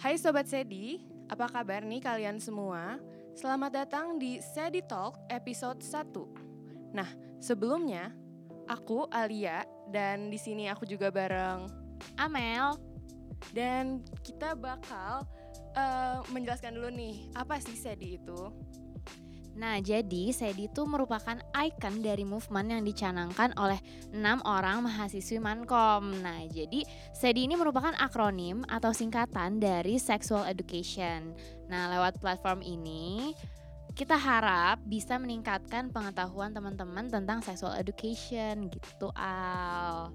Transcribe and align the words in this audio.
Hai 0.00 0.16
Sobat 0.16 0.48
Sedi, 0.48 0.96
apa 1.28 1.44
kabar 1.44 1.84
nih 1.84 2.00
kalian 2.00 2.40
semua? 2.40 2.96
Selamat 3.36 3.84
datang 3.84 4.16
di 4.16 4.40
Sedi 4.40 4.80
Talk 4.80 5.20
episode 5.28 5.84
1. 5.84 6.96
Nah, 6.96 7.04
sebelumnya 7.36 8.08
aku 8.64 9.04
Alia 9.12 9.60
dan 9.92 10.32
di 10.32 10.40
sini 10.40 10.72
aku 10.72 10.88
juga 10.88 11.12
bareng 11.12 11.68
Amel. 12.16 12.80
dan 13.52 14.00
kita 14.24 14.56
bakal 14.56 15.28
eh, 15.76 16.18
menjelaskan 16.32 16.80
dulu 16.80 16.88
nih 16.88 17.28
apa 17.36 17.60
sih 17.60 17.76
Sedi 17.76 18.16
itu. 18.16 18.40
Nah, 19.58 19.82
jadi 19.82 20.30
SEDI 20.30 20.70
itu 20.70 20.82
merupakan 20.86 21.36
ikon 21.52 22.00
dari 22.00 22.22
movement 22.22 22.70
yang 22.70 22.82
dicanangkan 22.86 23.54
oleh 23.58 23.76
enam 24.14 24.38
orang 24.46 24.84
mahasiswi 24.86 25.42
Mankom. 25.42 26.22
Nah, 26.22 26.46
jadi 26.48 26.86
SEDI 27.16 27.50
ini 27.50 27.54
merupakan 27.58 27.92
akronim 27.98 28.62
atau 28.70 28.94
singkatan 28.94 29.58
dari 29.58 29.98
Sexual 29.98 30.46
Education. 30.46 31.34
Nah, 31.66 31.90
lewat 31.92 32.22
platform 32.22 32.62
ini 32.62 33.34
kita 33.94 34.14
harap 34.14 34.78
bisa 34.86 35.18
meningkatkan 35.18 35.90
pengetahuan 35.90 36.54
teman-teman 36.54 37.10
tentang 37.10 37.42
sexual 37.42 37.74
education 37.74 38.70
gitu, 38.70 39.10
Al. 39.18 40.14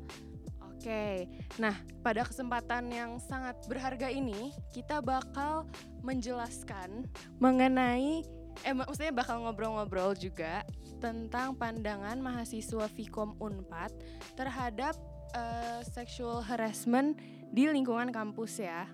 Oke, 0.85 1.25
nah 1.57 1.73
pada 2.05 2.21
kesempatan 2.21 2.93
yang 2.93 3.17
sangat 3.17 3.57
berharga 3.65 4.05
ini 4.05 4.53
kita 4.69 5.01
bakal 5.01 5.65
menjelaskan 6.05 7.09
mengenai, 7.41 8.21
eh 8.63 8.71
mak- 8.71 8.87
maksudnya 8.87 9.11
bakal 9.11 9.43
ngobrol-ngobrol 9.43 10.15
juga 10.15 10.63
tentang 11.03 11.57
pandangan 11.57 12.15
mahasiswa 12.23 12.87
Vkom 12.87 13.35
Unpad 13.41 13.91
terhadap 14.39 14.95
eh, 15.35 15.81
sexual 15.83 16.39
harassment 16.45 17.19
di 17.51 17.67
lingkungan 17.67 18.09
kampus 18.15 18.63
ya. 18.63 18.87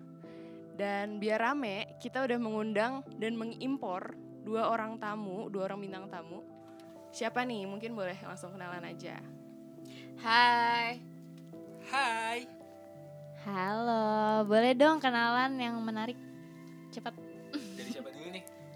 Dan 0.71 1.21
biar 1.21 1.37
rame, 1.37 1.99
kita 2.01 2.25
udah 2.25 2.39
mengundang 2.41 3.05
dan 3.21 3.37
mengimpor 3.37 4.17
dua 4.41 4.73
orang 4.73 4.97
tamu, 4.97 5.45
dua 5.53 5.69
orang 5.69 5.85
bintang 5.85 6.09
tamu. 6.09 6.41
Siapa 7.13 7.45
nih? 7.45 7.69
Mungkin 7.69 7.93
boleh 7.93 8.17
langsung 8.23 8.55
kenalan 8.55 8.81
aja. 8.87 9.19
Hai. 10.23 10.97
Hai. 11.91 12.47
Halo, 13.41 14.45
boleh 14.45 14.73
dong 14.77 15.01
kenalan 15.01 15.57
yang 15.57 15.77
menarik? 15.81 16.17
Cepat. 16.93 17.30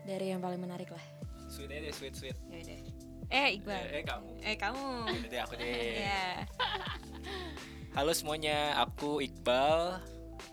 Dari 0.06 0.32
yang 0.32 0.40
paling 0.40 0.62
menarik 0.62 0.94
lah. 0.94 1.02
Sweet 1.50 1.74
aja 1.74 1.82
deh, 1.90 1.94
sweet 1.94 2.14
sweet. 2.14 2.38
Yaudah. 2.54 2.80
Eh 3.34 3.58
Iqbal. 3.58 3.82
Eh, 3.90 4.00
eh, 4.00 4.04
kamu. 4.06 4.30
Eh 4.46 4.56
kamu. 4.56 4.88
Yaudah 5.10 5.30
deh 5.34 5.42
aku 5.42 5.54
deh. 5.58 5.94
Iya. 6.06 6.26
Halo 7.98 8.12
semuanya, 8.14 8.78
aku 8.78 9.20
Iqbal. 9.26 10.00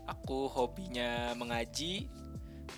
Aku 0.08 0.48
hobinya 0.50 1.36
mengaji, 1.36 2.08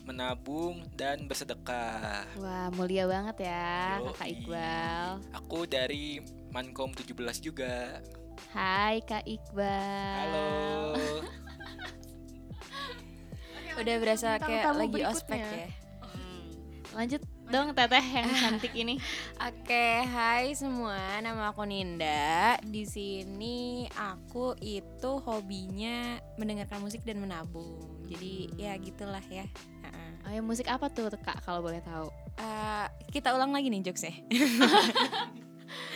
menabung 0.05 0.83
dan 0.99 1.25
bersedekah. 1.31 2.27
Wah, 2.43 2.69
mulia 2.75 3.07
banget 3.09 3.49
ya, 3.49 4.03
Yoi. 4.03 4.11
Kakak 4.13 4.29
Iqbal. 4.35 5.07
Aku 5.33 5.59
dari 5.71 6.21
Mankom 6.51 6.91
17 6.91 7.39
juga. 7.39 8.03
Hai 8.51 8.99
Kak 9.07 9.25
Iqbal. 9.27 10.19
Halo. 10.27 10.51
Udah 13.75 13.97
berasa 13.99 14.39
kayak 14.39 14.75
lagi 14.75 15.03
ospek 15.03 15.43
ya. 15.43 15.84
Lanjut 16.95 17.21
dong 17.51 17.75
Teteh 17.75 18.07
yang 18.07 18.31
cantik 18.41 18.73
ini. 18.73 19.03
Oke, 19.43 20.07
hai 20.07 20.55
semua. 20.55 21.19
Nama 21.19 21.51
aku 21.51 21.67
Ninda. 21.67 22.55
Di 22.63 22.87
sini 22.87 23.91
aku 23.99 24.55
itu 24.63 25.19
hobinya 25.27 26.23
mendengarkan 26.39 26.79
musik 26.79 27.03
dan 27.03 27.19
menabung. 27.19 27.83
Jadi 28.07 28.55
ya 28.55 28.79
gitulah 28.79 29.23
ya. 29.27 29.45
Heeh. 29.83 30.11
Oh 30.25 30.31
ya 30.31 30.41
musik 30.41 30.71
apa 30.71 30.87
tuh 30.89 31.11
Kak 31.19 31.43
kalau 31.43 31.61
boleh 31.61 31.83
tahu? 31.83 32.09
Eh, 32.39 32.87
kita 33.11 33.35
ulang 33.35 33.51
lagi 33.51 33.69
nih 33.69 33.91
jokesnya. 33.91 34.15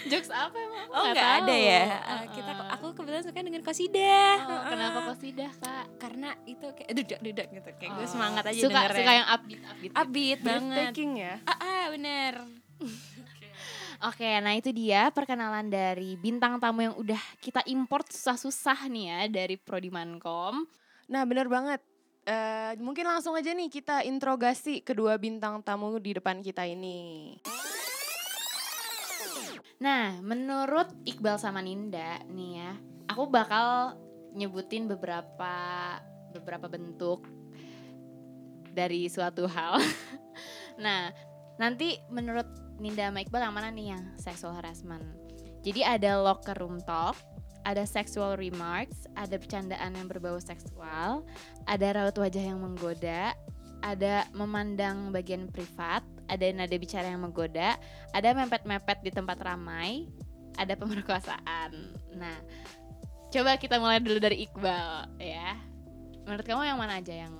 Jokes 0.08 0.30
apa 0.30 0.56
emang? 0.56 0.86
Oh 0.88 1.04
nggak 1.10 1.30
ada 1.44 1.54
ya. 1.54 1.84
Eh, 2.00 2.24
kita 2.32 2.50
aku 2.78 2.86
kebetulan 2.94 3.22
suka 3.26 3.40
dengan 3.42 3.62
kosidah. 3.66 4.34
Oh, 4.46 4.62
kenapa 4.70 4.98
kosidah 5.12 5.50
Kak? 5.58 5.84
Karena 5.98 6.30
itu 6.46 6.66
kayak 6.70 6.90
dudak 6.94 7.20
dudak 7.20 7.46
gitu. 7.50 7.70
Kayak 7.76 7.90
gue 7.98 8.06
Oh, 8.06 8.08
semangat 8.08 8.44
aja 8.48 8.60
suka, 8.62 8.80
dengernya. 8.86 8.98
Suka 9.02 9.12
yang 9.12 9.28
upbeat 9.28 9.60
upbeat. 9.60 9.82
gitu. 9.82 9.94
upbeat 9.98 10.38
banget. 10.40 10.76
Breathtaking 10.78 11.12
ya. 11.18 11.34
Ah, 11.44 11.52
ah 11.58 11.84
bener. 11.92 12.32
Oke, 14.08 14.30
nah 14.38 14.54
itu 14.54 14.70
dia 14.70 15.10
perkenalan 15.10 15.66
dari 15.66 16.14
bintang 16.14 16.62
tamu 16.62 16.86
yang 16.86 16.94
udah 16.94 17.18
kita 17.42 17.66
import 17.66 18.06
susah-susah 18.06 18.86
nih 18.86 19.04
ya 19.10 19.20
dari 19.26 19.58
Prodi 19.58 19.90
Mankom. 19.90 20.62
Nah 21.10 21.22
bener 21.26 21.50
banget. 21.50 21.82
Eh, 22.22 22.78
mungkin 22.78 23.08
langsung 23.08 23.34
aja 23.34 23.50
nih 23.50 23.66
kita 23.66 24.06
interogasi 24.06 24.86
kedua 24.86 25.18
bintang 25.18 25.58
tamu 25.66 25.98
di 25.98 26.14
depan 26.14 26.38
kita 26.44 26.62
ini. 26.62 27.34
Nah, 29.78 30.18
menurut 30.20 30.90
Iqbal 31.06 31.38
sama 31.38 31.62
Ninda 31.62 32.18
nih 32.26 32.50
ya, 32.58 32.72
aku 33.06 33.30
bakal 33.30 33.94
nyebutin 34.34 34.90
beberapa 34.90 35.54
beberapa 36.34 36.66
bentuk 36.66 37.24
dari 38.74 39.06
suatu 39.06 39.46
hal. 39.46 39.78
nah, 40.84 41.10
nanti 41.62 41.98
menurut 42.10 42.46
Ninda 42.82 43.10
sama 43.10 43.22
Iqbal 43.22 43.42
yang 43.46 43.54
mana 43.54 43.70
nih 43.70 43.94
yang 43.94 44.04
sexual 44.18 44.54
harassment? 44.54 45.02
Jadi 45.62 45.82
ada 45.82 46.22
locker 46.22 46.54
room 46.58 46.78
talk, 46.86 47.18
ada 47.66 47.82
sexual 47.82 48.38
remarks, 48.38 49.04
ada 49.18 49.34
bercandaan 49.36 49.98
yang 49.98 50.06
berbau 50.06 50.38
seksual, 50.38 51.26
ada 51.66 51.86
raut 51.92 52.14
wajah 52.14 52.40
yang 52.40 52.62
menggoda, 52.62 53.34
ada 53.82 54.26
memandang 54.32 55.10
bagian 55.10 55.50
privat, 55.50 56.06
ada 56.28 56.44
nada 56.52 56.76
bicara 56.76 57.08
yang 57.08 57.24
menggoda, 57.24 57.80
ada 58.12 58.28
mepet-mepet 58.36 59.00
di 59.02 59.10
tempat 59.10 59.40
ramai, 59.40 60.06
ada 60.60 60.76
pemerkosaan. 60.76 61.72
Nah, 62.14 62.36
coba 63.32 63.56
kita 63.56 63.80
mulai 63.80 63.98
dulu 63.98 64.20
dari 64.20 64.44
Iqbal 64.44 65.18
ya. 65.18 65.56
Menurut 66.28 66.44
kamu 66.44 66.68
yang 66.68 66.78
mana 66.78 67.00
aja 67.00 67.24
yang 67.26 67.34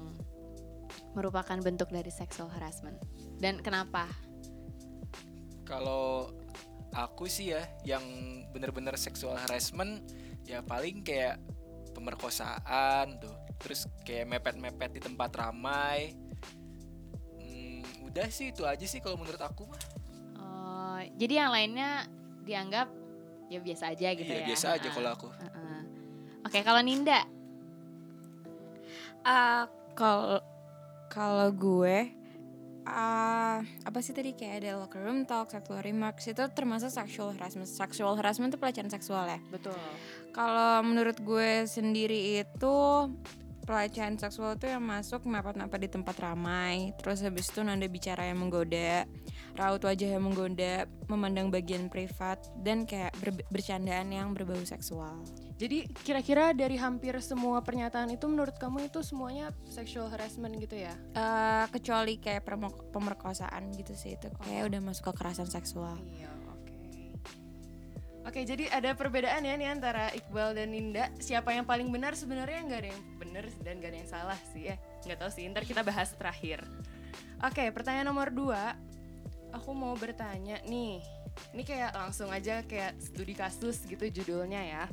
merupakan 1.13 1.59
bentuk 1.61 1.93
dari 1.93 2.09
sexual 2.09 2.49
harassment 2.49 2.97
dan 3.37 3.61
kenapa? 3.61 4.09
Kalau 5.69 6.33
aku 6.97 7.29
sih 7.29 7.53
ya 7.53 7.63
yang 7.85 8.03
bener-bener 8.51 8.97
sexual 8.97 9.37
harassment 9.37 10.01
ya 10.49 10.65
paling 10.65 11.05
kayak 11.05 11.37
pemerkosaan 11.93 13.21
tuh. 13.21 13.37
Terus 13.59 13.91
kayak 14.07 14.39
mepet-mepet 14.39 14.97
di 14.97 15.01
tempat 15.03 15.35
ramai. 15.35 16.15
Udah 18.09 18.29
sih 18.29 18.51
itu 18.51 18.65
aja 18.65 18.83
sih 18.83 18.99
kalau 18.99 19.17
menurut 19.17 19.39
aku 19.39 19.69
mah. 19.69 19.81
Oh, 20.37 20.99
jadi 21.15 21.45
yang 21.45 21.53
lainnya 21.53 22.09
dianggap 22.43 22.89
ya 23.49 23.61
biasa 23.61 23.93
aja 23.93 24.09
gitu 24.13 24.27
Iya, 24.27 24.41
ya. 24.43 24.47
biasa 24.49 24.67
aja 24.75 24.83
Heeh. 24.83 24.95
kalau 24.95 25.11
aku. 25.13 25.29
Heeh. 25.31 25.81
Oke, 26.45 26.59
kalau 26.63 26.81
Ninda, 26.81 27.25
Ah, 29.21 29.69
kalau 29.93 30.41
kalau 31.07 31.53
gue 31.53 32.15
ah 32.89 33.61
apa 33.85 33.99
sih 34.01 34.17
tadi 34.17 34.33
kayak 34.33 34.65
ada 34.65 34.81
locker 34.81 35.05
room 35.05 35.29
talk, 35.29 35.53
sexual 35.53 35.85
remarks 35.85 36.25
itu 36.25 36.41
termasuk 36.57 36.89
sexual 36.89 37.37
harassment. 37.37 37.69
Sexual 37.69 38.17
harassment 38.17 38.49
itu 38.49 38.57
pelecehan 38.57 38.89
seksual 38.89 39.29
ya. 39.29 39.37
Betul. 39.53 39.77
Kalau 40.33 40.81
menurut 40.81 41.21
gue 41.21 41.69
sendiri 41.69 42.41
itu 42.41 42.77
pelecehan 43.69 44.17
seksual 44.17 44.57
itu 44.57 44.65
yang 44.65 44.81
masuk 44.81 45.29
mepet-mepet 45.29 45.81
di 45.85 45.91
tempat 45.93 46.17
ramai, 46.17 46.97
terus 46.97 47.21
habis 47.21 47.53
itu 47.53 47.61
nada 47.61 47.85
bicara 47.85 48.25
yang 48.25 48.41
menggoda, 48.41 49.05
raut 49.61 49.85
wajah 49.85 50.17
yang 50.17 50.25
menggoda, 50.25 50.89
memandang 51.13 51.53
bagian 51.53 51.93
privat 51.93 52.41
dan 52.65 52.89
kayak 52.89 53.13
ber- 53.21 53.45
bercandaan 53.53 54.09
yang 54.09 54.33
berbau 54.33 54.57
seksual. 54.65 55.21
Jadi 55.61 55.85
kira-kira 56.01 56.57
dari 56.57 56.81
hampir 56.81 57.13
semua 57.21 57.61
pernyataan 57.61 58.09
itu 58.15 58.25
menurut 58.25 58.57
kamu 58.57 58.89
itu 58.89 59.05
semuanya 59.05 59.53
sexual 59.69 60.09
harassment 60.09 60.57
gitu 60.57 60.81
ya? 60.81 60.95
Eh, 61.13 61.67
kecuali 61.69 62.17
kayak 62.17 62.49
pemerkosaan 62.89 63.69
gitu 63.77 63.93
sih 63.93 64.17
itu 64.17 64.33
kayak 64.41 64.73
udah 64.73 64.81
masuk 64.81 65.13
kekerasan 65.13 65.51
seksual. 65.51 65.99
Iya, 66.09 66.31
oke. 68.29 68.41
Jadi 68.45 68.69
ada 68.69 68.93
perbedaan 68.93 69.43
ya 69.43 69.57
nih 69.57 69.69
antara 69.73 70.13
Iqbal 70.13 70.53
dan 70.53 70.71
Ninda. 70.71 71.09
Siapa 71.17 71.57
yang 71.57 71.65
paling 71.65 71.89
benar 71.89 72.13
sebenarnya 72.13 72.61
nggak 72.69 72.81
ada 72.85 72.91
yang 72.93 73.03
benar 73.17 73.45
dan 73.65 73.75
nggak 73.81 73.91
ada 73.91 73.99
yang 74.05 74.11
salah 74.11 74.41
sih 74.53 74.69
ya. 74.69 74.77
Nggak 75.09 75.19
tahu 75.25 75.31
sih, 75.33 75.49
ntar 75.49 75.65
kita 75.65 75.81
bahas 75.81 76.13
terakhir. 76.13 76.63
Oke, 77.41 77.73
pertanyaan 77.73 78.13
nomor 78.13 78.29
dua. 78.29 78.77
Aku 79.57 79.73
mau 79.73 79.97
bertanya 79.97 80.61
nih. 80.69 81.01
Ini 81.57 81.63
kayak 81.65 81.97
langsung 81.97 82.29
aja 82.29 82.61
kayak 82.67 83.01
studi 83.01 83.33
kasus 83.33 83.81
gitu 83.89 84.05
judulnya 84.11 84.61
ya. 84.61 84.85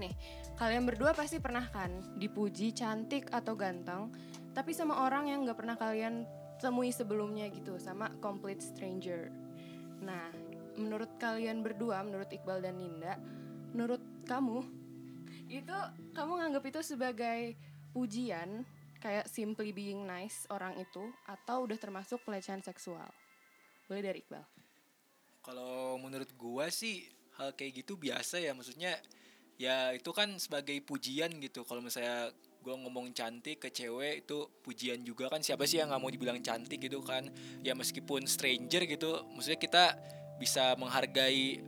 Nih, 0.00 0.14
kalian 0.56 0.88
berdua 0.88 1.12
pasti 1.12 1.42
pernah 1.42 1.66
kan 1.68 1.90
dipuji 2.16 2.72
cantik 2.72 3.28
atau 3.34 3.52
ganteng, 3.58 4.08
tapi 4.56 4.72
sama 4.72 5.04
orang 5.04 5.28
yang 5.28 5.44
nggak 5.44 5.58
pernah 5.58 5.76
kalian 5.76 6.24
temui 6.62 6.94
sebelumnya 6.94 7.50
gitu, 7.52 7.76
sama 7.76 8.08
complete 8.22 8.64
stranger. 8.64 9.28
Nah, 10.00 10.29
menurut 10.80 11.20
kalian 11.20 11.60
berdua, 11.60 12.00
menurut 12.00 12.32
Iqbal 12.32 12.64
dan 12.64 12.80
Ninda, 12.80 13.20
menurut 13.76 14.00
kamu 14.24 14.64
itu 15.50 15.76
kamu 16.14 16.32
nganggap 16.40 16.64
itu 16.66 16.80
sebagai 16.82 17.58
pujian 17.90 18.62
kayak 19.00 19.26
simply 19.26 19.72
being 19.72 20.04
nice 20.06 20.44
orang 20.52 20.76
itu 20.78 21.10
atau 21.26 21.66
udah 21.66 21.78
termasuk 21.80 22.22
pelecehan 22.22 22.62
seksual? 22.62 23.08
Boleh 23.88 24.02
dari 24.04 24.18
Iqbal. 24.22 24.44
Kalau 25.40 25.96
menurut 25.98 26.30
gua 26.36 26.68
sih 26.68 27.08
hal 27.40 27.56
kayak 27.56 27.82
gitu 27.82 27.96
biasa 27.96 28.38
ya. 28.38 28.52
Maksudnya 28.52 29.00
ya 29.56 29.90
itu 29.96 30.12
kan 30.12 30.36
sebagai 30.36 30.76
pujian 30.84 31.32
gitu. 31.40 31.64
Kalau 31.64 31.80
misalnya 31.80 32.30
gua 32.60 32.76
ngomong 32.76 33.10
cantik 33.16 33.64
ke 33.64 33.72
cewek 33.72 34.28
itu 34.28 34.46
pujian 34.60 35.00
juga 35.00 35.32
kan. 35.32 35.40
Siapa 35.40 35.64
sih 35.64 35.80
yang 35.80 35.90
nggak 35.90 36.02
mau 36.04 36.12
dibilang 36.12 36.38
cantik 36.44 36.78
gitu 36.78 37.00
kan? 37.00 37.26
Ya 37.64 37.72
meskipun 37.72 38.28
stranger 38.28 38.84
gitu. 38.84 39.24
Maksudnya 39.32 39.58
kita 39.58 39.84
bisa 40.40 40.72
menghargai 40.80 41.60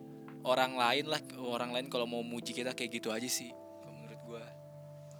orang 0.43 0.75
lain 0.75 1.05
lah 1.13 1.21
orang 1.39 1.71
lain 1.77 1.87
kalau 1.93 2.09
mau 2.09 2.25
muji 2.25 2.57
kita 2.57 2.73
kayak 2.73 2.99
gitu 2.99 3.13
aja 3.13 3.29
sih 3.29 3.53
menurut 3.85 4.21
gua 4.25 4.45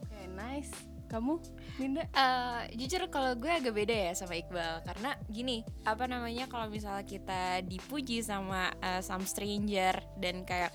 Oke, 0.03 0.25
nice. 0.33 0.73
Kamu, 1.13 1.37
Linda? 1.77 2.09
Eh, 2.09 2.73
jujur 2.81 3.05
kalau 3.13 3.37
gue 3.37 3.53
agak 3.53 3.77
beda 3.77 3.93
ya 3.93 4.13
sama 4.17 4.33
Iqbal 4.33 4.81
karena 4.81 5.13
gini 5.29 5.61
apa 5.85 6.09
namanya 6.09 6.49
kalau 6.49 6.73
misalnya 6.73 7.05
kita 7.05 7.61
dipuji 7.69 8.25
sama 8.25 8.73
eh, 8.81 9.05
some 9.05 9.29
stranger 9.29 10.01
dan 10.17 10.41
kayak 10.49 10.73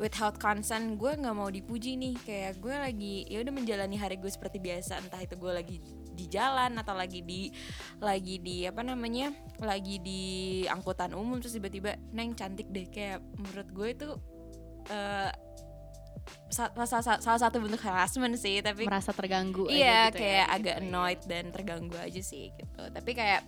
without 0.00 0.40
consent 0.40 0.96
gue 0.96 1.12
nggak 1.14 1.36
mau 1.36 1.52
dipuji 1.52 2.00
nih 2.00 2.16
kayak 2.16 2.52
gue 2.64 2.74
lagi 2.74 3.16
ya 3.30 3.44
udah 3.44 3.52
menjalani 3.52 4.00
hari 4.00 4.16
gue 4.18 4.32
seperti 4.32 4.58
biasa 4.58 5.04
entah 5.04 5.20
itu 5.22 5.36
gue 5.38 5.52
lagi 5.52 5.78
di 6.14 6.30
jalan 6.30 6.78
atau 6.78 6.94
lagi 6.94 7.20
di 7.20 7.50
lagi 7.98 8.38
di 8.38 8.64
apa 8.64 8.80
namanya 8.80 9.34
lagi 9.60 9.98
di 9.98 10.22
angkutan 10.64 11.12
umum 11.12 11.42
terus 11.42 11.58
tiba-tiba 11.58 11.98
neng 12.14 12.32
cantik 12.32 12.70
deh 12.70 12.86
kayak 12.88 13.20
menurut 13.36 13.68
gue 13.74 13.88
itu 13.90 14.08
eh, 14.88 15.30
sa- 16.48 16.72
sa- 16.86 17.02
sa- 17.04 17.20
salah 17.20 17.40
satu 17.40 17.60
bentuk 17.60 17.82
harassment 17.82 18.38
sih 18.38 18.62
tapi 18.62 18.86
merasa 18.86 19.10
terganggu 19.10 19.66
aja 19.68 19.74
iya 19.74 20.00
gitu 20.08 20.16
ya, 20.16 20.20
kayak 20.22 20.44
gitu 20.46 20.54
agak 20.56 20.74
ya. 20.74 20.80
annoyed 20.80 21.20
dan 21.26 21.44
terganggu 21.50 21.96
aja 21.98 22.22
sih 22.22 22.54
gitu 22.54 22.82
tapi 22.94 23.10
kayak 23.12 23.42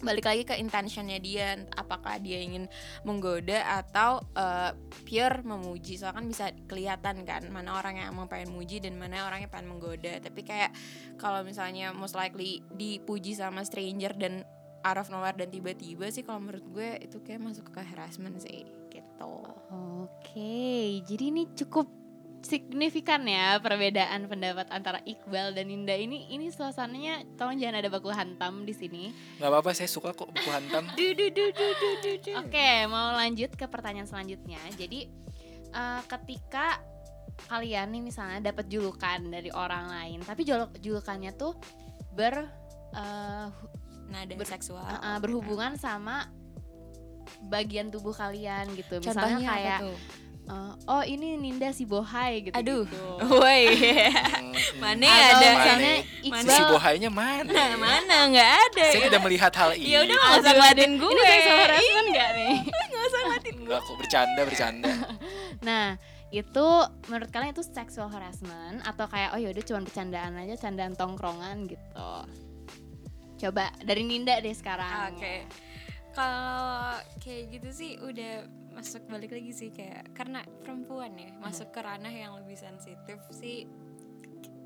balik 0.00 0.26
lagi 0.26 0.42
ke 0.46 0.54
intentionnya 0.56 1.18
dia 1.18 1.58
apakah 1.74 2.18
dia 2.22 2.38
ingin 2.38 2.70
menggoda 3.02 3.64
atau 3.82 4.22
eh, 4.36 4.72
pure 5.04 5.42
memuji. 5.42 5.98
Soalnya 5.98 6.18
kan 6.22 6.26
bisa 6.26 6.46
kelihatan 6.70 7.16
kan 7.26 7.42
mana 7.50 7.78
orang 7.78 8.00
yang 8.00 8.14
emang 8.14 8.30
pengen 8.30 8.54
muji 8.54 8.78
dan 8.78 8.96
mana 8.96 9.26
orang 9.26 9.46
yang 9.46 9.52
pengen 9.52 9.74
menggoda. 9.74 10.22
Tapi 10.22 10.40
kayak 10.46 10.70
kalau 11.18 11.42
misalnya 11.42 11.90
most 11.90 12.14
likely 12.14 12.62
dipuji 12.72 13.34
sama 13.34 13.66
stranger 13.66 14.14
dan 14.14 14.46
out 14.86 14.98
of 14.98 15.10
nowhere 15.10 15.34
dan 15.34 15.50
tiba-tiba 15.50 16.06
sih 16.08 16.22
kalau 16.22 16.38
menurut 16.38 16.64
gue 16.70 17.02
itu 17.02 17.18
kayak 17.22 17.42
masuk 17.42 17.74
ke 17.74 17.82
harassment 17.82 18.38
sih 18.38 18.62
gitu. 18.88 19.34
Oke, 20.06 21.02
jadi 21.02 21.24
ini 21.34 21.50
cukup 21.58 21.97
signifikan 22.42 23.26
ya 23.26 23.58
perbedaan 23.58 24.30
pendapat 24.30 24.70
antara 24.70 25.02
Iqbal 25.02 25.52
dan 25.54 25.66
Indah 25.68 25.98
ini. 25.98 26.30
Ini 26.30 26.54
suasananya 26.54 27.26
tolong 27.34 27.58
jangan 27.58 27.82
ada 27.82 27.90
baku 27.90 28.10
hantam 28.14 28.62
di 28.62 28.74
sini. 28.74 29.10
nggak 29.38 29.50
apa-apa 29.50 29.70
saya 29.74 29.90
suka 29.90 30.14
kok 30.14 30.30
buku 30.30 30.50
hantam 30.50 30.86
Oke, 32.42 32.68
mau 32.86 33.14
lanjut 33.14 33.50
ke 33.54 33.66
pertanyaan 33.66 34.06
selanjutnya. 34.06 34.58
Jadi 34.78 35.10
eh, 35.72 36.00
ketika 36.06 36.78
kalian 37.46 37.94
nih 37.94 38.02
misalnya 38.02 38.50
dapat 38.50 38.66
julukan 38.66 39.20
dari 39.30 39.50
orang 39.54 39.90
lain, 39.90 40.18
tapi 40.26 40.42
julu- 40.42 40.74
julukannya 40.78 41.34
tuh 41.34 41.54
ber 42.14 42.46
eh, 42.94 43.46
nada 44.08 44.34
Ber- 44.34 44.48
seksual 44.48 44.88
eh, 44.88 45.18
berhubungan 45.18 45.74
sama 45.76 46.26
bagian 47.46 47.92
tubuh 47.92 48.16
kalian 48.16 48.72
gitu. 48.74 48.98
Misalnya 48.98 49.36
contohnya 49.36 49.48
kayak 49.52 49.78
apa 49.78 49.84
tuh 49.84 49.96
eh, 50.48 50.72
oh 50.88 51.02
ini 51.04 51.36
Ninda 51.36 51.68
si 51.70 51.84
Bohai 51.84 52.48
gitu. 52.48 52.56
Aduh. 52.56 52.82
gitu. 52.88 53.04
woi 53.28 53.68
Mana 54.82 55.06
hmm. 55.06 55.20
ada? 55.20 55.36
Mana? 55.36 55.54
misalnya 55.54 55.94
Mana? 56.28 56.40
Iqbal 56.48 56.62
bohainya 56.72 57.10
mana 57.12 57.50
Nah, 57.52 57.72
mana 57.78 58.16
nggak 58.32 58.50
ada 58.68 58.86
saya 58.90 59.02
tidak 59.06 59.22
melihat 59.22 59.52
hal 59.54 59.70
ini 59.76 59.94
ya 59.94 59.98
udah 60.02 60.16
nggak 60.20 60.40
usah 60.40 60.52
ngeliatin 60.56 60.90
gue 60.98 61.10
Ini 61.12 61.22
sexual 61.22 61.58
harassment 61.62 62.06
nggak 62.10 62.30
nih? 62.34 62.56
Enggak 63.68 63.84
kok 63.84 63.96
bercanda 64.00 64.40
bercanda 64.48 64.92
Nah, 65.68 65.86
itu 66.32 66.66
menurut 67.12 67.28
kalian 67.28 67.52
itu 67.52 67.64
sexual 67.68 68.08
harassment 68.08 68.80
atau 68.80 69.04
kayak 69.12 69.36
oh 69.36 69.40
yaudah 69.40 69.60
cuma 69.60 69.84
bercandaan 69.84 70.40
aja, 70.40 70.54
candaan 70.56 70.96
tongkrongan 70.96 71.68
gitu. 71.68 72.08
Coba 73.38 73.68
dari 73.84 74.08
Ninda 74.08 74.40
deh 74.40 74.56
sekarang. 74.56 75.12
Oke. 75.12 75.44
Kalau 76.18 76.98
kayak 77.22 77.44
gitu 77.54 77.70
sih 77.70 77.90
udah 78.02 78.42
masuk 78.74 79.06
balik 79.06 79.30
lagi 79.30 79.54
sih 79.54 79.70
kayak 79.70 80.10
karena 80.18 80.42
perempuan 80.66 81.14
ya 81.14 81.30
masuk 81.38 81.70
ke 81.70 81.78
ranah 81.78 82.10
yang 82.10 82.34
lebih 82.42 82.58
sensitif 82.58 83.22
sih. 83.30 83.70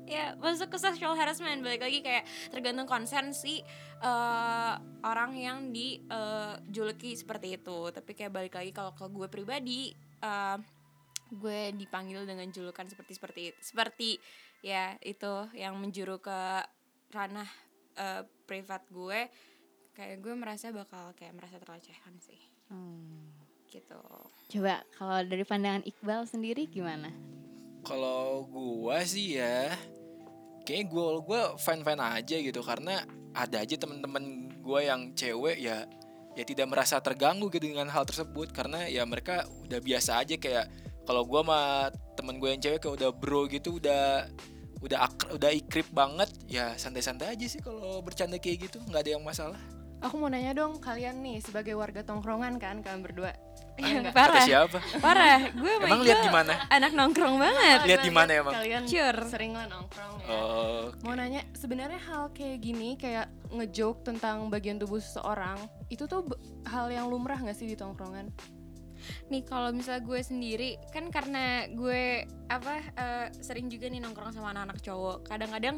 Ya 0.09 0.33
masuk 0.41 0.73
ke 0.73 0.81
sexual 0.81 1.13
harassment 1.13 1.61
balik 1.61 1.85
lagi 1.85 2.01
kayak 2.01 2.25
tergantung 2.49 2.89
konsen 2.89 3.37
si 3.37 3.61
eh, 4.01 4.73
orang 5.05 5.37
yang 5.37 5.69
dijuluki 5.69 7.13
seperti 7.13 7.61
itu. 7.61 7.93
Tapi 7.93 8.17
kayak 8.17 8.33
balik 8.33 8.57
lagi 8.57 8.73
kalau 8.73 8.97
ke 8.97 9.05
gue 9.13 9.29
pribadi 9.29 9.93
eh, 10.25 10.57
gue 11.29 11.61
dipanggil 11.77 12.25
dengan 12.25 12.49
julukan 12.49 12.89
seperti 12.89 13.13
seperti 13.13 13.43
seperti 13.61 14.11
ya 14.65 14.97
itu 15.05 15.53
yang 15.53 15.77
menjuru 15.77 16.17
ke 16.17 16.65
ranah 17.13 17.49
eh, 17.93 18.25
privat 18.49 18.89
gue 18.89 19.29
kayak 19.93 20.21
gue 20.21 20.33
merasa 20.33 20.73
bakal 20.73 21.13
kayak 21.13 21.37
merasa 21.37 21.57
terlecehkan 21.61 22.17
sih. 22.19 22.41
Hmm. 22.69 23.29
gitu. 23.73 23.97
Coba 24.53 24.85
kalau 24.93 25.25
dari 25.25 25.41
pandangan 25.41 25.81
Iqbal 25.81 26.29
sendiri 26.29 26.69
gimana? 26.69 27.09
Kalau 27.81 28.45
gua 28.45 29.01
sih 29.01 29.41
ya 29.41 29.73
kayak 30.61 30.93
gua 30.93 31.17
gua 31.25 31.41
fine 31.57 31.81
fine 31.81 31.97
aja 31.97 32.37
gitu. 32.37 32.61
Karena 32.61 33.01
ada 33.33 33.65
aja 33.65 33.73
teman-teman 33.73 34.53
gua 34.61 34.85
yang 34.85 35.17
cewek 35.17 35.57
ya 35.57 35.89
ya 36.37 36.43
tidak 36.45 36.69
merasa 36.69 37.01
terganggu 37.01 37.49
gitu 37.49 37.65
dengan 37.65 37.89
hal 37.89 38.05
tersebut. 38.05 38.53
Karena 38.53 38.85
ya 38.85 39.01
mereka 39.09 39.49
udah 39.65 39.81
biasa 39.81 40.21
aja 40.21 40.37
kayak 40.37 40.69
kalau 41.09 41.25
gua 41.25 41.41
sama 41.41 41.61
temen 42.13 42.37
gue 42.37 42.53
yang 42.53 42.61
cewek 42.61 42.77
kayak 42.77 42.93
udah 43.01 43.09
bro 43.09 43.49
gitu 43.49 43.81
udah 43.81 44.29
udah 44.85 44.99
ak- 45.01 45.33
udah 45.33 45.49
ikrip 45.49 45.89
banget 45.89 46.29
ya 46.45 46.77
santai-santai 46.77 47.33
aja 47.33 47.45
sih 47.49 47.57
kalau 47.57 48.05
bercanda 48.05 48.37
kayak 48.37 48.69
gitu. 48.69 48.77
Nggak 48.85 49.01
ada 49.01 49.11
yang 49.17 49.25
masalah 49.25 49.57
Aku 50.03 50.19
mau 50.19 50.27
nanya 50.27 50.51
dong, 50.51 50.83
kalian 50.83 51.23
nih 51.23 51.39
sebagai 51.39 51.79
warga 51.79 52.03
tongkrongan 52.03 52.59
kan, 52.59 52.83
kalian 52.83 52.99
berdua. 52.99 53.31
yang 53.73 54.05
kata 54.05 54.13
parah 54.13 54.45
siapa 54.45 54.77
parah 55.01 55.49
gue 55.49 55.71
emang 55.81 56.05
lihat 56.05 56.21
di 56.21 56.29
mana 56.29 56.53
anak 56.69 56.93
nongkrong 56.93 57.41
banget 57.41 57.81
Lihat 57.89 58.05
di 58.05 58.13
mana 58.13 58.29
lihat 58.29 58.43
emang? 58.45 58.53
Kalian 58.53 58.83
Cur. 58.85 59.17
sering 59.33 59.57
lah 59.57 59.65
nongkrong 59.65 60.13
ya. 60.21 60.29
oh 60.29 60.85
Mau 61.01 61.17
nanya, 61.17 61.41
sebenarnya 61.57 61.97
hal 62.05 62.29
kayak 62.37 62.61
gini, 62.61 62.93
kayak 63.01 63.33
ngejoke 63.49 64.05
tentang 64.05 64.45
bagian 64.53 64.77
tubuh 64.77 65.01
seseorang, 65.01 65.57
itu 65.89 66.05
tuh 66.05 66.21
hal 66.69 66.93
yang 66.93 67.09
lumrah 67.09 67.41
gak 67.41 67.57
sih 67.57 67.65
di 67.65 67.73
tongkrongan? 67.73 68.29
nih 69.27 69.43
kalau 69.43 69.75
misalnya 69.75 69.99
gue 69.99 70.19
sendiri 70.23 70.71
kan 70.95 71.11
karena 71.11 71.67
gue 71.71 72.23
apa 72.47 72.75
eh, 72.95 73.27
sering 73.43 73.67
juga 73.67 73.91
nih 73.91 73.99
nongkrong 73.99 74.31
sama 74.31 74.55
anak-anak 74.55 74.79
cowok 74.79 75.27
kadang-kadang 75.27 75.77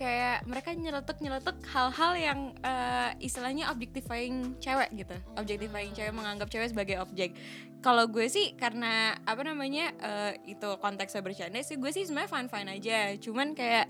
kayak 0.00 0.42
mereka 0.42 0.72
nyeletuk 0.72 1.20
nyeletuk 1.20 1.60
hal-hal 1.66 2.12
yang 2.14 2.40
eh, 2.58 3.12
istilahnya 3.20 3.68
objectifying 3.68 4.56
cewek 4.56 4.88
gitu 4.96 5.12
objectifying 5.34 5.92
cewek 5.92 6.10
menganggap 6.10 6.48
cewek 6.48 6.66
sebagai 6.66 6.96
objek 6.98 7.36
kalau 7.78 8.04
gue 8.06 8.24
sih 8.26 8.52
karena 8.54 9.12
apa 9.20 9.40
namanya 9.42 9.92
eh, 9.94 10.32
itu 10.46 10.68
konteksnya 10.78 11.20
bercanda 11.20 11.60
sih 11.60 11.76
gue 11.76 11.90
sih 11.90 12.02
sebenarnya 12.02 12.30
fine 12.30 12.48
fine 12.48 12.70
aja 12.72 12.98
cuman 13.20 13.52
kayak 13.52 13.86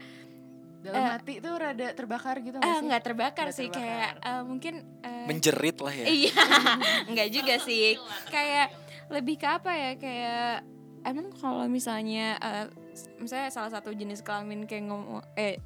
Dalam 0.80 0.96
Eh. 0.96 1.10
hati 1.12 1.34
tuh 1.38 1.54
rada 1.54 1.92
terbakar 1.92 2.40
gitu 2.40 2.56
eh 2.56 2.62
gak 2.62 2.72
sih? 2.74 2.86
nggak 2.88 3.02
terbakar 3.04 3.46
Nggak 3.46 3.54
sih 3.54 3.68
terbakar. 3.68 3.84
kayak 3.84 4.10
eh, 4.24 4.42
mungkin 4.42 4.74
eh, 5.04 5.26
menjerit 5.28 5.76
lah 5.76 5.92
ya 5.92 6.06
Iya, 6.08 6.32
enggak 7.12 7.28
juga 7.30 7.54
sih. 7.60 8.00
Kayak 8.26 8.66
lebih 9.12 9.36
ke 9.36 9.44
apa 9.44 9.70
ya? 9.70 9.92
Kayak 9.94 10.64
emang 11.02 11.28
kalau 11.36 11.68
misalnya 11.68 12.40
eh, 12.40 12.66
misalnya 13.16 13.48
salah 13.48 13.70
satu 13.70 13.90
jenis 13.90 14.20
kelamin 14.20 14.64
kayak 14.64 14.88
ngomong 14.88 15.20
eh 15.34 15.56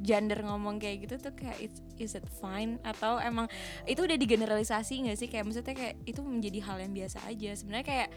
gender 0.00 0.42
ngomong 0.42 0.76
kayak 0.76 1.06
gitu 1.06 1.20
tuh 1.20 1.32
kayak 1.32 1.56
it's, 1.60 1.78
is 1.96 2.12
it 2.12 2.26
fine 2.40 2.76
atau 2.82 3.16
emang 3.16 3.46
itu 3.84 4.02
udah 4.02 4.16
digeneralisasi 4.16 5.06
nggak 5.06 5.18
sih 5.18 5.28
kayak 5.28 5.44
maksudnya 5.46 5.72
kayak 5.72 5.94
itu 6.04 6.20
menjadi 6.20 6.58
hal 6.64 6.76
yang 6.80 6.92
biasa 6.92 7.18
aja 7.24 7.50
sebenarnya 7.54 7.86
kayak 7.86 8.08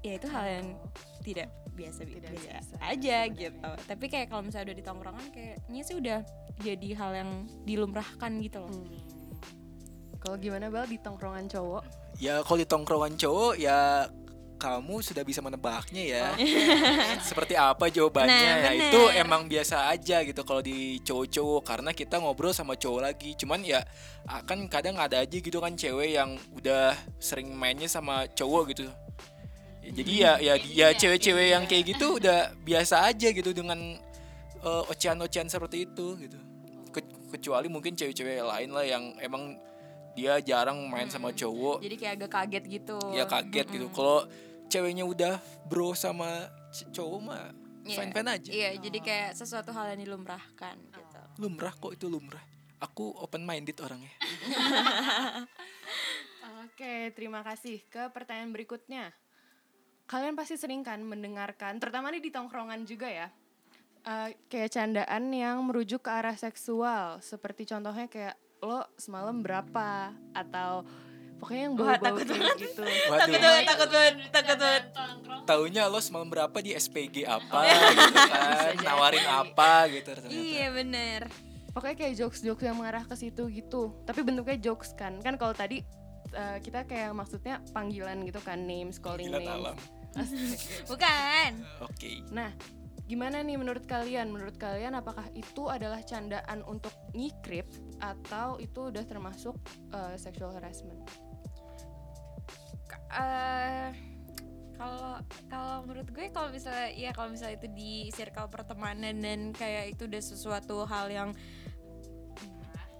ya 0.00 0.12
itu 0.16 0.26
hal 0.28 0.44
yang 0.44 0.66
tidak 1.20 1.48
biasa 1.70 2.00
Tidak 2.02 2.28
biasa, 2.28 2.48
biasa, 2.50 2.74
aja 2.82 3.18
sebenarnya. 3.24 3.40
gitu 3.40 3.70
tapi 3.86 4.04
kayak 4.08 4.26
kalau 4.28 4.42
misalnya 4.42 4.66
udah 4.72 4.78
di 4.78 4.84
tongkrongan 4.84 5.26
kayaknya 5.30 5.82
sih 5.84 5.96
udah 5.96 6.18
jadi 6.60 6.88
hal 6.96 7.10
yang 7.16 7.30
dilumrahkan 7.64 8.32
gitu 8.40 8.58
loh 8.60 8.72
Hmm. 8.72 9.18
Kalau 10.20 10.36
gimana 10.36 10.68
Bal 10.68 10.84
di 10.84 11.00
tongkrongan 11.00 11.48
cowok? 11.48 11.80
Ya 12.20 12.44
kalau 12.44 12.60
di 12.60 12.68
tongkrongan 12.68 13.16
cowok 13.16 13.56
ya 13.56 14.04
kamu 14.60 15.00
sudah 15.00 15.24
bisa 15.24 15.40
menebaknya 15.40 16.04
ya. 16.04 16.24
Seperti 17.28 17.56
apa 17.56 17.88
jawabannya 17.88 18.28
Nah, 18.28 18.56
ya 18.60 18.70
bener. 18.70 18.92
itu 18.92 19.00
emang 19.16 19.48
biasa 19.48 19.88
aja 19.88 20.20
gitu 20.20 20.44
kalau 20.44 20.60
di 20.60 21.00
cowok-cowok 21.00 21.62
karena 21.64 21.90
kita 21.90 22.20
ngobrol 22.20 22.52
sama 22.52 22.76
cowok 22.76 23.00
lagi. 23.00 23.32
Cuman 23.34 23.64
ya 23.64 23.80
akan 24.28 24.68
kadang 24.68 25.00
ada 25.00 25.24
aja 25.24 25.32
gitu 25.32 25.56
kan 25.56 25.72
cewek 25.72 26.12
yang 26.12 26.36
udah 26.52 26.92
sering 27.16 27.48
mainnya 27.50 27.88
sama 27.88 28.28
cowok 28.28 28.76
gitu. 28.76 28.84
Ya, 29.80 29.90
jadi 29.96 30.12
ya 30.12 30.32
ya 30.38 30.54
ya 30.60 30.88
cewek-cewek 30.92 31.56
yang 31.56 31.64
kayak 31.64 31.96
gitu 31.96 32.20
udah 32.20 32.52
biasa 32.60 33.08
aja 33.08 33.32
gitu 33.32 33.56
dengan 33.56 33.96
eh, 34.60 34.82
ocehan-ocehan 34.92 35.48
seperti 35.48 35.88
itu 35.88 36.20
gitu. 36.20 36.36
kecuali 37.30 37.70
mungkin 37.70 37.94
cewek-cewek 37.94 38.42
lain 38.42 38.74
lah 38.74 38.82
yang 38.82 39.14
emang 39.22 39.54
dia 40.12 40.42
jarang 40.42 40.90
main 40.90 41.06
sama 41.06 41.30
cowok 41.30 41.78
Jadi 41.78 41.94
kayak 41.94 42.14
agak 42.18 42.30
kaget 42.34 42.64
gitu. 42.66 42.98
ya 43.14 43.22
kaget 43.22 43.66
gitu 43.70 43.86
kalau 43.94 44.26
ceweknya 44.70 45.02
udah 45.02 45.36
bro 45.66 45.92
sama 45.92 46.46
cowok 46.90 47.20
mah 47.20 47.44
Iya. 47.80 47.96
fine 47.96 48.12
fine 48.12 48.28
aja 48.28 48.50
Iya, 48.52 48.70
jadi 48.76 48.98
kayak 49.00 49.30
sesuatu 49.34 49.72
hal 49.72 49.96
yang 49.96 50.04
dilumrahkan 50.04 50.76
gitu. 50.92 51.20
lumrah 51.40 51.72
kok 51.72 51.90
itu 51.90 52.06
lumrah 52.06 52.44
aku 52.78 53.16
open 53.18 53.42
minded 53.42 53.74
orangnya 53.80 54.12
Oke, 56.60 57.12
terima 57.12 57.40
kasih. 57.40 57.84
Ke 57.88 58.08
pertanyaan 58.08 58.52
berikutnya. 58.52 59.12
Kalian 60.04 60.32
pasti 60.32 60.56
sering 60.56 60.80
kan 60.80 61.00
mendengarkan, 61.00 61.76
terutama 61.76 62.08
nih 62.08 62.24
di 62.24 62.32
tongkrongan 62.32 62.82
juga 62.82 63.06
ya, 63.06 63.28
eh, 64.02 64.32
kayak 64.48 64.72
candaan 64.72 65.30
yang 65.30 65.62
merujuk 65.62 66.02
ke 66.02 66.10
arah 66.10 66.34
seksual. 66.34 67.20
Seperti 67.20 67.64
contohnya 67.64 68.08
kayak, 68.08 68.34
lo 68.60 68.82
semalam 68.96 69.40
berapa? 69.40 70.10
Atau 70.32 70.88
pokoknya 71.40 71.62
yang 71.62 71.74
bau-bau 71.74 71.96
takut 71.96 72.26
kayak 72.28 72.52
gitu. 72.54 72.82
waduh 73.10 73.26
banget, 73.32 73.64
takut 73.64 73.88
banget, 73.88 74.14
takut 74.28 74.58
banget. 74.58 74.84
taunya 75.42 75.82
lo 75.86 75.98
semalam 75.98 76.28
berapa 76.28 76.58
di 76.58 76.70
SPG 76.72 77.24
apa 77.24 77.58
Oh, 77.58 77.64
iya. 77.64 77.90
gitu 77.96 78.20
kan 78.28 78.72
nawarin 78.86 79.26
apa 79.26 79.72
gitu 79.88 80.08
ternyata 80.12 80.36
Iya 80.36 80.66
bener. 80.70 81.20
Pokoknya 81.70 81.96
kayak 81.96 82.14
jokes-jokes 82.16 82.62
yang 82.62 82.76
mengarah 82.76 83.02
ke 83.02 83.14
situ 83.14 83.46
gitu. 83.48 83.94
Tapi 84.02 84.20
bentuknya 84.20 84.58
jokes 84.60 84.92
kan. 84.92 85.16
Kan 85.18 85.34
kalau 85.34 85.52
tadi 85.52 85.80
eh, 86.30 86.58
kita 86.58 86.82
kayak 86.82 87.10
maksudnya 87.10 87.62
panggilan 87.68 88.20
gitu 88.22 88.38
kan, 88.38 88.60
names, 88.60 88.98
calling 88.98 89.26
Gila 89.26 89.38
names. 89.38 89.54
alam 89.56 89.76
Bukan. 90.90 91.50
oke 91.80 92.12
Nah, 92.30 92.50
gimana 93.06 93.40
nih 93.40 93.54
menurut 93.54 93.86
kalian? 93.86 94.28
Menurut 94.28 94.54
kalian 94.56 94.92
apakah 94.92 95.30
itu 95.32 95.66
adalah 95.66 95.98
candaan 96.00 96.62
untuk 96.64 96.90
nyikrip 97.12 97.66
atau 97.98 98.58
itu 98.58 98.90
udah 98.90 99.02
termasuk 99.02 99.54
uh, 99.90 100.14
sexual 100.16 100.50
harassment? 100.50 100.98
Eh 103.10 103.90
kalau 104.80 105.20
kalau 105.52 105.84
menurut 105.84 106.08
gue 106.08 106.32
kalau 106.32 106.48
misalnya 106.48 106.88
ya 106.96 107.10
kalau 107.12 107.28
misalnya 107.28 107.60
itu 107.60 107.68
di 107.68 107.92
circle 108.16 108.48
pertemanan 108.48 109.20
dan 109.20 109.52
kayak 109.52 109.92
itu 109.92 110.08
udah 110.08 110.22
sesuatu 110.24 110.88
hal 110.88 111.12
yang 111.12 111.30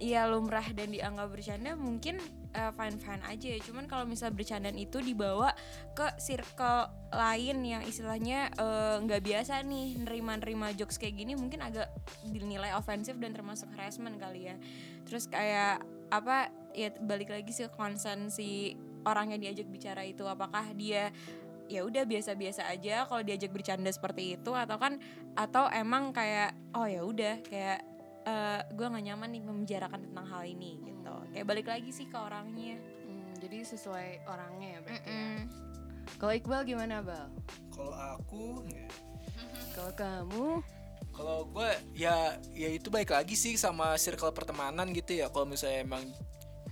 Iya 0.01 0.25
lumrah 0.33 0.65
dan 0.73 0.97
dianggap 0.97 1.29
bercanda 1.29 1.77
mungkin 1.77 2.17
fine 2.57 2.97
fine 2.97 3.21
aja 3.29 3.47
ya. 3.53 3.61
Cuman 3.61 3.85
kalau 3.85 4.09
misalnya 4.09 4.33
bercandaan 4.33 4.81
itu 4.81 4.97
dibawa 5.05 5.53
ke 5.93 6.09
circle 6.17 6.89
lain 7.13 7.61
yang 7.69 7.85
istilahnya 7.85 8.49
eh, 8.49 8.97
nggak 9.05 9.21
biasa 9.21 9.61
nih 9.61 10.01
nerima-nerima 10.01 10.73
jokes 10.73 10.97
kayak 10.97 11.21
gini 11.21 11.37
mungkin 11.37 11.61
agak 11.61 11.93
dinilai 12.25 12.73
ofensif 12.81 13.21
dan 13.21 13.37
termasuk 13.37 13.69
harassment 13.77 14.17
kali 14.17 14.49
ya. 14.49 14.57
Terus 15.05 15.29
kayak 15.29 15.85
apa 16.09 16.49
ya 16.73 16.97
balik 17.05 17.29
lagi 17.29 17.53
sih 17.53 17.69
ke 17.69 17.73
concern 17.77 18.33
si 18.33 18.81
orang 19.05 19.33
yang 19.33 19.41
diajak 19.41 19.67
bicara 19.67 20.03
itu 20.03 20.25
apakah 20.25 20.65
dia 20.73 21.13
ya 21.71 21.87
udah 21.87 22.03
biasa-biasa 22.03 22.67
aja 22.67 23.07
kalau 23.07 23.23
diajak 23.23 23.55
bercanda 23.55 23.89
seperti 23.89 24.35
itu 24.35 24.51
atau 24.51 24.75
kan 24.75 24.99
atau 25.39 25.71
emang 25.71 26.11
kayak 26.11 26.51
oh 26.75 26.83
ya 26.83 27.07
udah 27.07 27.39
kayak 27.47 27.87
eh 28.21 28.61
gue 28.69 28.87
nggak 28.87 29.05
nyaman 29.07 29.29
nih 29.31 29.43
membicarakan 29.43 30.01
tentang 30.11 30.27
hal 30.27 30.43
ini 30.45 30.77
gitu 30.83 31.15
kayak 31.31 31.47
balik 31.47 31.71
lagi 31.71 31.91
sih 31.91 32.05
ke 32.05 32.19
orangnya 32.19 32.77
Hmm, 33.07 33.33
jadi 33.39 33.65
sesuai 33.65 34.23
orangnya 34.27 34.69
ya 34.71 34.79
berarti. 34.83 35.03
ya. 35.03 35.15
Mm-mm. 35.15 35.37
Kalau 36.15 36.33
Iqbal 36.33 36.63
gimana, 36.63 37.01
Bal? 37.01 37.27
kalau 37.71 37.95
aku 37.95 38.67
Kalau 39.75 39.93
kamu 39.95 40.47
kalau 41.11 41.45
gue 41.47 41.69
ya 41.93 42.15
ya 42.51 42.69
itu 42.71 42.89
baik 42.89 43.11
lagi 43.11 43.35
sih 43.35 43.55
sama 43.55 43.95
circle 43.97 44.31
pertemanan 44.31 44.89
gitu 44.91 45.15
ya 45.15 45.27
kalau 45.29 45.45
misalnya 45.45 45.83
emang 45.83 46.05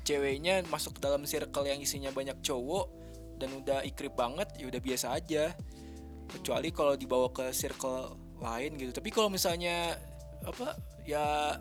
ceweknya 0.09 0.65
masuk 0.73 0.97
ke 0.97 1.01
dalam 1.05 1.29
circle 1.29 1.69
yang 1.69 1.77
isinya 1.77 2.09
banyak 2.09 2.41
cowok 2.41 2.89
dan 3.37 3.53
udah 3.53 3.85
ikrip 3.85 4.17
banget 4.17 4.49
ya 4.57 4.65
udah 4.67 4.81
biasa 4.81 5.13
aja. 5.13 5.53
Kecuali 6.29 6.73
kalau 6.73 6.97
dibawa 6.97 7.29
ke 7.29 7.53
circle 7.53 8.17
lain 8.41 8.81
gitu. 8.81 8.93
Tapi 8.97 9.09
kalau 9.13 9.29
misalnya 9.29 9.97
apa 10.45 10.77
ya 11.05 11.57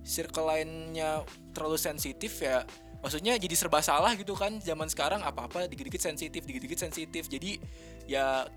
circle 0.00 0.48
lainnya 0.48 1.20
terlalu 1.52 1.76
sensitif 1.76 2.40
ya 2.40 2.64
maksudnya 3.00 3.36
jadi 3.36 3.52
serba 3.52 3.84
salah 3.84 4.16
gitu 4.16 4.32
kan. 4.32 4.56
Zaman 4.60 4.88
sekarang 4.88 5.20
apa-apa 5.20 5.68
dikit-dikit 5.68 6.00
sensitif 6.00 6.40
dikit-dikit 6.44 6.80
sensitif. 6.80 7.28
Jadi 7.28 7.60
ya 8.08 8.48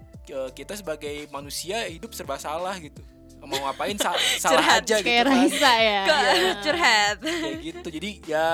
kita 0.56 0.80
sebagai 0.80 1.28
manusia 1.36 1.84
hidup 1.88 2.16
serba 2.16 2.40
salah 2.40 2.80
gitu. 2.80 3.04
Mau 3.44 3.60
ngapain 3.60 3.96
sa- 4.00 4.16
salah 4.44 4.64
Curhat, 4.64 4.82
aja 4.88 4.96
gitu 5.04 5.08
Kayak 5.12 5.24
kan. 5.28 5.36
Raisa 5.36 5.74
ya. 5.84 6.04
curhat? 6.64 7.16
Kayak 7.20 7.60
gitu. 7.60 7.88
Jadi 7.92 8.10
ya 8.24 8.46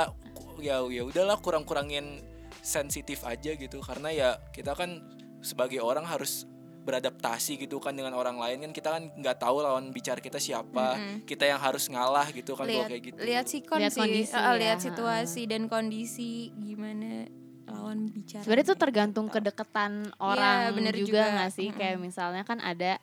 ya 0.59 0.83
ya 0.87 1.03
udahlah 1.07 1.37
kurang-kurangin 1.39 2.21
sensitif 2.59 3.23
aja 3.23 3.55
gitu 3.55 3.79
karena 3.79 4.09
ya 4.11 4.29
kita 4.51 4.75
kan 4.75 4.99
sebagai 5.39 5.79
orang 5.79 6.03
harus 6.03 6.43
beradaptasi 6.79 7.59
gitu 7.59 7.77
kan 7.77 7.93
dengan 7.93 8.15
orang 8.15 8.39
lain 8.39 8.65
kan 8.65 8.71
kita 8.73 8.89
kan 8.89 9.03
nggak 9.13 9.37
tahu 9.37 9.61
lawan 9.61 9.93
bicara 9.93 10.17
kita 10.23 10.41
siapa 10.41 10.97
kita 11.27 11.45
yang 11.45 11.59
harus 11.61 11.85
ngalah 11.91 12.25
gitu 12.33 12.55
kan 12.57 12.65
kalau 12.65 12.73
lihat 12.81 12.89
kayak 12.89 13.03
gitu 13.03 13.19
lihat 13.21 13.45
sikon 13.45 13.77
Lihat 13.83 13.93
sih 13.93 14.01
kondisi 14.01 14.33
ya, 14.33 14.51
lihat 14.57 14.79
ha. 14.81 14.85
situasi 14.89 15.41
dan 15.45 15.61
kondisi 15.69 16.49
gimana 16.57 17.29
lawan 17.69 18.09
bicara 18.09 18.41
Sebenarnya 18.41 18.65
itu 18.73 18.77
tergantung 18.81 19.27
gitu. 19.29 19.35
kedekatan 19.37 20.09
orang 20.17 20.73
bener 20.73 20.93
juga 20.97 21.21
nggak 21.37 21.51
sih? 21.53 21.69
Kayak 21.69 22.01
misalnya 22.01 22.41
kan 22.41 22.57
ada 22.57 22.97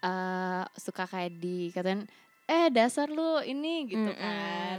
eh 0.00 0.62
suka 0.76 1.08
kayak 1.08 1.40
dikatain 1.40 2.04
eh 2.44 2.68
dasar 2.68 3.08
lu 3.08 3.40
ini 3.40 3.88
gitu 3.88 4.12
Mm-mm. 4.12 4.20
kan. 4.20 4.78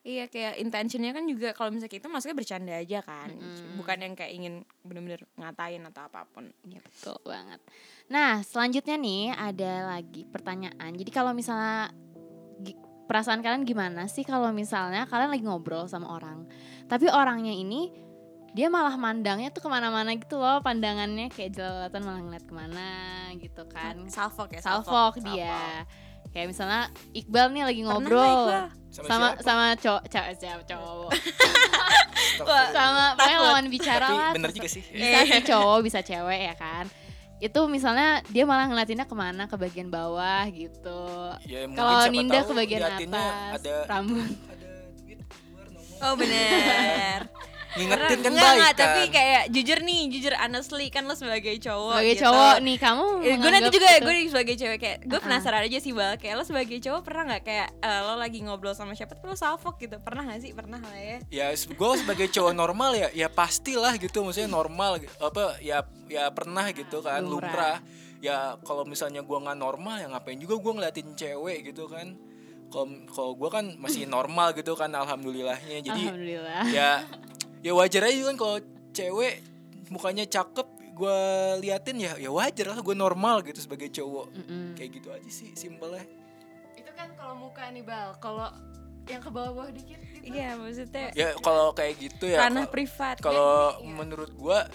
Iya 0.00 0.32
kayak 0.32 0.56
intentionnya 0.56 1.12
kan 1.12 1.28
juga 1.28 1.52
kalau 1.52 1.76
misalnya 1.76 2.00
itu 2.00 2.08
maksudnya 2.08 2.32
bercanda 2.32 2.72
aja 2.72 3.04
kan, 3.04 3.36
Mm-mm. 3.36 3.76
bukan 3.76 4.00
yang 4.00 4.14
kayak 4.16 4.32
ingin 4.32 4.54
bener-bener 4.80 5.20
ngatain 5.36 5.84
atau 5.92 6.08
apa 6.08 6.24
pun. 6.24 6.48
Iya 6.64 6.80
betul 6.80 7.20
banget. 7.20 7.60
Nah 8.08 8.40
selanjutnya 8.40 8.96
nih 8.96 9.36
ada 9.36 9.92
lagi 9.92 10.24
pertanyaan. 10.24 10.96
Jadi 10.96 11.10
kalau 11.12 11.36
misalnya 11.36 11.92
perasaan 13.12 13.44
kalian 13.44 13.68
gimana 13.68 14.08
sih 14.08 14.24
kalau 14.24 14.48
misalnya 14.56 15.04
kalian 15.04 15.36
lagi 15.36 15.44
ngobrol 15.44 15.84
sama 15.84 16.16
orang, 16.16 16.48
tapi 16.88 17.04
orangnya 17.12 17.52
ini 17.52 17.92
dia 18.56 18.72
malah 18.72 18.96
mandangnya 18.96 19.52
tuh 19.52 19.62
ke 19.62 19.68
mana-mana 19.68 20.16
gitu 20.16 20.40
loh 20.40 20.58
pandangannya 20.64 21.30
kayak 21.30 21.54
jelalatan 21.54 22.02
malah 22.02 22.22
ngeliat 22.24 22.44
ke 22.48 22.54
mana 22.56 22.88
gitu 23.36 23.68
kan. 23.68 24.00
Salfok 24.08 24.56
ya, 24.56 24.64
Salfok 24.64 25.20
dia. 25.20 25.84
Kayak 26.32 26.56
misalnya 26.56 26.88
Iqbal 27.12 27.52
nih 27.52 27.62
lagi 27.68 27.82
Pernah 27.84 27.92
ngobrol 28.00 28.24
Iqbal? 28.24 28.79
Sama, 28.90 29.06
sama 29.06 29.26
siapa? 29.30 29.42
sama 29.46 29.66
cowok 29.78 30.02
cowok 30.10 30.28
siapa 30.38 30.62
cowok? 30.66 31.10
Sama 32.74 33.16
pokoknya 33.16 33.38
lawan 33.42 33.66
bicara 33.70 34.06
tapi 34.06 34.16
lah 34.16 34.32
bener 34.32 34.50
juga 34.54 34.68
sih. 34.70 34.82
bisa 34.86 35.18
sih 35.26 35.42
cowok 35.50 35.78
bisa 35.82 36.00
cewek 36.02 36.40
ya 36.52 36.54
kan? 36.58 36.84
Itu 37.40 37.64
misalnya 37.70 38.20
dia 38.28 38.44
malah 38.44 38.68
ngeliatinnya 38.68 39.06
ke 39.08 39.16
mana? 39.16 39.48
Ke 39.48 39.56
bagian 39.56 39.88
bawah 39.88 40.44
gitu. 40.52 41.02
Ya, 41.48 41.64
kalau 41.72 42.06
Ninda 42.12 42.44
tahu 42.44 42.52
ke 42.52 42.54
bagian 42.66 42.80
atas 42.84 43.62
ada 43.62 43.74
rambut. 43.88 44.30
ada 44.52 44.68
duit 45.00 45.20
keluar 45.26 45.66
Oh 46.04 46.14
bener. 46.18 47.18
ngingetin 47.70 48.18
kan 48.18 48.30
Enggak, 48.30 48.42
baik 48.42 48.56
enggak, 48.58 48.72
kan 48.72 48.82
tapi 48.82 49.02
kayak 49.08 49.42
jujur 49.54 49.78
nih, 49.80 50.00
jujur 50.10 50.34
honestly 50.34 50.86
kan 50.90 51.06
lo 51.06 51.14
sebagai 51.14 51.54
cowok 51.56 51.94
sebagai 51.94 52.14
gitu. 52.18 52.24
cowok 52.26 52.56
nih 52.60 52.76
kamu 52.76 53.06
Eh, 53.20 53.36
gue 53.36 53.50
nanti 53.50 53.68
juga 53.70 53.88
gitu. 53.94 54.04
gue 54.04 54.14
sebagai 54.26 54.54
cewek 54.58 54.78
kayak 54.78 54.98
gue 55.00 55.12
Uh-uh. 55.12 55.22
penasaran 55.22 55.62
aja 55.62 55.78
sih 55.78 55.92
bal. 55.92 56.12
Kayak 56.18 56.34
lo 56.40 56.44
sebagai 56.44 56.76
cowok 56.80 57.00
pernah 57.06 57.22
nggak 57.30 57.42
kayak 57.46 57.68
eh, 57.78 58.00
lo 58.02 58.14
lagi 58.18 58.38
ngobrol 58.42 58.74
sama 58.74 58.92
siapa 58.92 59.14
tapi 59.14 59.26
lo 59.26 59.38
salfok 59.38 59.78
gitu? 59.78 59.96
Pernah 60.02 60.22
gak 60.26 60.40
sih? 60.42 60.50
Pernah 60.50 60.80
lah 60.82 60.98
ya. 60.98 61.18
Ya 61.30 61.46
gue 61.54 61.90
sebagai 61.94 62.26
cowok 62.26 62.52
normal 62.52 62.90
ya 62.98 63.08
ya 63.14 63.28
pastilah 63.30 63.94
gitu. 63.96 64.26
Maksudnya 64.26 64.50
normal 64.50 64.98
apa 65.22 65.60
ya 65.62 65.86
ya 66.10 66.26
pernah 66.34 66.66
gitu 66.74 66.98
kan 67.00 67.22
Lumrah. 67.22 67.46
lumrah, 67.46 67.76
ya 68.18 68.58
kalau 68.66 68.82
misalnya 68.82 69.22
gue 69.22 69.38
nggak 69.38 69.56
normal 69.56 70.02
ya 70.02 70.10
ngapain 70.10 70.36
juga 70.36 70.58
gue 70.58 70.72
ngeliatin 70.74 71.14
cewek 71.14 71.70
gitu 71.70 71.86
kan. 71.86 72.18
Kalau 72.70 72.86
kalau 73.10 73.32
gue 73.34 73.50
kan 73.50 73.64
masih 73.78 74.06
normal 74.06 74.54
gitu 74.54 74.74
kan 74.74 74.90
alhamdulillahnya. 74.90 75.82
Jadi 75.82 76.02
alhamdulillah. 76.06 76.62
ya 76.70 77.02
ya 77.60 77.72
wajar 77.72 78.02
aja 78.04 78.20
kan 78.24 78.36
kalau 78.36 78.56
cewek 78.90 79.44
mukanya 79.88 80.24
cakep 80.24 80.66
gue 80.92 81.18
liatin 81.58 81.96
ya 81.98 82.12
ya 82.16 82.28
wajar 82.28 82.66
lah 82.68 82.78
gue 82.78 82.92
normal 82.94 83.40
gitu 83.42 83.56
sebagai 83.58 83.88
cowok 83.90 84.26
Mm-mm. 84.34 84.64
kayak 84.74 84.90
gitu 84.92 85.08
aja 85.08 85.30
sih 85.30 85.50
simpelnya 85.54 86.04
itu 86.74 86.90
kan 86.90 87.08
kalau 87.14 87.36
muka 87.38 87.68
nih 87.68 87.80
Bal. 87.80 88.16
Kalau 88.16 88.48
yang 89.06 89.18
ke 89.18 89.28
bawah-bawah 89.28 89.72
dikit 89.72 89.96
gitu. 89.98 90.30
iya 90.30 90.54
maksudnya 90.54 91.08
ya 91.12 91.32
kalau 91.38 91.72
kayak 91.72 91.96
gitu 91.98 92.28
ya 92.28 92.44
ranah 92.44 92.62
kalau- 92.62 92.70
privat 92.70 93.16
kalau 93.18 93.74
Iya. 93.76 93.90
menurut 93.90 94.30
gua 94.34 94.68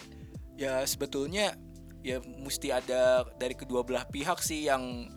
ya 0.55 0.81
sebetulnya 0.83 1.53
ya 2.01 2.17
mesti 2.19 2.69
ada 2.69 3.25
dari 3.33 3.53
kedua 3.53 3.81
belah 3.81 4.03
pihak 4.03 4.37
sih 4.39 4.65
yang 4.65 5.07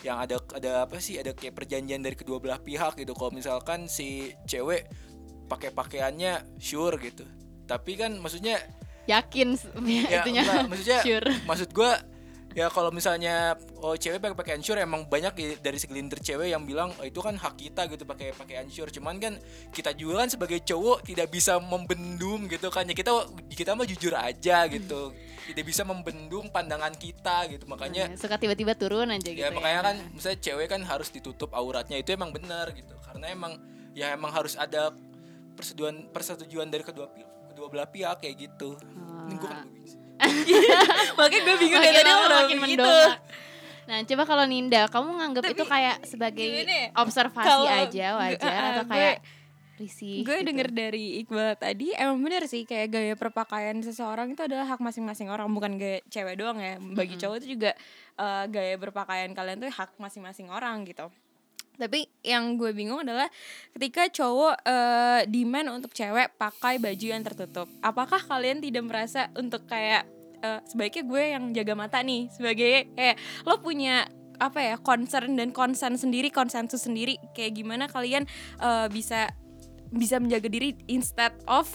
yang 0.00 0.16
ada 0.18 0.40
ada 0.50 0.84
apa 0.84 0.96
sih 0.96 1.16
ada 1.16 1.32
kayak 1.32 1.52
perjanjian 1.54 2.00
dari 2.00 2.14
kedua 2.14 2.36
belah 2.36 2.56
pihak 2.58 2.96
gitu 2.96 3.12
kalau 3.12 3.28
misalkan 3.30 3.84
si 3.84 4.32
cewek 4.44 4.88
pakai 5.50 5.74
pakaiannya 5.74 6.62
sure 6.62 6.94
gitu. 7.02 7.26
Tapi 7.66 7.98
kan 7.98 8.14
maksudnya 8.22 8.62
yakin 9.10 9.58
ya 9.90 10.22
itunya 10.22 10.42
enggak, 10.46 10.70
maksudnya 10.70 10.98
sure. 11.06 11.30
maksud 11.48 11.68
gua 11.74 11.98
ya 12.50 12.66
kalau 12.66 12.90
misalnya 12.90 13.54
oh 13.78 13.94
cewek 13.94 14.18
pakai 14.18 14.34
pakai 14.34 14.52
ensure 14.58 14.82
emang 14.82 15.06
banyak 15.06 15.34
ya 15.38 15.48
dari 15.62 15.78
segelintir 15.78 16.18
cewek 16.18 16.50
yang 16.50 16.66
bilang 16.66 16.90
oh, 16.98 17.06
itu 17.06 17.22
kan 17.22 17.38
hak 17.38 17.54
kita 17.54 17.86
gitu 17.86 18.02
pakai 18.02 18.34
pakai 18.34 18.66
ensure 18.66 18.90
cuman 18.90 19.22
kan 19.22 19.38
kita 19.70 19.94
juga 19.94 20.26
kan 20.26 20.28
sebagai 20.34 20.58
cowok 20.66 21.06
tidak 21.06 21.30
bisa 21.30 21.62
membendung 21.62 22.50
gitu 22.50 22.66
kan. 22.74 22.90
Ya 22.90 22.94
kita 22.98 23.14
kita 23.54 23.78
mah 23.78 23.86
jujur 23.86 24.14
aja 24.18 24.66
gitu. 24.66 25.14
Tidak 25.46 25.62
bisa 25.66 25.86
membendung 25.86 26.50
pandangan 26.50 26.90
kita 26.98 27.46
gitu. 27.54 27.70
Makanya 27.70 28.10
suka 28.18 28.34
tiba-tiba 28.34 28.74
turun 28.74 29.14
aja 29.14 29.30
gitu 29.30 29.46
ya. 29.46 29.54
makanya 29.54 29.94
kan 29.94 29.96
misalnya 30.10 30.38
cewek 30.42 30.66
kan 30.74 30.82
harus 30.82 31.08
ditutup 31.14 31.54
auratnya 31.54 32.02
itu 32.02 32.10
emang 32.10 32.34
benar 32.34 32.74
gitu. 32.74 32.98
Karena 33.06 33.30
emang 33.30 33.62
ya 33.94 34.10
emang 34.14 34.34
harus 34.34 34.58
ada 34.58 34.90
persetujuan 35.60 35.94
persetujuan 36.08 36.66
dari 36.66 36.82
kedua 36.82 37.06
kedua 37.46 37.66
belah 37.68 37.86
pihak 37.86 38.16
kayak 38.18 38.36
gitu 38.40 38.74
ini 39.26 39.36
gue 39.36 39.46
kan 39.46 39.68
lebih- 39.68 39.98
Makanya 41.16 41.40
gue 41.42 41.56
bingung 41.58 41.80
dari 41.80 41.96
tadi 41.96 42.12
makin 42.12 42.56
mendongak. 42.58 43.16
Nah, 43.82 43.98
coba 44.04 44.22
kalau 44.24 44.44
Ninda, 44.44 44.86
kamu 44.86 45.08
nganggap 45.16 45.42
Tapi, 45.42 45.52
itu 45.52 45.64
kayak 45.66 45.96
sebagai 46.04 46.46
gimana 46.60 46.70
ya? 46.70 46.86
observasi 46.94 47.46
Kalau- 47.48 47.66
aja 47.66 48.06
wajar 48.14 48.36
Nggak, 48.38 48.68
atau 48.70 48.84
gue- 48.84 48.92
kayak 48.92 49.16
risih? 49.76 50.16
Gue 50.20 50.36
gitu? 50.36 50.46
denger 50.46 50.68
dari 50.70 51.04
Iqbal 51.18 51.56
tadi 51.56 51.86
emang 51.94 52.20
bener 52.20 52.44
sih 52.44 52.62
kayak 52.62 52.88
gaya 52.90 53.14
perpakaian 53.14 53.80
seseorang 53.80 54.30
itu 54.30 54.44
adalah 54.44 54.68
hak 54.68 54.78
masing-masing 54.78 55.26
orang 55.26 55.48
bukan 55.48 55.74
gaya 55.74 56.04
cewek 56.06 56.36
doang 56.36 56.60
ya 56.60 56.76
bagi 56.78 57.16
cowok 57.16 57.40
itu 57.40 57.56
juga 57.56 57.72
eh, 58.14 58.44
gaya 58.46 58.76
berpakaian 58.76 59.32
kalian 59.32 59.56
tuh 59.58 59.72
hak 59.72 59.96
masing-masing 59.96 60.46
orang 60.46 60.84
gitu 60.84 61.08
tapi 61.80 62.12
yang 62.20 62.60
gue 62.60 62.76
bingung 62.76 63.00
adalah 63.00 63.32
ketika 63.72 64.12
cowok 64.12 64.60
eh, 64.60 65.20
demand 65.24 65.80
untuk 65.80 65.96
cewek 65.96 66.36
pakai 66.36 66.76
baju 66.76 67.06
yang 67.08 67.24
tertutup 67.24 67.66
apakah 67.80 68.20
kalian 68.20 68.60
tidak 68.60 68.84
merasa 68.84 69.32
untuk 69.32 69.64
kayak 69.64 70.04
eh, 70.44 70.60
sebaiknya 70.68 71.04
gue 71.08 71.22
yang 71.32 71.44
jaga 71.56 71.72
mata 71.72 71.98
nih 72.04 72.28
sebagai 72.28 72.92
kayak 72.92 73.16
lo 73.48 73.56
punya 73.64 74.04
apa 74.40 74.60
ya 74.60 74.76
concern 74.80 75.36
dan 75.36 75.52
konsen 75.52 75.96
sendiri 75.96 76.28
konsensus 76.32 76.84
sendiri 76.84 77.16
kayak 77.32 77.56
gimana 77.56 77.88
kalian 77.88 78.28
eh, 78.60 78.86
bisa 78.92 79.32
bisa 79.90 80.20
menjaga 80.20 80.46
diri 80.52 80.76
instead 80.86 81.32
of 81.48 81.66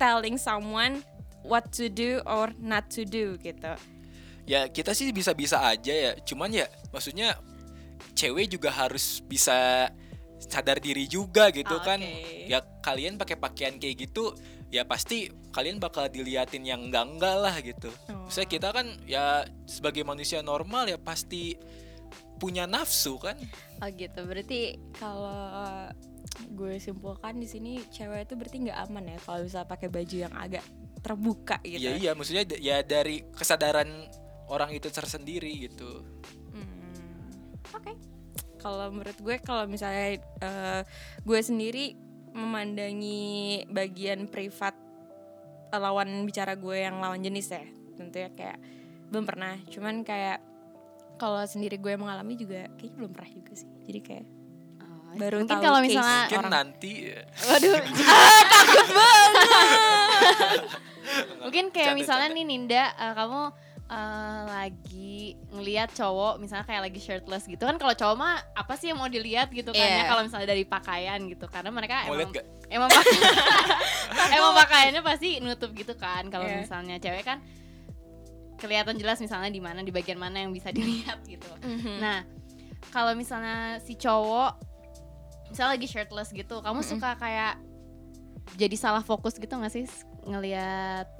telling 0.00 0.40
someone 0.40 1.04
what 1.44 1.68
to 1.70 1.86
do 1.92 2.24
or 2.24 2.50
not 2.58 2.88
to 2.90 3.04
do 3.06 3.36
gitu. 3.40 3.72
ya 4.48 4.66
kita 4.66 4.90
sih 4.96 5.14
bisa-bisa 5.14 5.62
aja 5.62 5.92
ya 5.94 6.12
cuman 6.26 6.50
ya 6.50 6.66
maksudnya 6.90 7.38
cewek 8.20 8.52
juga 8.52 8.68
harus 8.68 9.24
bisa 9.24 9.88
sadar 10.40 10.76
diri 10.76 11.08
juga 11.08 11.48
gitu 11.48 11.76
Oke. 11.80 11.84
kan 11.88 12.00
ya 12.48 12.60
kalian 12.84 13.16
pakai 13.16 13.36
pakaian 13.40 13.76
kayak 13.80 14.08
gitu 14.08 14.36
ya 14.68 14.84
pasti 14.84 15.28
kalian 15.50 15.80
bakal 15.80 16.06
diliatin 16.06 16.62
yang 16.64 16.88
enggak 16.88 17.04
enggak 17.08 17.36
lah 17.40 17.56
gitu 17.64 17.88
Oh. 18.12 18.28
saya 18.28 18.44
kita 18.46 18.70
kan 18.70 18.86
ya 19.08 19.42
sebagai 19.64 20.04
manusia 20.04 20.44
normal 20.44 20.86
ya 20.86 21.00
pasti 21.00 21.56
punya 22.40 22.64
nafsu 22.64 23.20
kan 23.20 23.36
Oh 23.80 23.88
gitu. 23.92 24.20
Berarti 24.28 24.76
kalau 24.96 25.88
gue 26.52 26.76
simpulkan 26.80 27.36
di 27.40 27.48
sini 27.48 27.80
cewek 27.88 28.28
itu 28.28 28.34
berarti 28.36 28.56
nggak 28.68 28.78
aman 28.88 29.04
ya 29.12 29.18
kalau 29.24 29.40
bisa 29.44 29.64
pakai 29.64 29.88
baju 29.88 30.16
yang 30.28 30.34
agak 30.36 30.64
terbuka 31.00 31.56
gitu. 31.64 31.80
iya 31.80 31.96
iya 31.96 32.12
maksudnya 32.12 32.44
ya 32.60 32.84
dari 32.84 33.24
kesadaran 33.32 33.88
orang 34.52 34.70
itu 34.76 34.88
tersendiri 34.92 35.68
gitu 35.68 36.04
Oke. 37.72 37.92
Kalau 38.56 38.90
menurut 38.90 39.16
gue 39.16 39.36
kalau 39.40 39.64
misalnya 39.64 40.16
eh, 40.20 40.80
gue 41.20 41.40
sendiri 41.40 41.96
memandangi 42.30 43.22
bagian 43.66 44.26
privat 44.26 44.76
eh, 45.68 45.80
lawan 45.80 46.22
bicara 46.22 46.54
gue 46.54 46.76
yang 46.78 46.98
lawan 46.98 47.18
jenis 47.18 47.50
ya, 47.50 47.64
tentunya 47.94 48.28
kayak 48.30 48.58
belum 49.08 49.24
pernah. 49.24 49.56
Cuman 49.66 50.02
kayak 50.02 50.38
kalau 51.16 51.40
sendiri 51.42 51.76
gue 51.76 51.94
mengalami 51.94 52.34
juga 52.34 52.68
kayaknya 52.76 52.96
belum 52.96 53.12
pernah 53.12 53.30
juga 53.30 53.52
sih. 53.54 53.70
Jadi 53.84 54.00
kayak 54.00 54.26
Oh, 54.80 55.18
baru 55.18 55.42
mungkin 55.42 55.58
tahu 55.58 55.64
kalau 55.64 55.80
misalnya 55.82 56.20
mungkin 56.22 56.38
orang. 56.38 56.52
nanti 56.54 56.92
ya, 57.02 57.20
Waduh. 57.42 57.82
Mungkin 61.42 61.64
kayak 61.74 61.90
Canda, 61.90 61.98
misalnya 61.98 62.28
canda. 62.30 62.38
nih 62.38 62.44
Ninda, 62.46 62.84
eh, 62.94 63.12
kamu 63.16 63.40
eh, 63.90 64.00
lagi 64.46 65.14
ngelihat 65.50 65.90
cowok 65.90 66.38
misalnya 66.38 66.62
kayak 66.62 66.82
lagi 66.84 66.98
shirtless 66.98 67.44
gitu 67.44 67.58
kan 67.60 67.74
kalau 67.74 67.90
cowok 67.92 68.16
mah 68.16 68.38
apa 68.52 68.74
sih 68.74 68.88
yang 68.88 68.96
mau 68.96 69.06
dilihat 69.06 69.50
gitu 69.50 69.70
kan 69.70 69.82
ya 69.82 69.90
Iya. 69.96 70.04
kalau 70.06 70.22
misalnya 70.22 70.48
dari 70.48 70.62
pakaian 70.64 71.18
gitu 71.26 71.44
karena 71.44 71.68
mereka 71.68 72.06
mau 72.06 72.14
emang 72.14 72.30
emang 72.68 72.88
pak- 72.88 73.06
emang 74.36 74.52
pakaiannya 74.56 75.02
pasti 75.02 75.28
nutup 75.38 75.70
gitu 75.72 75.94
kan 75.94 76.22
kalau 76.26 76.46
Iya. 76.46 76.62
misalnya 76.62 76.96
cewek 76.96 77.24
kan 77.24 77.42
kelihatan 78.56 78.94
jelas 78.94 79.18
misalnya 79.18 79.48
di 79.48 79.58
mana 79.58 79.80
di 79.80 79.90
bagian 79.90 80.16
mana 80.16 80.38
yang 80.38 80.52
bisa 80.52 80.70
dilihat 80.70 81.24
gitu 81.24 81.48
Mhm. 81.58 81.98
Nah, 81.98 82.22
kalau 82.88 83.12
misalnya 83.12 83.76
si 83.78 83.94
cowok 83.94 84.60
misalnya 85.48 85.74
lagi 85.74 85.86
shirtless 85.86 86.30
gitu, 86.30 86.60
kamu 86.60 86.78
Mm-mm. 86.78 86.90
suka 86.90 87.16
kayak 87.16 87.58
jadi 88.52 88.76
salah 88.76 89.00
fokus 89.00 89.34
gitu 89.34 89.50
gak 89.52 89.68
sih 89.68 89.82
ngelihat 90.22 91.10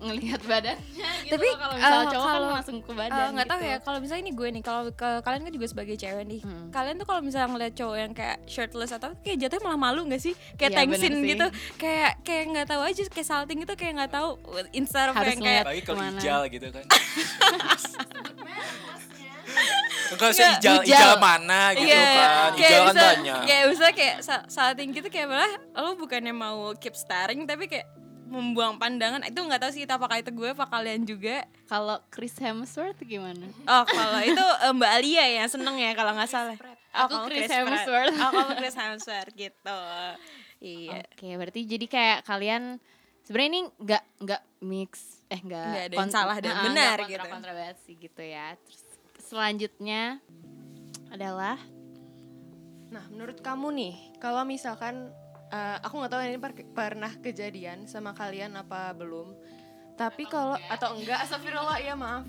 ngelihat 0.00 0.40
badannya 0.42 0.80
gitu 1.22 1.32
Tapi, 1.32 1.46
kalau 1.52 1.74
misalnya 1.74 2.00
eh, 2.00 2.08
cowok 2.10 2.24
kan 2.24 2.32
kalau- 2.34 2.52
langsung 2.52 2.78
ke 2.78 2.88
Eh, 2.88 2.96
badan 2.96 3.28
nggak 3.30 3.46
tahu 3.46 3.58
gitu. 3.58 3.68
ya 3.68 3.76
kalau 3.78 3.98
misalnya 3.98 4.22
ini 4.22 4.32
gue 4.32 4.48
nih 4.50 4.62
kalau 4.62 4.82
ke- 4.90 5.20
kalian 5.20 5.42
kan 5.42 5.52
juga 5.52 5.66
sebagai 5.66 5.94
cewek 5.94 6.24
nih 6.26 6.40
Hmm. 6.40 6.66
kalian 6.70 6.96
tuh 6.96 7.04
kalau 7.04 7.20
misalnya 7.20 7.48
ngeliat 7.48 7.74
cowok 7.74 7.96
yang 7.98 8.12
kayak 8.12 8.38
shirtless 8.44 8.90
atau 8.90 9.12
kayak 9.18 9.36
jatuhnya 9.38 9.60
malah 9.62 9.80
malu 9.82 10.00
nggak 10.02 10.18
sih 10.18 10.32
kayak 10.54 10.72
Iya, 10.72 10.96
sih. 10.96 11.12
gitu 11.28 11.46
kayak 11.76 12.12
kayak 12.20 12.44
nggak 12.50 12.66
tahu 12.66 12.80
aja 12.82 13.02
kayak 13.06 13.26
salting 13.26 13.58
gitu 13.58 13.74
kayak 13.74 13.92
nggak 13.94 14.10
tahu 14.10 14.28
instead 14.72 15.06
of 15.06 15.14
Harus 15.14 15.30
yang 15.30 15.40
kayak 15.40 15.62
Apalagi 15.62 15.82
kalau 15.84 16.02
hijal 16.02 16.40
gitu 16.48 16.66
kan 16.68 16.84
Enggak 20.10 20.30
usah 20.32 20.48
hijal. 20.52 20.82
hijal 20.82 21.12
mana 21.18 21.70
gitu 21.72 21.86
Iya, 21.86 22.02
kan 22.02 22.50
kayak 22.50 22.50
Hijal 22.56 22.82
kan 22.82 22.94
banyak 22.96 23.40
kayak 23.44 23.64
bisa 23.68 23.86
kayak 23.92 24.16
sa- 24.20 24.46
salting 24.46 24.90
gitu 24.90 25.06
kayak 25.06 25.26
malah 25.28 25.52
lo 25.76 25.94
bukannya 25.94 26.34
mau 26.34 26.74
keep 26.74 26.94
staring 26.94 27.44
tapi 27.44 27.66
kayak 27.66 27.86
membuang 28.30 28.78
pandangan 28.78 29.20
itu 29.22 29.36
nggak 29.36 29.58
tahu 29.58 29.70
sih 29.70 29.82
itu 29.82 29.90
apakah 29.90 30.16
itu 30.16 30.30
gue 30.30 30.48
apa 30.48 30.64
kalian 30.64 31.02
juga 31.02 31.42
Kalau 31.66 31.98
Chris 32.08 32.32
Hemsworth 32.34 33.02
gimana? 33.02 33.50
oh 33.60 33.84
kalau 33.84 34.22
itu 34.30 34.38
eh, 34.38 34.70
Mbak 34.70 34.90
Alia 34.92 35.24
ya 35.32 35.44
seneng 35.44 35.74
ya 35.74 35.90
kalau 35.92 36.14
nggak 36.14 36.30
salah 36.30 36.54
Oh, 36.90 37.06
Aku 37.06 37.26
Chris 37.28 37.46
Pratt. 37.46 37.62
Hemsworth. 37.64 38.14
oh 38.16 38.30
kamu 38.32 38.50
Chris 38.60 38.74
Hemsworth 38.74 39.32
gitu 39.32 39.80
iya 40.58 41.02
Oke, 41.04 41.28
berarti 41.34 41.60
jadi 41.64 41.86
kayak 41.86 42.18
kalian 42.24 42.78
sebenarnya 43.22 43.48
ini 43.48 43.60
nggak 43.76 44.02
nggak 44.20 44.42
mix 44.60 45.22
eh 45.26 45.38
nggak 45.38 45.66
Nggak 45.66 45.84
ada 45.84 45.96
yang 45.96 46.10
salah 46.10 46.36
dan 46.36 46.54
benar 46.64 46.96
gitu. 47.04 47.22
kontroversi 47.24 47.90
gitu 47.96 48.18
ya. 48.20 48.58
Terus 48.60 48.82
selanjutnya 49.20 50.18
adalah 51.08 51.58
Nah, 52.90 53.06
menurut 53.06 53.38
kamu 53.38 53.70
nih, 53.70 53.94
kalau 54.18 54.42
misalkan 54.42 55.14
eh, 55.50 55.76
aku 55.82 55.94
nggak 56.00 56.12
tahu 56.12 56.22
ini 56.24 56.38
per- 56.38 56.70
pernah 56.72 57.12
kejadian 57.18 57.84
sama 57.90 58.14
kalian 58.14 58.54
apa 58.56 58.94
belum, 58.94 59.34
tapi 59.98 60.24
kalau 60.26 60.56
atau 60.70 60.96
enggak, 60.96 61.26
astagfirullah 61.26 61.78
ya 61.82 61.94
maaf, 61.98 62.24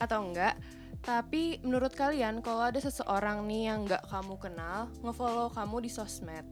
atau 0.00 0.18
enggak, 0.24 0.56
tapi 1.04 1.60
menurut 1.62 1.92
kalian 1.92 2.40
kalau 2.40 2.66
ada 2.66 2.80
seseorang 2.80 3.44
nih 3.46 3.70
yang 3.70 3.84
nggak 3.86 4.02
kamu 4.08 4.34
kenal, 4.40 4.88
ngefollow 5.04 5.52
kamu 5.52 5.84
di 5.84 5.90
sosmed, 5.92 6.46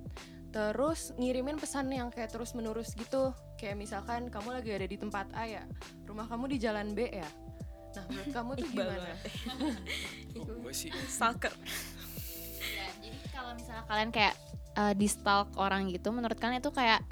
terus 0.52 1.11
ngirimin 1.16 1.59
pesan 1.59 1.90
yang 1.90 2.12
kayak 2.12 2.30
terus 2.30 2.52
menerus 2.54 2.92
gitu, 2.94 3.35
kayak 3.59 3.80
misalkan 3.80 4.28
kamu 4.28 4.61
lagi 4.61 4.70
ada 4.76 4.87
di 4.87 4.96
tempat 5.00 5.26
A 5.35 5.48
ya, 5.48 5.64
rumah 6.06 6.28
kamu 6.28 6.52
di 6.52 6.56
jalan 6.61 6.92
B 6.94 7.09
ya. 7.11 7.26
Nah, 7.90 8.06
menurut 8.06 8.30
kamu 8.30 8.50
tuh 8.54 8.68
gimana? 8.74 9.11
Oh, 10.38 10.46
gue 10.46 10.70
sih. 10.70 10.94
Stalker 11.11 11.50
Ya, 12.61 12.87
jadi 13.02 13.18
kalau 13.35 13.50
misalnya 13.59 13.83
kalian 13.88 14.11
kayak 14.14 14.35
uh, 14.76 14.94
di 14.94 15.06
stalk 15.06 15.54
orang 15.56 15.88
gitu, 15.90 16.11
menurut 16.11 16.38
kalian 16.38 16.62
itu 16.62 16.70
kayak 16.70 17.02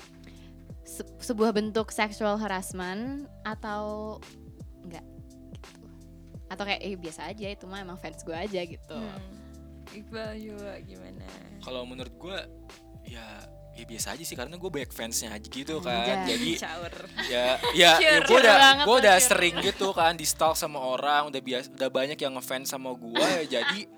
se- 0.84 1.08
sebuah 1.22 1.54
bentuk 1.54 1.90
sexual 1.90 2.38
harassment 2.38 3.26
atau 3.42 4.16
enggak 4.84 5.06
gitu? 5.54 5.86
Atau 6.50 6.64
kayak 6.68 6.80
eh 6.84 6.94
biasa 6.94 7.30
aja 7.30 7.46
itu 7.50 7.64
mah 7.66 7.82
emang 7.82 7.98
fans 7.98 8.22
gue 8.22 8.34
aja 8.36 8.60
gitu. 8.62 8.96
Hmm. 8.96 9.38
Iqbal 9.88 10.36
juga 10.36 10.76
gimana 10.84 11.24
kalau 11.64 11.84
menurut 11.88 12.12
gue 12.16 12.38
ya 13.08 13.24
ya 13.78 13.84
biasa 13.86 14.18
aja 14.18 14.24
sih 14.26 14.34
karena 14.34 14.58
gue 14.58 14.70
banyak 14.70 14.90
fansnya 14.90 15.30
aja 15.38 15.46
gitu 15.46 15.78
Anjay. 15.78 16.02
kan 16.02 16.18
jadi 16.26 16.50
caur 16.58 16.94
ya 17.30 17.46
ya, 17.78 17.90
ya 18.02 18.12
gue 18.26 18.36
udah 18.36 18.82
gue 18.82 18.96
udah 19.06 19.16
sering 19.22 19.54
gitu 19.62 19.94
kan 19.94 20.18
di 20.18 20.26
stalk 20.26 20.58
sama 20.58 20.82
orang 20.82 21.30
udah 21.30 21.38
biasa 21.38 21.70
udah 21.78 21.90
banyak 21.90 22.18
yang 22.18 22.34
ngefans 22.34 22.74
sama 22.74 22.90
gue 22.98 23.28
ya 23.46 23.62
jadi 23.62 23.80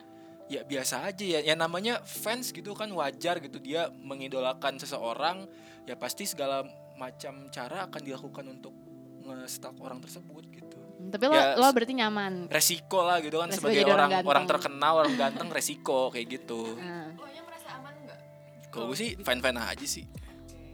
ya 0.50 0.60
biasa 0.62 1.06
aja 1.06 1.24
ya. 1.24 1.40
Ya 1.40 1.54
namanya 1.54 2.02
fans 2.02 2.50
gitu 2.50 2.74
kan 2.74 2.90
wajar 2.90 3.38
gitu. 3.38 3.56
Dia 3.56 3.86
mengidolakan 3.94 4.76
seseorang 4.76 5.46
ya 5.86 5.94
pasti 5.94 6.26
segala 6.26 6.66
macam 6.94 7.48
cara 7.48 7.86
akan 7.86 8.00
dilakukan 8.02 8.44
untuk 8.50 8.74
nge-stalk 9.22 9.78
orang 9.78 9.98
tersebut 9.98 10.42
gitu. 10.50 10.76
Hmm, 10.98 11.08
Tapi 11.08 11.24
lo 11.24 11.32
Ya, 11.32 11.54
lo 11.54 11.70
berarti 11.70 11.94
nyaman. 11.94 12.50
resiko 12.50 13.00
lah 13.00 13.20
gitu 13.20 13.36
kan 13.36 13.48
Resiko 13.48 13.62
sebagai 13.64 13.82
orang 13.86 14.10
orang 14.10 14.26
orang 14.26 14.44
terkenal 14.44 14.94
orang 14.98 15.14
ganteng 15.14 15.48
resiko 15.48 16.10
kayak 16.10 16.26
gitu. 16.34 16.74
Nah, 16.74 17.14
Oh, 17.14 17.24
merasa 17.24 17.68
aman 17.74 17.94
nggak? 18.00 18.18
kalau 18.68 18.90
gue 18.90 18.98
sih 18.98 19.10
fan 19.18 19.38
fan 19.38 19.56
aja 19.56 19.86
sih. 19.86 20.04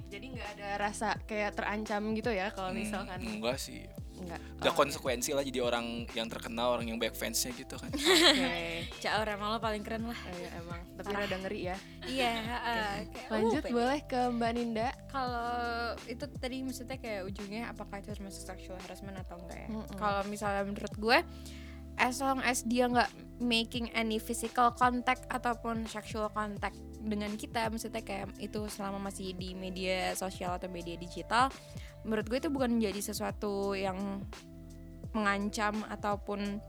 Jadi 0.07 0.27
nggak 0.33 0.49
ada 0.57 0.69
rasa 0.81 1.09
kayak 1.23 1.53
terancam 1.53 2.03
gitu 2.13 2.31
ya 2.31 2.49
kalau 2.49 2.71
Hmm, 2.71 2.81
misalkan? 2.81 3.19
enggak 3.21 3.59
sih 3.59 3.85
Enggak. 4.17 4.41
udah 4.65 4.73
Oh, 4.73 4.77
konsekuensi 4.77 5.37
lah 5.37 5.45
jadi 5.45 5.61
orang 5.61 6.09
yang 6.17 6.27
terkenal 6.33 6.73
orang 6.73 6.89
yang 6.89 6.97
banyak 6.97 7.13
fansnya 7.13 7.53
gitu 7.53 7.77
kan 7.77 7.93
Oke. 7.97 8.89
Caur 9.05 9.27
emang 9.29 9.49
lo 9.53 9.59
paling 9.61 9.83
keren 9.85 10.09
lah. 10.09 10.17
Iya, 10.33 10.51
emang. 10.59 10.81
Tapi 10.97 11.11
rada 11.13 11.37
ngeri 11.37 11.61
ya. 11.69 11.77
Iya, 12.09 12.33
heeh. 12.51 12.93
Kayak, 13.13 13.29
Lanjut 13.31 13.65
uh, 13.65 13.73
boleh 13.73 14.01
ke 14.09 14.21
Mbak 14.33 14.51
Ninda. 14.57 14.89
Kalau 15.13 15.53
itu 16.09 16.25
tadi 16.41 16.57
maksudnya 16.65 16.97
kayak 16.97 17.29
ujungnya 17.29 17.63
apakah 17.71 18.01
itu 18.01 18.11
termasuk 18.17 18.43
sexual 18.49 18.81
harassment 18.89 19.21
atau 19.21 19.37
enggak 19.37 19.59
ya? 19.65 19.69
Mm-mm. 19.69 19.97
Kalau 20.01 20.23
misalnya 20.29 20.63
menurut 20.65 20.95
gue 20.97 21.19
as 21.97 22.21
long 22.21 22.41
as 22.45 22.65
dia 22.65 22.89
nggak 22.89 23.09
making 23.41 23.89
any 23.93 24.21
physical 24.21 24.73
contact 24.73 25.25
ataupun 25.29 25.85
sexual 25.89 26.29
contact 26.33 26.77
dengan 27.07 27.33
kita 27.39 27.69
maksudnya 27.71 28.03
kayak 28.03 28.33
itu 28.43 28.67
selama 28.69 29.09
masih 29.09 29.33
di 29.37 29.55
media 29.55 30.13
sosial 30.19 30.57
atau 30.57 30.67
media 30.67 30.99
digital 30.99 31.49
menurut 32.07 32.27
gue 32.31 32.39
itu 32.39 32.49
bukan 32.49 32.79
menjadi 32.79 33.01
sesuatu 33.03 33.75
yang 33.75 34.23
mengancam 35.13 35.83
ataupun 35.91 36.63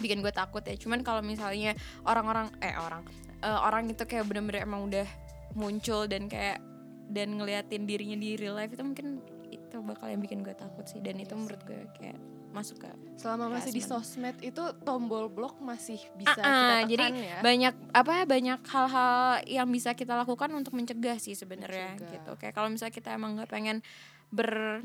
bikin 0.00 0.24
gue 0.24 0.32
takut 0.32 0.64
ya. 0.64 0.74
Cuman 0.78 1.04
kalau 1.04 1.20
misalnya 1.20 1.76
orang-orang 2.06 2.48
eh 2.64 2.74
orang 2.74 3.02
eh, 3.42 3.60
orang 3.60 3.90
itu 3.90 4.02
kayak 4.08 4.24
bener-bener 4.26 4.64
emang 4.64 4.88
udah 4.88 5.06
muncul 5.52 6.06
dan 6.08 6.26
kayak 6.26 6.62
dan 7.08 7.40
ngeliatin 7.40 7.88
dirinya 7.88 8.16
di 8.20 8.36
real 8.36 8.56
life 8.56 8.72
itu 8.72 8.84
mungkin 8.84 9.20
itu 9.48 9.80
bakal 9.80 10.12
yang 10.12 10.20
bikin 10.20 10.44
gue 10.44 10.54
takut 10.56 10.84
sih. 10.88 11.00
Dan 11.00 11.20
itu 11.20 11.36
menurut 11.36 11.60
gue 11.64 11.88
kayak 11.98 12.18
masuk 12.48 12.80
ke 12.80 12.88
Selama 13.20 13.52
masih 13.52 13.76
di 13.76 13.82
sosmed 13.84 14.36
itu 14.40 14.62
tombol 14.86 15.28
blok 15.28 15.60
masih 15.60 16.00
bisa 16.16 16.38
Ah, 16.40 16.48
ah, 16.48 16.80
kita 16.80 16.88
jadi 16.88 17.04
tekan 17.04 17.20
ya. 17.20 17.38
banyak 17.44 17.74
apa 17.92 18.12
banyak 18.24 18.60
hal-hal 18.64 19.16
yang 19.44 19.68
bisa 19.68 19.92
kita 19.92 20.16
lakukan 20.16 20.48
untuk 20.56 20.72
mencegah 20.72 21.18
sih 21.20 21.36
sebenarnya 21.36 21.98
gitu. 21.98 22.32
Kayak 22.40 22.54
kalau 22.56 22.72
misalnya 22.72 22.94
kita 22.94 23.12
emang 23.12 23.36
nggak 23.36 23.50
pengen 23.52 23.84
ber 24.28 24.82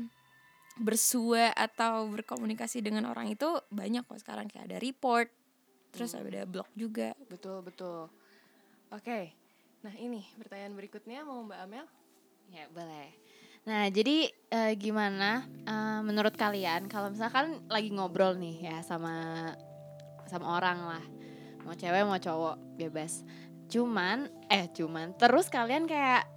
bersua 0.74 1.54
atau 1.54 2.10
berkomunikasi 2.10 2.82
dengan 2.82 3.06
orang 3.06 3.30
itu 3.30 3.46
banyak 3.70 4.02
kok 4.02 4.18
sekarang 4.18 4.50
kayak 4.50 4.74
ada 4.74 4.78
report 4.82 5.30
terus 5.94 6.18
Hmm. 6.18 6.26
ada 6.26 6.42
blog 6.42 6.66
juga 6.74 7.14
Betul, 7.30 7.62
betul. 7.62 8.10
Oke. 8.90 9.30
Nah, 9.86 9.94
ini 9.94 10.22
pertanyaan 10.34 10.74
berikutnya 10.74 11.22
mau 11.22 11.42
Mbak 11.42 11.60
Amel. 11.66 11.86
Ya 12.50 12.66
boleh. 12.70 13.10
Nah 13.64 13.88
jadi 13.88 14.28
eh, 14.50 14.72
gimana 14.76 15.46
eh, 15.64 16.00
menurut 16.04 16.36
kalian 16.36 16.84
kalau 16.90 17.08
misalkan 17.08 17.64
lagi 17.72 17.88
ngobrol 17.94 18.36
nih 18.36 18.68
ya 18.70 18.76
sama 18.84 19.48
sama 20.28 20.58
orang 20.60 20.78
lah, 20.84 21.04
mau 21.64 21.72
cewek 21.72 22.04
mau 22.04 22.20
cowok 22.20 22.76
bebas. 22.76 23.24
Cuman 23.72 24.28
eh 24.52 24.68
cuman 24.68 25.16
terus 25.16 25.48
kalian 25.48 25.88
kayak 25.88 26.28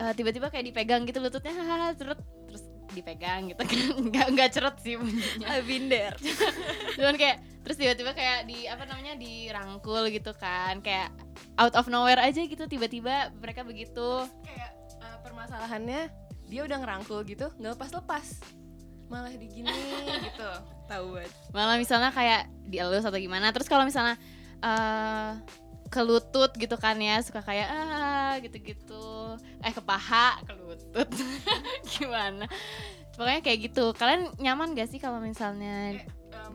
eh, 0.00 0.12
tiba-tiba 0.12 0.52
kayak 0.52 0.64
dipegang 0.72 1.02
gitu 1.08 1.18
lututnya 1.20 1.52
hahaha 1.56 1.88
terus 1.96 2.20
terus 2.48 2.64
dipegang 2.92 3.52
gitu 3.52 3.60
kan. 3.60 3.78
Nggak 4.08 4.26
nggak 4.36 4.50
ceret 4.52 4.76
sih 4.80 4.94
bunyinya. 4.96 5.48
Binder. 5.64 6.12
Cuman 6.96 7.14
kayak 7.18 7.36
terus 7.66 7.76
tiba-tiba 7.76 8.14
kayak 8.14 8.46
di 8.46 8.64
apa 8.70 8.86
namanya 8.88 9.18
dirangkul 9.18 10.08
gitu 10.08 10.32
kan. 10.36 10.80
Kayak 10.80 11.12
out 11.60 11.74
of 11.76 11.88
nowhere 11.88 12.20
aja 12.20 12.40
gitu 12.44 12.64
tiba-tiba 12.68 13.32
mereka 13.40 13.66
begitu. 13.66 14.24
Kayak 14.44 14.70
eh, 15.02 15.18
permasalahannya 15.24 16.08
dia 16.46 16.62
udah 16.62 16.78
ngerangkul 16.78 17.26
gitu, 17.26 17.50
nggak 17.58 17.74
lepas-lepas. 17.74 18.26
Malah 19.10 19.34
digini 19.34 19.70
gitu. 20.30 20.50
tahu 20.86 21.18
banget. 21.18 21.32
Malah 21.50 21.76
misalnya 21.78 22.10
kayak 22.14 22.46
dielus 22.70 23.02
atau 23.02 23.18
gimana. 23.18 23.50
Terus 23.50 23.66
kalau 23.66 23.82
misalnya 23.82 24.14
eh 24.62 25.30
ke 25.96 26.02
lutut 26.04 26.52
gitu 26.52 26.76
kan 26.76 27.00
ya 27.00 27.24
suka 27.24 27.40
kayak 27.40 27.68
ah 27.72 28.36
gitu-gitu. 28.44 29.40
Eh 29.64 29.72
ke 29.72 29.80
paha 29.80 30.36
ke 30.44 30.52
lutut. 30.52 31.08
Gimana? 31.96 32.44
Pokoknya 33.16 33.40
kayak 33.40 33.72
gitu. 33.72 33.96
Kalian 33.96 34.28
nyaman 34.36 34.76
gak 34.76 34.92
sih 34.92 35.00
kalau 35.00 35.24
misalnya 35.24 35.96
Eh, 35.96 36.04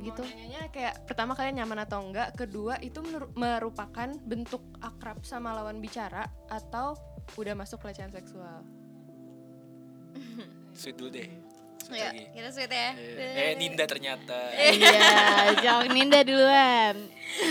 Gitu. 0.02 0.24
mau 0.24 0.30
nanyanya 0.30 0.72
kayak 0.72 1.04
pertama 1.04 1.36
kalian 1.36 1.62
nyaman 1.62 1.84
atau 1.84 2.00
enggak, 2.00 2.32
kedua 2.34 2.80
itu 2.80 3.04
merupakan 3.36 4.08
bentuk 4.24 4.64
akrab 4.80 5.20
sama 5.22 5.52
lawan 5.52 5.84
bicara 5.84 6.32
atau 6.48 6.96
udah 7.36 7.54
masuk 7.54 7.84
pelecehan 7.84 8.10
seksual. 8.10 8.64
sweet 10.72 10.96
dulu 10.96 11.12
deh 11.12 11.28
Sweet 11.92 12.00
ya 12.00 12.08
lagi. 12.08 12.24
kita 12.32 12.50
sweet 12.50 12.72
ya. 12.72 12.90
Eh 13.36 13.54
Ninda 13.56 13.84
ternyata. 13.84 14.40
Iya. 14.54 14.92
Jangan 15.60 15.90
Ninda 15.90 16.20
duluan. 16.22 16.96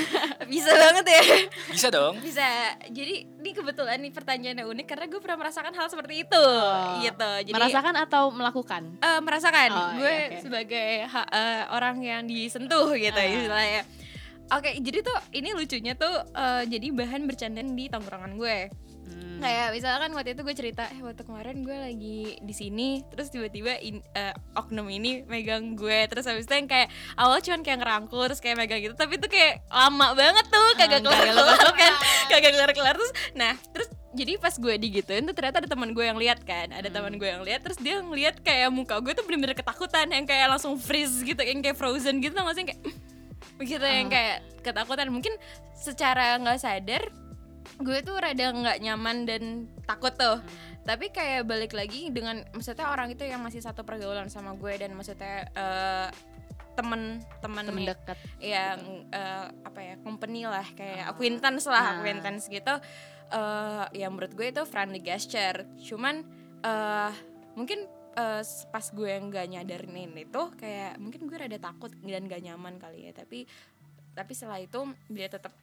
Bisa 0.50 0.70
banget 0.70 1.04
ya. 1.06 1.22
Bisa 1.68 1.88
dong. 1.88 2.14
Bisa. 2.18 2.44
Jadi 2.86 3.14
ini 3.30 3.50
kebetulan 3.50 3.96
nih 3.96 4.10
pertanyaannya 4.10 4.64
unik 4.66 4.86
karena 4.86 5.06
gue 5.06 5.20
pernah 5.20 5.38
merasakan 5.38 5.72
hal 5.72 5.86
seperti 5.86 6.24
itu. 6.24 6.40
Oh. 6.40 7.00
gitu. 7.00 7.30
Jadi 7.42 7.54
merasakan 7.54 7.94
atau 7.98 8.28
melakukan? 8.30 8.82
Eh, 8.98 9.20
merasakan. 9.20 9.70
Oh, 9.70 9.88
gue 9.94 10.08
iya, 10.10 10.26
oke. 10.26 10.36
sebagai 10.40 10.88
ha- 11.06 11.30
eh, 11.30 11.62
orang 11.70 11.96
yang 12.00 12.22
disentuh 12.24 12.92
gitu 12.92 13.14
Ah. 13.14 13.24
istilahnya. 13.26 13.82
Oke 14.50 14.74
jadi 14.76 14.98
tuh 15.00 15.14
ini 15.30 15.54
lucunya 15.54 15.94
tuh 15.94 16.10
eh, 16.26 16.66
jadi 16.66 16.90
bahan 16.90 17.22
bercandaan 17.22 17.70
di 17.70 17.86
tongkrongan 17.86 18.34
gue 18.34 18.66
Hmm. 19.10 19.40
kayak 19.40 19.72
misalkan 19.72 20.10
waktu 20.12 20.32
itu 20.32 20.42
gue 20.42 20.52
cerita 20.52 20.84
eh 20.86 21.00
waktu 21.00 21.22
kemarin 21.22 21.60
gue 21.60 21.72
lagi 21.72 22.20
di 22.38 22.54
sini 22.54 23.02
terus 23.08 23.28
tiba-tiba 23.28 23.76
in- 23.80 24.04
eh, 24.12 24.30
oknum 24.54 24.86
ini 24.86 25.24
megang 25.24 25.74
gue. 25.74 26.06
Terus 26.06 26.24
habis 26.24 26.44
itu 26.44 26.54
yang 26.54 26.64
kayak 26.64 26.88
awal 27.14 27.40
cuman 27.40 27.60
kayak 27.60 27.78
ngerangkul 27.80 28.22
terus 28.26 28.38
kayak 28.38 28.56
megang 28.56 28.78
gitu 28.78 28.94
tapi 28.94 29.16
itu 29.16 29.26
kayak 29.26 29.64
lama 29.66 30.12
banget 30.12 30.44
tuh 30.46 30.68
kagak 30.76 31.00
Ah, 31.00 31.10
kagak 31.10 31.26
kelar 31.26 31.26
kelar 31.32 31.72
kan? 31.74 31.92
Kagak 32.28 32.52
kelar 32.52 32.70
kelar 32.70 32.94
terus 32.94 33.12
nah 33.32 33.54
terus 33.72 33.88
jadi 34.10 34.36
pas 34.36 34.52
gue 34.52 34.74
digituin 34.76 35.22
tuh 35.22 35.32
ternyata 35.32 35.62
ada 35.62 35.70
teman 35.70 35.94
gue 35.94 36.02
yang 36.02 36.18
lihat 36.18 36.42
kan 36.42 36.68
ada 36.70 36.90
teman 36.90 37.14
gue 37.14 37.24
yang 37.24 37.40
lihat 37.40 37.62
terus 37.62 37.78
dia 37.78 38.02
ngeliat 38.02 38.42
kayak 38.42 38.68
muka 38.68 38.98
gue 38.98 39.14
tuh 39.14 39.22
bener-bener 39.22 39.54
ketakutan 39.54 40.10
yang 40.10 40.26
kayak 40.26 40.50
langsung 40.50 40.74
freeze 40.76 41.22
gitu 41.22 41.38
yang 41.38 41.62
kayak 41.62 41.78
frozen 41.78 42.18
gitu 42.18 42.34
nggak 42.34 42.54
sih 42.54 42.66
kayak 42.66 42.80
begitu 43.56 43.84
yang 43.84 44.08
kayak 44.08 44.40
ketakutan. 44.60 45.08
Mungkin 45.08 45.32
secara 45.72 46.36
nggak 46.36 46.60
sadar 46.60 47.02
gue 47.80 47.98
tuh 48.00 48.16
rada 48.16 48.46
nggak 48.52 48.78
nyaman 48.80 49.16
dan 49.24 49.42
takut 49.84 50.12
tuh. 50.12 50.40
Tapi 50.80 51.12
kayak 51.12 51.44
balik 51.44 51.72
lagi 51.72 52.08
dengan 52.08 52.40
maksudnya 52.52 52.88
orang 52.88 53.12
itu 53.12 53.22
yang 53.22 53.40
masih 53.40 53.60
satu 53.60 53.84
pergaulan 53.84 54.28
sama 54.28 54.56
gue 54.56 54.72
dan 54.76 54.92
maksudnya 54.92 55.46
eh, 55.52 56.08
temen 56.74 57.20
temen 57.40 57.64
temen 57.68 57.84
dekat. 57.84 58.18
Yang 58.40 58.80
eh, 59.12 59.46
apa 59.64 59.80
ya 59.80 59.94
company 60.00 60.48
lah 60.48 60.64
kayak 60.72 61.04
Ah. 61.04 61.10
acquaintance 61.12 61.64
lah 61.68 61.84
Ah. 61.84 61.92
acquaintance 62.00 62.48
gitu. 62.48 62.74
Eh 63.30 63.84
ya 64.00 64.06
menurut 64.10 64.32
gue 64.34 64.46
itu 64.48 64.62
friendly 64.64 65.00
gesture. 65.00 65.68
Cuman 65.78 66.24
eh 66.60 67.12
mungkin 67.54 67.84
eh, 68.16 68.42
pas 68.42 68.86
gue 68.90 69.12
nggak 69.20 69.46
nyadarin 69.52 70.16
itu 70.16 70.42
kayak 70.56 70.96
mungkin 70.98 71.28
gue 71.28 71.36
rada 71.38 71.58
takut 71.60 71.92
dan 72.02 72.24
gak 72.26 72.42
nyaman 72.42 72.80
kali 72.80 73.06
ya. 73.06 73.12
Tapi 73.14 73.44
tapi 74.10 74.32
setelah 74.34 74.58
itu 74.58 74.80
dia 75.06 75.30
tetap 75.30 75.54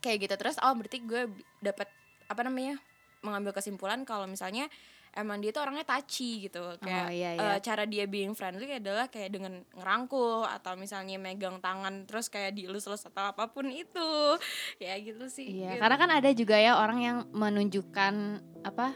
kayak 0.00 0.24
gitu 0.24 0.34
terus 0.34 0.56
oh 0.58 0.72
berarti 0.72 0.98
gue 0.98 1.28
dapat 1.60 1.88
apa 2.24 2.40
namanya 2.42 2.80
mengambil 3.20 3.52
kesimpulan 3.52 4.02
kalau 4.02 4.24
misalnya 4.24 4.64
emang 5.10 5.38
dia 5.38 5.50
tuh 5.50 5.60
orangnya 5.60 5.82
touchy 5.84 6.46
gitu 6.46 6.62
kayak 6.78 7.04
Oh, 7.04 7.10
iya, 7.10 7.30
eh, 7.32 7.36
iya. 7.36 7.58
cara 7.58 7.82
dia 7.82 8.06
being 8.06 8.32
friendly 8.32 8.70
adalah 8.70 9.06
kayak 9.06 9.28
dengan 9.30 9.58
ngerangkul 9.74 10.46
atau 10.46 10.72
misalnya 10.74 11.18
megang 11.18 11.58
tangan 11.58 12.06
terus 12.06 12.26
kayak 12.26 12.54
dielus-elus 12.54 13.04
atau 13.04 13.28
apa 13.28 13.44
pun 13.46 13.66
itu 13.66 14.10
ya 14.78 14.94
gitu 14.96 15.26
sih 15.26 15.50
Iya, 15.60 15.74
Gitu. 15.74 15.80
karena 15.82 15.96
kan 15.98 16.10
ada 16.12 16.30
juga 16.30 16.56
ya 16.56 16.78
orang 16.78 16.98
yang 16.98 17.16
menunjukkan 17.28 18.14
apa 18.62 18.94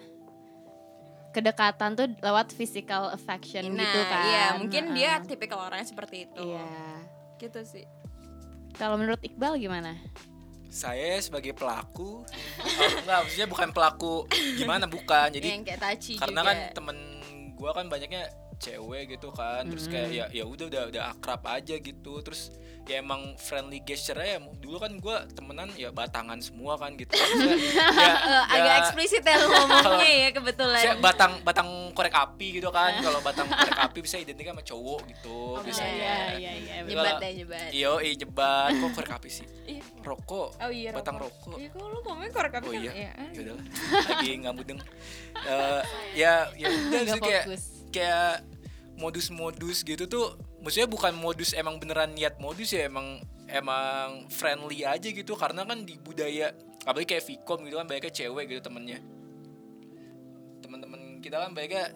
kedekatan 1.35 1.91
tuh 1.93 2.07
lewat 2.17 2.55
physical 2.55 3.11
affection 3.11 3.75
nah 3.75 3.83
gitu 3.83 4.01
kan. 4.07 4.23
iya 4.25 4.45
mungkin 4.55 4.85
dia 4.95 5.19
Heeh. 5.19 5.27
tipikal 5.27 5.67
orangnya 5.67 5.85
seperti 5.85 6.31
itu 6.31 6.47
Iya. 6.47 6.71
gitu 7.37 7.61
sih 7.67 7.85
Kalau 8.73 8.95
menurut 8.95 9.19
Iqbal 9.21 9.55
gimana? 9.57 9.95
Saya 10.75 11.23
sebagai 11.23 11.55
pelaku 11.55 12.27
oh, 12.27 12.91
enggak 13.07 13.19
maksudnya 13.23 13.47
bukan 13.47 13.69
pelaku 13.71 14.27
gimana 14.59 14.91
bukan. 14.91 15.31
Jadi 15.31 15.47
yang 15.47 15.63
kayak 15.63 16.03
karena 16.19 16.41
juga. 16.43 16.51
kan 16.51 16.57
temen 16.75 16.97
gua 17.55 17.71
kan 17.71 17.87
banyaknya 17.87 18.27
cewek 18.57 19.05
gitu 19.11 19.29
kan. 19.31 19.67
Terus 19.67 19.87
kayak 19.87 20.09
ya 20.11 20.25
ya 20.31 20.45
udah 20.45 20.67
udah 20.67 20.83
udah 20.89 21.03
akrab 21.11 21.43
aja 21.45 21.75
gitu. 21.77 22.21
Terus 22.21 22.51
ya 22.85 23.01
emang 23.01 23.33
friendly 23.41 23.81
gesture 23.81 24.21
ya 24.21 24.37
dulu 24.61 24.77
kan 24.77 24.93
gua 25.01 25.25
temenan 25.33 25.73
ya 25.73 25.89
batangan 25.89 26.37
semua 26.39 26.77
kan 26.77 26.93
gitu. 26.95 27.11
Maksudnya, 27.11 27.57
ya, 27.97 28.13
Eh, 28.45 28.55
agak 28.55 28.69
ya, 28.69 28.81
eksplisit 28.85 29.25
ya 29.25 29.41
lu 29.41 29.49
ngomongnya 29.49 30.11
ya 30.21 30.31
kebetulan. 30.31 30.83
Saya 30.85 30.95
batang 31.01 31.33
batang 31.41 31.69
korek 31.93 32.13
api 32.13 32.61
gitu 32.61 32.69
kan. 32.69 33.01
Kalau 33.01 33.21
batang 33.21 33.49
korek 33.49 33.79
api 33.81 33.99
bisa 34.01 34.21
identik 34.21 34.45
sama 34.45 34.61
cowok 34.61 35.01
gitu 35.09 35.37
biasanya 35.65 36.37
iya 36.37 36.51
iya. 36.61 36.75
nyebat 36.85 37.17
deh 37.17 37.33
nyebat. 37.35 37.69
iyo 37.73 37.93
iya 37.99 38.15
jebat 38.15 38.71
kok 38.75 38.91
korek 38.93 39.13
api 39.17 39.29
sih? 39.33 39.47
Iya. 39.65 39.81
rokok. 40.05 40.49
Oh 40.61 40.69
iya 40.69 40.93
batang 40.93 41.17
rokok. 41.17 41.57
Rokok 41.57 41.57
Iya, 41.57 41.69
kok 41.73 41.87
lu 41.89 41.99
ngomongnya 42.05 42.31
korek 42.31 42.53
api 42.53 42.67
Oh 42.69 42.73
kan? 42.73 42.83
iya, 42.85 42.93
Iya. 42.93 43.11
ya 43.33 43.41
udahlah. 43.41 43.65
Lagi 44.05 44.31
nggak 44.37 44.55
mudeng. 44.55 44.79
Eh, 45.35 45.81
ya, 46.15 46.33
ya 46.53 46.67
udah 46.69 47.01
sih 47.09 47.21
kayak. 47.23 47.45
Kayak 47.95 48.43
modus-modus 48.99 49.87
gitu 49.87 50.07
tuh. 50.11 50.35
Maksudnya 50.63 50.89
bukan 50.91 51.15
modus 51.15 51.53
emang 51.55 51.79
beneran 51.79 52.15
niat 52.15 52.41
modus 52.43 52.73
ya 52.75 52.91
emang 52.91 53.23
emang 53.47 54.27
friendly 54.31 54.83
aja 54.83 55.07
gitu. 55.07 55.39
Karena 55.39 55.63
kan 55.63 55.87
di 55.87 55.95
budaya 56.01 56.51
apalagi 56.83 57.15
kayak 57.15 57.25
Vcom 57.25 57.63
gitu 57.67 57.77
kan 57.79 57.87
banyaknya 57.87 58.13
cewek 58.13 58.45
gitu 58.51 58.61
temennya. 58.67 58.99
Teman-teman 60.63 61.21
kita 61.21 61.37
kan 61.39 61.51
banyaknya 61.53 61.93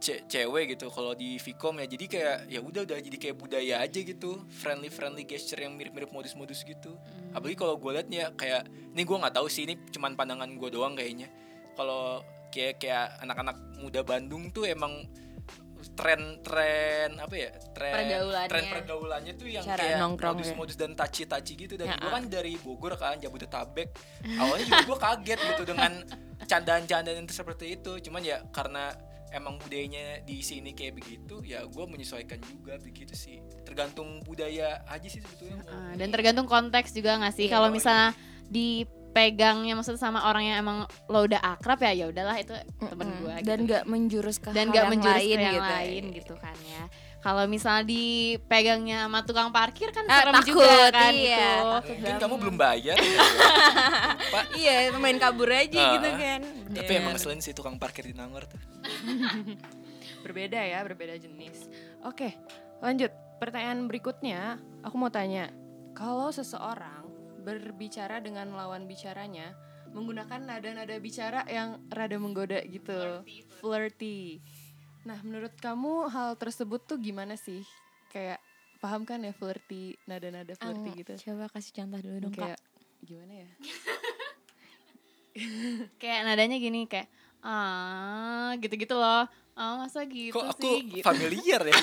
ce- 0.00 0.24
cewek 0.26 0.76
gitu 0.76 0.90
kalau 0.92 1.16
di 1.16 1.40
Vcom 1.40 1.80
ya. 1.80 1.86
Jadi 1.86 2.04
kayak 2.10 2.36
ya 2.50 2.60
udah 2.60 2.82
udah 2.84 2.98
jadi 2.98 3.16
kayak 3.16 3.36
budaya 3.40 3.74
aja 3.80 4.00
gitu. 4.02 4.42
Friendly 4.50 4.90
friendly 4.92 5.24
gesture 5.24 5.60
yang 5.60 5.76
mirip-mirip 5.78 6.10
modus-modus 6.10 6.66
gitu. 6.66 6.96
Apalagi 7.32 7.56
kalau 7.56 7.78
gue 7.78 7.90
liat 7.94 8.08
ya 8.10 8.26
kayak 8.34 8.66
ini 8.68 9.02
gue 9.06 9.16
nggak 9.16 9.34
tahu 9.34 9.46
sih 9.46 9.64
ini 9.64 9.78
cuman 9.94 10.18
pandangan 10.18 10.50
gue 10.50 10.68
doang 10.72 10.92
kayaknya. 10.98 11.30
Kalau 11.78 12.20
kayak 12.50 12.82
kayak 12.82 13.16
anak-anak 13.22 13.56
muda 13.78 14.02
Bandung 14.02 14.50
tuh 14.50 14.66
emang 14.66 15.06
tren-tren 15.94 17.16
apa 17.16 17.34
ya? 17.34 17.50
Tren 17.72 17.92
Pergaulannya. 17.94 18.48
tren 18.48 18.64
pergaulannya 18.68 19.32
tuh 19.34 19.48
yang 19.48 19.64
Cara 19.64 19.80
kayak 19.80 19.96
ya. 19.96 20.06
modus-modus 20.06 20.76
dan 20.76 20.92
taci-taci 20.94 21.52
gitu. 21.56 21.74
Dan 21.74 21.86
Ya, 21.86 21.96
gue 21.96 22.10
kan 22.10 22.24
dari 22.26 22.54
Bogor 22.56 22.94
kan 22.94 23.16
Jabodetabek. 23.16 23.88
Awalnya 24.38 24.64
juga 24.66 24.82
gue 24.86 24.98
kaget 24.98 25.38
gitu 25.44 25.62
dengan 25.64 25.92
candaan-candaan 26.44 27.24
itu 27.24 27.34
seperti 27.34 27.76
itu. 27.76 27.92
Cuman 28.00 28.22
ya 28.22 28.42
karena 28.50 28.90
emang 29.30 29.62
budayanya 29.62 30.26
di 30.26 30.42
sini 30.42 30.74
kayak 30.74 30.98
begitu 30.98 31.38
ya 31.46 31.62
gue 31.62 31.84
menyesuaikan 31.86 32.42
juga 32.42 32.78
begitu 32.78 33.14
sih. 33.14 33.38
Tergantung 33.62 34.22
budaya 34.22 34.82
aja 34.86 35.06
sih 35.06 35.22
sebetulnya. 35.22 35.62
Ah, 35.70 35.94
dan 35.94 36.10
tergantung 36.10 36.46
konteks 36.46 36.90
juga 36.90 37.18
nggak 37.18 37.34
sih? 37.34 37.46
Iya, 37.46 37.54
kalau 37.54 37.68
misalnya 37.70 38.10
dipegangnya 39.10 39.74
maksudnya 39.74 39.98
sama 39.98 40.22
orang 40.22 40.46
yang 40.46 40.62
emang 40.62 40.78
lo 41.10 41.26
udah 41.26 41.42
akrab 41.42 41.82
ya 41.82 41.90
ya 41.92 42.06
udahlah 42.06 42.38
itu 42.38 42.54
temen 42.78 43.10
Mm-mm. 43.10 43.20
gue 43.26 43.34
dan 43.42 43.58
nggak 43.66 43.82
menjurus 43.84 44.38
ke 44.38 44.54
dan 44.54 44.70
hal 44.70 44.70
nggak 44.70 44.84
yang 44.86 44.92
menjurus 44.94 45.18
lain 45.18 45.34
ke 45.34 45.42
yang 45.42 45.54
gitu. 45.58 45.66
lain 45.66 46.02
gitu 46.14 46.34
kan 46.38 46.56
ya. 46.62 46.84
Kalau 47.20 47.44
misalnya 47.44 47.84
dipegangnya 47.84 49.04
sama 49.04 49.20
tukang 49.20 49.52
parkir 49.52 49.92
kan 49.92 50.08
Ah, 50.08 50.24
serem 50.24 50.34
takut, 50.40 50.56
juga 50.56 50.88
kan 50.88 51.12
iya, 51.12 51.36
gitu. 51.36 51.68
takut 51.68 51.96
mungkin 52.00 52.16
kamu 52.16 52.34
belum 52.40 52.56
bayar 52.56 52.96
Pak. 54.32 54.44
Iya 54.56 54.74
main 54.96 55.18
kabur 55.18 55.50
aja 55.50 55.68
Ah, 55.76 55.90
gitu 55.98 56.08
kan. 56.16 56.40
Tapi 56.70 56.92
emang 56.96 57.12
ngeselin 57.12 57.42
sih 57.42 57.52
tukang 57.52 57.76
parkir 57.76 58.06
di 58.06 58.16
Nangor 58.16 58.46
tuh. 58.46 58.56
Berbeda 60.24 60.60
ya, 60.60 60.80
berbeda 60.80 61.16
jenis. 61.16 61.68
Oke, 62.04 62.36
lanjut. 62.78 63.08
Pertanyaan 63.36 63.84
berikutnya, 63.84 64.40
aku 64.80 64.96
mau 64.96 65.08
tanya, 65.08 65.48
kalau 65.92 66.28
seseorang 66.28 66.99
berbicara 67.40 68.20
dengan 68.20 68.52
lawan 68.54 68.84
bicaranya 68.84 69.56
menggunakan 69.90 70.38
nada-nada 70.46 70.94
bicara 71.02 71.42
yang 71.50 71.82
rada 71.90 72.14
menggoda 72.14 72.62
gitu, 72.62 73.26
flirty. 73.58 74.38
Nah, 75.02 75.18
menurut 75.26 75.50
kamu 75.58 76.06
hal 76.12 76.38
tersebut 76.38 76.86
tuh 76.86 77.00
gimana 77.02 77.34
sih? 77.34 77.66
Kayak 78.14 78.38
paham 78.78 79.02
kan 79.02 79.20
ya 79.26 79.34
flirty, 79.34 79.98
nada-nada 80.06 80.54
flirty 80.54 81.04
gitu? 81.04 81.14
coba 81.30 81.50
kasih 81.50 81.72
contoh 81.74 82.00
dulu 82.00 82.16
dong 82.22 82.34
Kayak 82.38 82.60
gimana 83.02 83.32
ya? 83.34 83.50
kayak 86.00 86.20
nadanya 86.26 86.58
gini 86.58 86.90
kayak 86.90 87.08
ah 87.40 88.52
gitu-gitu 88.60 88.92
loh 88.92 89.24
ah 89.52 89.74
masa 89.78 90.02
gitu 90.04 90.32
kok 90.32 90.46
aku 90.50 90.62
sih? 90.62 90.78
Gitu 90.90 91.04
familiar 91.08 91.62
ya? 91.62 91.74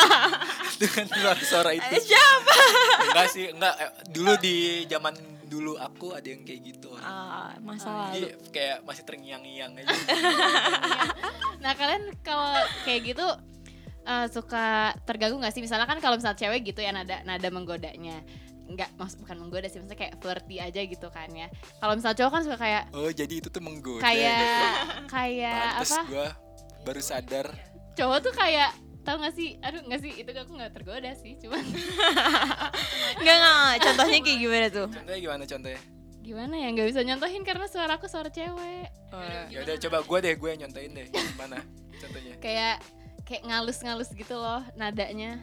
Dengan 0.80 1.06
suara 1.06 1.40
suara 1.40 1.70
itu. 1.70 1.94
Siapa? 2.02 2.54
Enggak 3.04 3.26
sih 3.28 3.44
enggak. 3.48 3.74
Eh, 3.76 3.90
dulu 4.08 4.32
di 4.36 4.56
zaman 4.84 5.14
dulu 5.44 5.76
aku 5.76 6.10
ada 6.10 6.24
yang 6.24 6.42
kayak 6.42 6.60
gitu 6.64 6.90
Ah, 6.96 7.52
masa 7.60 7.86
Ah, 7.86 7.96
lalu. 8.10 8.26
jadi 8.26 8.26
kayak 8.50 8.78
masih 8.82 9.02
terngiang-ngiang 9.04 9.72
aja. 9.76 9.94
Nah 11.60 11.72
kalian 11.72 12.12
kalau 12.20 12.52
kayak 12.82 13.00
gitu 13.06 13.26
eh, 14.04 14.26
suka 14.28 14.66
terganggu 15.04 15.36
nggak 15.36 15.50
sih? 15.50 15.60
Misalnya 15.60 15.84
kan 15.84 15.96
kalau 15.98 16.16
misalnya 16.16 16.36
cewek 16.36 16.64
gitu 16.64 16.80
ya 16.80 16.90
nada 16.90 17.20
nada 17.22 17.48
menggodanya, 17.48 18.20
nggak 18.66 18.96
maksud 18.96 19.20
bukan 19.20 19.36
menggoda 19.38 19.64
sih, 19.64 19.80
maksudnya 19.80 19.96
kayak 19.98 20.14
flirty 20.18 20.56
aja 20.58 20.80
gitu 20.80 21.08
kan 21.08 21.28
ya. 21.30 21.48
Kalau 21.78 21.92
misalnya 21.94 22.18
cowok 22.18 22.32
kan 22.32 22.42
suka 22.42 22.58
kayak 22.58 22.82
oh 22.92 23.08
jadi 23.08 23.34
itu 23.38 23.48
tuh 23.48 23.62
menggoda. 23.62 24.00
Kayak 24.00 24.44
kayak 25.08 25.64
apa? 25.80 25.98
gua 26.04 26.28
baru 26.84 27.00
sadar. 27.00 27.46
Cowok 27.96 28.18
tuh 28.20 28.34
kayak 28.36 28.70
tahu 29.04 29.16
nggak 29.20 29.34
sih? 29.34 29.56
Aduh 29.64 29.80
nggak 29.88 30.00
sih? 30.04 30.12
Itu 30.20 30.30
aku 30.36 30.52
nggak 30.56 30.72
tergoda 30.76 31.10
sih, 31.16 31.36
cuman. 31.40 31.64
Enggak 33.20 33.36
enggak 33.40 33.74
contohnya 33.84 34.18
kayak 34.20 34.38
gimana 34.38 34.66
tuh? 34.68 34.88
Contohnya 34.92 35.20
gimana 35.20 35.44
contohnya? 35.48 35.80
Gimana 36.24 36.54
ya? 36.56 36.68
Nggak 36.72 36.86
bisa 36.92 37.00
nyontohin 37.04 37.42
karena 37.44 37.66
suara 37.68 37.92
aku 37.96 38.06
suara 38.08 38.28
cewek. 38.28 38.88
ya 39.52 39.58
udah 39.62 39.76
coba 39.88 39.98
gua 40.02 40.18
deh 40.24 40.34
gue 40.34 40.48
yang 40.48 40.60
nyontain 40.66 40.90
deh. 40.92 41.06
Mana 41.36 41.60
contohnya? 42.00 42.34
Kayak 42.40 42.76
kayak 43.24 43.42
ngalus-ngalus 43.48 44.10
gitu 44.12 44.36
loh 44.36 44.60
nadanya. 44.76 45.40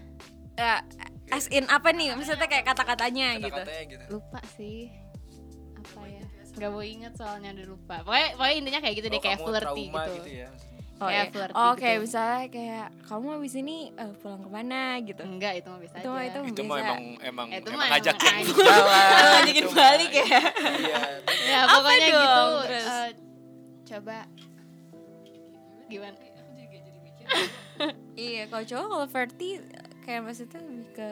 ya 0.59 0.83
as 1.31 1.47
in 1.47 1.65
apa 1.71 1.95
nih? 1.95 2.13
Maksudnya 2.13 2.45
kayak 2.49 2.65
kata-katanya 2.67 3.39
gitu. 3.39 3.55
Kata-katanya 3.55 3.83
gitu. 3.87 4.05
Lupa 4.19 4.39
sih. 4.57 4.91
Apa 5.79 6.01
ya? 6.05 6.25
Nggak 6.51 6.69
mau 6.75 6.83
inget 6.83 7.13
soalnya 7.15 7.49
udah 7.55 7.67
lupa. 7.71 7.95
Pokoknya 8.03 8.27
pokoknya 8.35 8.55
intinya 8.59 8.79
kayak 8.83 8.95
gitu 8.99 9.07
deh 9.07 9.19
Oh, 9.21 9.23
kayak 9.23 9.37
kamu 9.39 9.47
flirty 9.47 9.83
gitu, 9.87 10.11
gitu 10.19 10.31
ya 10.43 10.49
Oh, 11.01 11.09
Kayak 11.09 11.17
iya. 11.19 11.31
flirty 11.31 11.53
oh 11.53 11.65
gitu. 11.67 11.81
kayak 11.81 11.97
misalnya 11.99 12.41
kayak 12.47 12.87
kamu 13.01 13.25
habis 13.31 13.53
ini 13.55 13.77
eh, 13.91 14.11
pulang 14.15 14.39
ke 14.39 14.49
mana? 14.49 14.81
gitu. 15.01 15.21
Enggak 15.21 15.53
itu 15.55 15.67
mah 15.67 15.79
biasa 15.79 15.95
Itu 15.97 16.07
mah 16.07 16.19
aja. 16.19 16.29
itu 16.29 16.39
itu 16.47 16.61
mah 16.61 16.77
Bisa. 16.77 16.85
emang 16.85 17.01
emang 17.19 17.47
Itu 17.49 17.69
emang 17.69 17.87
ngajakin 17.89 18.33
jalan 18.53 19.29
ngajakin 19.33 19.67
balik 19.71 20.11
ya. 20.11 20.25
iya. 20.77 20.99
Ya 21.43 21.57
Apa 21.59 21.73
pokoknya 21.75 22.05
dong, 22.05 22.13
gitu 22.13 22.45
terus? 22.63 22.85
eh, 22.85 23.09
coba. 23.83 24.17
Gimana? 25.87 26.17
Iya 28.13 28.41
kalau 28.45 28.63
cowok 28.63 28.85
kalau 28.87 29.07
flirty 29.07 29.49
kayak 30.01 30.21
maksudnya 30.21 30.59
lebih 30.61 30.87
ke 30.91 31.09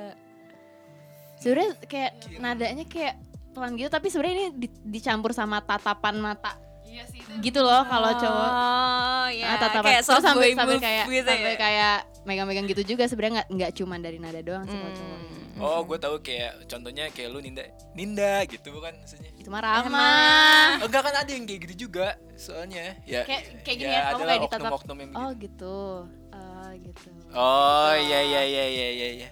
sebenarnya 1.35 1.69
kayak 1.83 2.11
nadanya 2.37 2.85
kayak 2.85 3.15
pelan 3.49 3.73
gitu 3.73 3.89
tapi 3.89 4.07
sebenarnya 4.07 4.35
ini 4.37 4.47
di- 4.59 4.79
dicampur 4.91 5.31
sama 5.31 5.57
tatapan 5.59 6.19
mata 6.19 6.53
Iya 6.89 7.03
sih. 7.05 7.21
gitu 7.39 7.59
loh 7.59 7.81
kalau 7.83 8.11
cowok. 8.11 8.49
oh 8.51 9.27
ya 9.29 9.45
Ah, 9.47 9.57
tatapan 9.57 9.83
kayak 9.87 10.03
soft 10.03 10.21
sampai 10.21 10.51
sampai 10.51 10.77
kayak 10.77 11.05
gitu 11.07 11.23
sampai 11.23 11.53
ya? 11.53 11.57
kayak 11.57 11.95
megang-megang 12.21 12.65
gitu 12.67 12.81
juga 12.87 13.03
sebenarnya 13.05 13.33
nggak 13.37 13.47
nggak 13.51 13.71
cuma 13.73 13.95
dari 13.95 14.17
nada 14.17 14.41
doang 14.41 14.65
sih 14.65 14.73
kalau 14.73 14.91
cowok. 14.91 15.19
Hmm. 15.19 15.37
oh 15.59 15.79
gue 15.83 15.97
tahu 15.97 16.15
kayak 16.19 16.51
contohnya 16.65 17.05
kayak 17.09 17.29
lu 17.29 17.39
Ninda 17.39 17.63
Ninda 17.93 18.33
gitu 18.43 18.67
bukan 18.71 18.95
maksudnya? 18.95 19.29
Itu 19.33 19.47
mah 19.47 19.61
ramah 19.61 20.79
Oh, 20.79 20.87
enggak 20.87 21.01
kan 21.01 21.15
ada 21.15 21.29
yang 21.29 21.43
kayak 21.43 21.59
gitu 21.63 21.75
juga 21.85 22.07
soalnya. 22.33 22.95
Ya 23.03 23.23
Kayak- 23.23 23.61
kayak 23.61 23.77
gini 23.77 23.87
ya, 23.87 23.99
ya, 23.99 24.09
kamu 24.09 24.23
kayak 24.25 24.41
ditatap. 24.41 24.71
oknum-oknum 24.71 24.97
yang 24.97 25.11
oh 25.13 25.29
gitu. 25.35 25.77
Oh 26.31 26.69
gitu. 26.75 27.09
Oh 27.31 27.93
iya 27.93 28.19
iya 28.21 28.41
iya 28.43 28.65
iya 28.65 28.87
iya 28.89 29.07
iya 29.15 29.29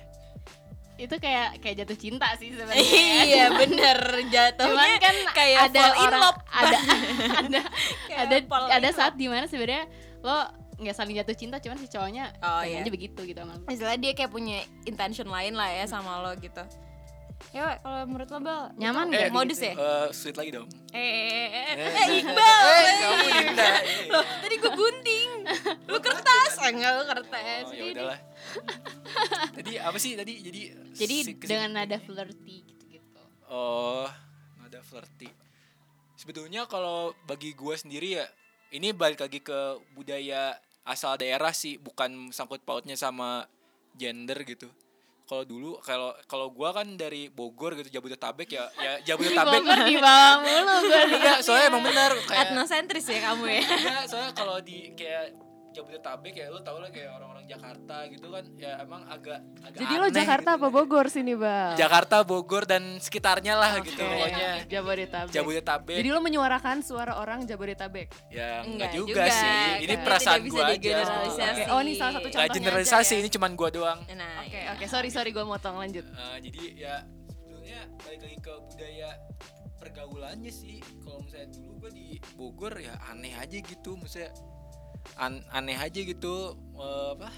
itu 0.98 1.16
kayak 1.18 1.62
kayak 1.62 1.86
jatuh 1.86 1.98
cinta 1.98 2.28
sih 2.36 2.50
sebenarnya 2.50 2.82
iya 3.24 3.46
bener 3.54 3.98
jatuhnya 4.28 4.74
cuman 4.74 4.90
kan 4.98 5.16
kayak 5.32 5.60
ada 5.70 5.78
fall 5.80 5.94
in 5.94 6.02
orang 6.04 6.22
love. 6.22 6.40
ada 6.50 6.78
ada 7.46 7.62
ada 8.26 8.36
ada 8.74 8.90
love. 8.90 8.98
saat 8.98 9.14
di 9.14 9.30
mana 9.30 9.46
sebenarnya 9.46 9.86
lo 10.26 10.38
nggak 10.78 10.94
saling 10.94 11.18
jatuh 11.18 11.34
cinta 11.34 11.58
cuman 11.58 11.78
si 11.78 11.90
cowoknya 11.90 12.34
Oh, 12.38 12.62
iya. 12.62 12.86
begitu 12.86 13.18
gitu 13.26 13.38
sama 13.38 13.58
lo. 13.58 13.66
Misalnya 13.66 13.98
dia 13.98 14.12
kayak 14.14 14.30
punya 14.30 14.62
intention 14.86 15.26
lain 15.26 15.58
lah 15.58 15.74
ya 15.74 15.86
sama 15.90 16.22
lo 16.22 16.34
gitu. 16.38 16.62
Ya 17.50 17.80
kalau 17.80 18.04
menurut 18.06 18.28
lo 18.28 18.40
Bel 18.40 18.60
Nyaman 18.76 19.08
itu 19.08 19.14
nggak 19.16 19.32
modus 19.32 19.58
gitu? 19.58 19.68
ya? 19.68 19.74
Eh, 19.74 20.08
sweet 20.12 20.36
lagi 20.36 20.52
dong 20.52 20.68
Eh, 20.90 21.00
eh, 21.00 21.26
eh, 21.30 21.48
eh, 21.48 21.66
Eh, 21.74 21.90
eh, 21.90 22.08
Iqbal. 22.18 22.64
eh, 22.68 22.92
kamu 22.98 23.28
Ninda 23.32 23.70
Loh, 24.10 24.24
tadi 24.42 24.56
gue 24.58 24.72
gunting. 24.74 25.30
Lu 25.86 25.98
kertas. 25.98 26.52
Eh, 26.58 26.70
enggak 26.70 26.92
lu 26.94 27.04
kertas. 27.08 27.64
oh 27.64 27.74
ya 27.74 27.84
udahlah 27.90 28.20
tadi 29.52 29.72
apa 29.76 29.98
sih 29.98 30.14
tadi 30.14 30.34
jadi 30.40 30.62
jadi 30.94 31.16
dengan 31.38 31.70
nada 31.76 31.98
flirty 31.98 32.58
gitu 32.64 32.84
gitu 32.90 33.22
Oh, 33.48 34.04
ada 34.60 34.80
flirty. 34.82 35.32
Sebetulnya 36.14 36.66
kalau 36.66 37.16
bagi 37.24 37.54
gue 37.54 37.72
sendiri 37.74 38.20
ya, 38.20 38.26
ini 38.70 38.92
balik 38.92 39.22
lagi 39.22 39.40
ke 39.40 39.56
budaya 39.94 40.52
asal 40.84 41.16
daerah 41.16 41.52
sih, 41.52 41.78
bukan 41.78 42.28
sangkut 42.30 42.60
pautnya 42.62 42.94
sama 42.94 43.48
gender 43.94 44.36
gitu. 44.44 44.68
Kalau 45.28 45.44
dulu 45.44 45.76
kalau 45.84 46.16
kalau 46.24 46.48
gua 46.56 46.72
kan 46.72 46.88
dari 46.96 47.28
Bogor 47.28 47.76
gitu 47.76 48.00
Jabodetabek 48.00 48.48
ya 48.48 48.72
ya 48.80 48.94
Jabodetabek 49.04 49.60
Bogor 49.60 49.80
di 49.84 49.96
bawah 50.00 50.36
mulu 50.40 50.76
gue 50.88 51.02
iya 51.20 51.34
soalnya 51.44 51.68
emang 51.68 51.84
benar 51.84 52.16
kayak 52.24 52.56
Etnosentris 52.56 53.08
ya 53.12 53.20
kamu 53.28 53.46
ya. 53.60 53.64
Soalnya 54.08 54.32
kalau 54.32 54.58
di 54.64 54.96
kayak 54.96 55.36
Jabodetabek 55.78 56.34
ya 56.34 56.46
lu 56.50 56.60
tau 56.66 56.82
lah 56.82 56.90
kayak 56.90 57.14
orang-orang 57.14 57.46
Jakarta 57.46 57.96
gitu 58.10 58.28
kan 58.34 58.44
ya 58.58 58.72
emang 58.82 59.06
agak 59.06 59.40
agak 59.62 59.78
Jadi 59.78 59.94
lo 59.94 60.06
aneh 60.10 60.16
Jakarta 60.18 60.50
gitu 60.50 60.58
apa 60.58 60.68
kan. 60.68 60.74
Bogor 60.74 61.06
sini, 61.14 61.34
Bang? 61.38 61.74
Jakarta, 61.78 62.16
Bogor 62.26 62.64
dan 62.66 62.84
sekitarnya 62.98 63.54
lah 63.54 63.72
gitu 63.86 64.02
Oke. 64.02 64.10
pokoknya. 64.10 64.50
Jabodetabek. 64.66 65.34
Jabodetabek. 65.38 65.96
Jadi 66.02 66.10
lo 66.10 66.20
menyuarakan 66.26 66.78
suara 66.82 67.14
orang 67.22 67.46
Jabodetabek. 67.46 68.10
Ya 68.34 68.66
Enggak 68.66 68.90
enggak 68.90 68.92
juga, 68.98 69.24
juga, 69.30 69.38
sih. 69.38 69.58
Ini 69.78 69.86
tidak 69.86 70.06
perasaan 70.10 70.40
bisa 70.42 70.52
gua 70.58 70.66
aja. 70.66 70.96
Oke, 71.38 71.64
oh 71.70 71.80
ini 71.86 71.94
salah 71.94 72.14
satu 72.18 72.28
Gak 72.28 72.34
contohnya 72.34 72.56
generalisasi 72.58 73.14
aja 73.14 73.14
ya. 73.14 73.22
ini 73.22 73.30
cuman 73.30 73.52
gua 73.54 73.70
doang. 73.70 74.00
Nah, 74.18 74.36
Oke, 74.42 74.58
iya. 74.58 74.74
oke, 74.74 74.86
sorry 74.90 75.10
sorry 75.14 75.30
gue 75.30 75.46
motong 75.46 75.78
lanjut. 75.78 76.06
Eh, 76.10 76.38
jadi 76.50 76.62
ya 76.74 76.96
sebetulnya 77.30 77.80
balik 78.02 78.20
lagi 78.26 78.38
ke 78.42 78.54
budaya 78.66 79.10
pergaulannya 79.78 80.50
sih. 80.50 80.82
Kalau 81.06 81.22
misalnya 81.22 81.48
dulu 81.54 81.72
gua 81.78 81.92
di 81.94 82.08
Bogor 82.34 82.74
ya 82.82 82.98
aneh 83.14 83.38
aja 83.38 83.58
gitu, 83.62 83.94
maksudnya 83.94 84.34
an- 85.16 85.46
aneh 85.56 85.80
aja 85.80 86.00
gitu 86.04 86.56
eh, 86.76 87.10
apa? 87.16 87.30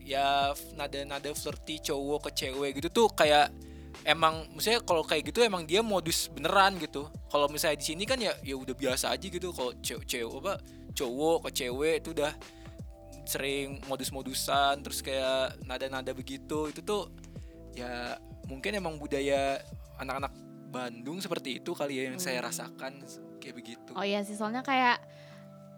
Ya 0.00 0.50
nada-nada 0.74 1.30
flirty 1.30 1.78
cowok 1.78 2.28
ke 2.28 2.46
cewek 2.46 2.82
gitu 2.82 2.88
tuh 2.90 3.06
kayak 3.14 3.54
emang 4.02 4.48
misalnya 4.56 4.82
kalau 4.82 5.06
kayak 5.06 5.30
gitu 5.30 5.44
emang 5.44 5.62
dia 5.62 5.84
modus 5.86 6.26
beneran 6.32 6.74
gitu. 6.82 7.06
Kalau 7.30 7.46
misalnya 7.46 7.78
di 7.78 7.86
sini 7.86 8.02
kan 8.02 8.18
ya 8.18 8.34
ya 8.42 8.58
udah 8.58 8.74
biasa 8.74 9.14
aja 9.14 9.26
gitu 9.30 9.54
kalau 9.54 9.70
cewek 9.78 10.04
cewek 10.08 10.34
apa 10.42 10.54
cowok 10.90 11.38
ke 11.46 11.50
cewek 11.62 11.94
itu 12.02 12.10
udah 12.10 12.32
sering 13.22 13.78
modus-modusan 13.86 14.82
terus 14.82 15.06
kayak 15.06 15.54
nada-nada 15.62 16.10
begitu 16.10 16.66
itu 16.66 16.82
tuh 16.82 17.14
ya 17.78 18.18
mungkin 18.50 18.74
emang 18.74 18.98
budaya 18.98 19.62
anak-anak 20.02 20.34
Bandung 20.70 21.22
seperti 21.22 21.62
itu 21.62 21.70
kali 21.70 21.98
ya 21.98 22.10
yang 22.10 22.18
saya 22.18 22.42
rasakan 22.42 22.98
kayak 23.38 23.54
begitu 23.54 23.90
Oh 23.94 24.02
iya 24.02 24.26
sih 24.26 24.34
soalnya 24.34 24.66
kayak 24.66 24.98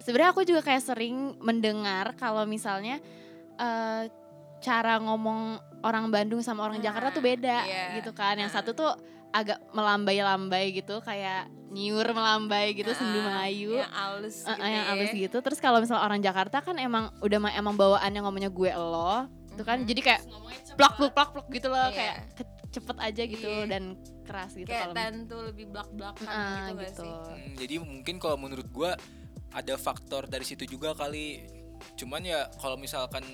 sebenarnya 0.03 0.31
aku 0.31 0.43
juga 0.43 0.61
kayak 0.61 0.83
sering 0.85 1.15
mendengar 1.39 2.13
kalau 2.15 2.43
misalnya 2.45 2.99
eh, 3.55 4.03
cara 4.59 4.99
ngomong 4.99 5.57
orang 5.83 6.07
Bandung 6.09 6.39
sama 6.41 6.63
orang 6.63 6.79
Nah, 6.79 6.85
Jakarta 6.85 7.11
tuh 7.11 7.23
beda 7.23 7.59
iya. 7.65 7.87
gitu 7.97 8.11
kan. 8.13 8.35
Yang 8.35 8.53
satu 8.53 8.71
tuh 8.73 8.91
agak 9.31 9.59
melambai-lambai 9.73 10.71
gitu 10.73 11.01
kayak 11.01 11.49
nyiur 11.73 12.05
melambai 12.13 12.71
gitu 12.73 12.93
sendu 12.93 13.19
Nah, 13.19 13.43
Melayu. 13.43 13.81
yang 13.81 13.91
halus 13.91 14.45
Eh, 14.45 14.53
gitu 14.53 14.61
yang 14.61 14.75
ya. 14.77 14.91
halus 14.93 15.11
gitu. 15.11 15.37
Terus 15.41 15.59
kalau 15.59 15.81
misalnya 15.81 16.05
orang 16.05 16.21
Jakarta 16.21 16.61
kan 16.61 16.77
emang 16.77 17.11
udah 17.19 17.39
ma- 17.41 17.57
emang 17.57 17.75
bawaannya 17.75 18.21
ngomongnya 18.21 18.51
gue 18.51 18.71
lo, 18.71 19.27
itu 19.49 19.63
kan 19.63 19.79
jadi 19.83 20.01
kayak 20.01 20.21
plak 20.73 20.95
pluk 20.95 21.13
plak 21.13 21.31
pluk 21.33 21.47
gitu 21.51 21.67
loh 21.67 21.89
Iya. 21.89 21.97
kayak 21.97 22.17
ke- 22.35 22.51
cepet 22.71 22.97
aja 22.99 23.23
gitu 23.27 23.49
Iya. 23.51 23.67
dan 23.67 23.83
keras 24.23 24.53
gitu 24.53 24.69
kayak 24.69 24.85
kalau 24.87 24.95
tentu 24.95 25.37
lebih 25.43 25.67
blak 25.67 25.89
blakan 25.91 26.25
Ah, 26.25 26.71
gitu, 26.71 26.73
gitu. 26.79 27.03
sih? 27.03 27.13
Hmm, 27.13 27.53
jadi 27.57 27.75
mungkin 27.81 28.15
kalau 28.17 28.37
menurut 28.37 28.69
gua 28.69 28.95
ada 29.53 29.75
faktor 29.77 30.29
dari 30.29 30.45
situ 30.45 30.65
juga 30.69 30.97
kali. 30.97 31.45
Cuman 31.99 32.23
ya 32.25 32.49
kalau 32.61 32.77
misalkan 32.81 33.25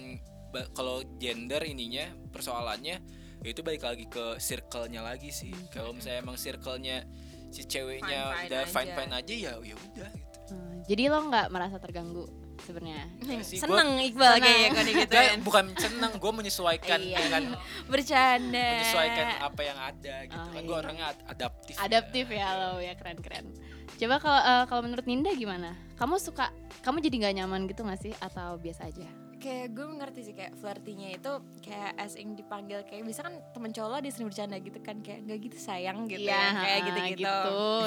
kalau 0.73 1.05
gender 1.21 1.61
ininya 1.65 2.09
persoalannya 2.33 2.97
ya 3.39 3.49
itu 3.49 3.61
balik 3.63 3.87
lagi 3.87 4.09
ke 4.11 4.41
circle-nya 4.41 5.05
lagi 5.05 5.31
sih. 5.31 5.55
Kalau 5.71 5.95
misalnya 5.95 6.25
emang 6.25 6.39
circle-nya 6.41 7.07
si 7.49 7.65
ceweknya 7.65 8.29
Fine-fine 8.29 8.49
udah 8.51 8.61
aja. 8.61 8.73
fine 8.73 8.91
fine 8.93 9.13
aja 9.15 9.35
ya 9.35 9.53
ya 9.63 9.77
udah 9.77 10.11
gitu. 10.13 10.39
Hmm, 10.53 10.77
jadi 10.85 11.03
lo 11.13 11.19
nggak 11.29 11.47
merasa 11.53 11.77
terganggu 11.81 12.25
sebenarnya? 12.61 13.05
Ya 13.21 13.41
sih, 13.41 13.57
gua- 13.57 13.63
Seneng 13.65 13.91
Iqbal 14.01 14.27
Seneng. 14.29 14.43
kayaknya 14.43 14.69
kalau 14.69 14.79
Nggak, 14.81 14.89
digituin 15.09 15.41
bukan 15.41 15.65
seneng 15.75 16.13
gue 16.15 16.33
menyesuaikan 16.35 17.01
Iya. 17.01 17.19
dengan 17.21 17.43
Bercanda 17.87 18.67
menyesuaikan 18.75 19.27
apa 19.41 19.61
yang 19.61 19.79
ada 19.81 20.15
gitu 20.25 20.39
Oh, 20.41 20.49
kan 20.49 20.57
iya. 20.57 20.67
gue 20.67 20.77
orangnya 20.77 21.07
ad- 21.09 21.25
adaptif 21.29 21.75
Adaptif 21.77 22.27
ya 22.29 22.49
lo 22.53 22.71
ya 22.79 22.93
keren 22.95 23.19
keren. 23.19 23.47
Coba 23.91 24.17
kalau 24.17 24.41
eh, 24.41 24.65
kalau 24.67 24.83
menurut 24.83 25.05
Ninda 25.05 25.31
gimana? 25.33 25.75
Kamu 25.95 26.17
suka 26.17 26.51
kamu 26.81 27.01
jadi 27.01 27.17
nggak 27.21 27.35
nyaman 27.37 27.61
gitu 27.67 27.83
nggak 27.83 28.01
sih 28.01 28.13
atau 28.17 28.55
biasa 28.57 28.87
aja? 28.87 29.09
Kayak 29.39 29.67
gue 29.75 29.87
mengerti 29.87 30.21
sih 30.27 30.35
kayak 30.35 30.59
flirtinya 30.59 31.09
itu 31.15 31.33
Kayak 31.63 31.95
asing 32.03 32.35
dipanggil 32.35 32.83
Kayak 32.85 33.07
bisa 33.07 33.23
kan 33.23 33.35
temen 33.55 33.71
cowok 33.71 33.89
lo 33.89 33.97
dia 34.03 34.13
sering 34.13 34.29
bercanda 34.29 34.57
gitu 34.59 34.79
kan 34.83 34.99
Kayak 35.01 35.31
gak 35.31 35.39
gitu 35.47 35.59
sayang 35.59 35.99
gitu 36.11 36.27
ya 36.27 36.51
Kayak 36.59 36.79
ah, 36.79 36.87
gitu-gitu. 36.87 37.37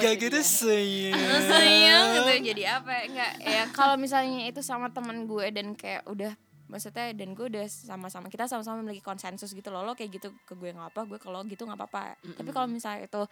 Jadi 0.02 0.22
gitu 0.24 0.38
ya. 0.40 0.44
sayang. 0.44 1.14
Terus 1.20 1.44
sayang 1.52 2.04
gitu 2.16 2.32
jadi 2.42 2.62
apa? 2.78 2.90
Ya 2.90 3.02
enggak 3.08 3.32
ya 3.54 3.62
kalau 3.74 3.96
misalnya 3.96 4.40
itu 4.48 4.60
sama 4.60 4.88
teman 4.90 5.24
gue 5.26 5.46
dan 5.54 5.74
kayak 5.76 6.02
udah 6.08 6.32
maksudnya 6.72 7.12
dan 7.12 7.36
gue 7.36 7.46
udah 7.52 7.68
sama-sama 7.68 8.32
kita 8.32 8.48
sama-sama 8.48 8.80
memiliki 8.80 9.04
konsensus 9.04 9.52
gitu 9.52 9.68
loh 9.68 9.84
lo 9.84 9.92
kayak 9.92 10.16
gitu 10.16 10.32
ke 10.48 10.56
gue 10.56 10.72
nggak 10.72 10.88
apa 10.96 11.04
gue 11.04 11.18
kalau 11.20 11.44
gitu 11.44 11.68
nggak 11.68 11.76
apa-apa. 11.76 12.16
Tapi 12.16 12.50
kalau 12.50 12.68
misalnya 12.68 13.04
itu 13.04 13.22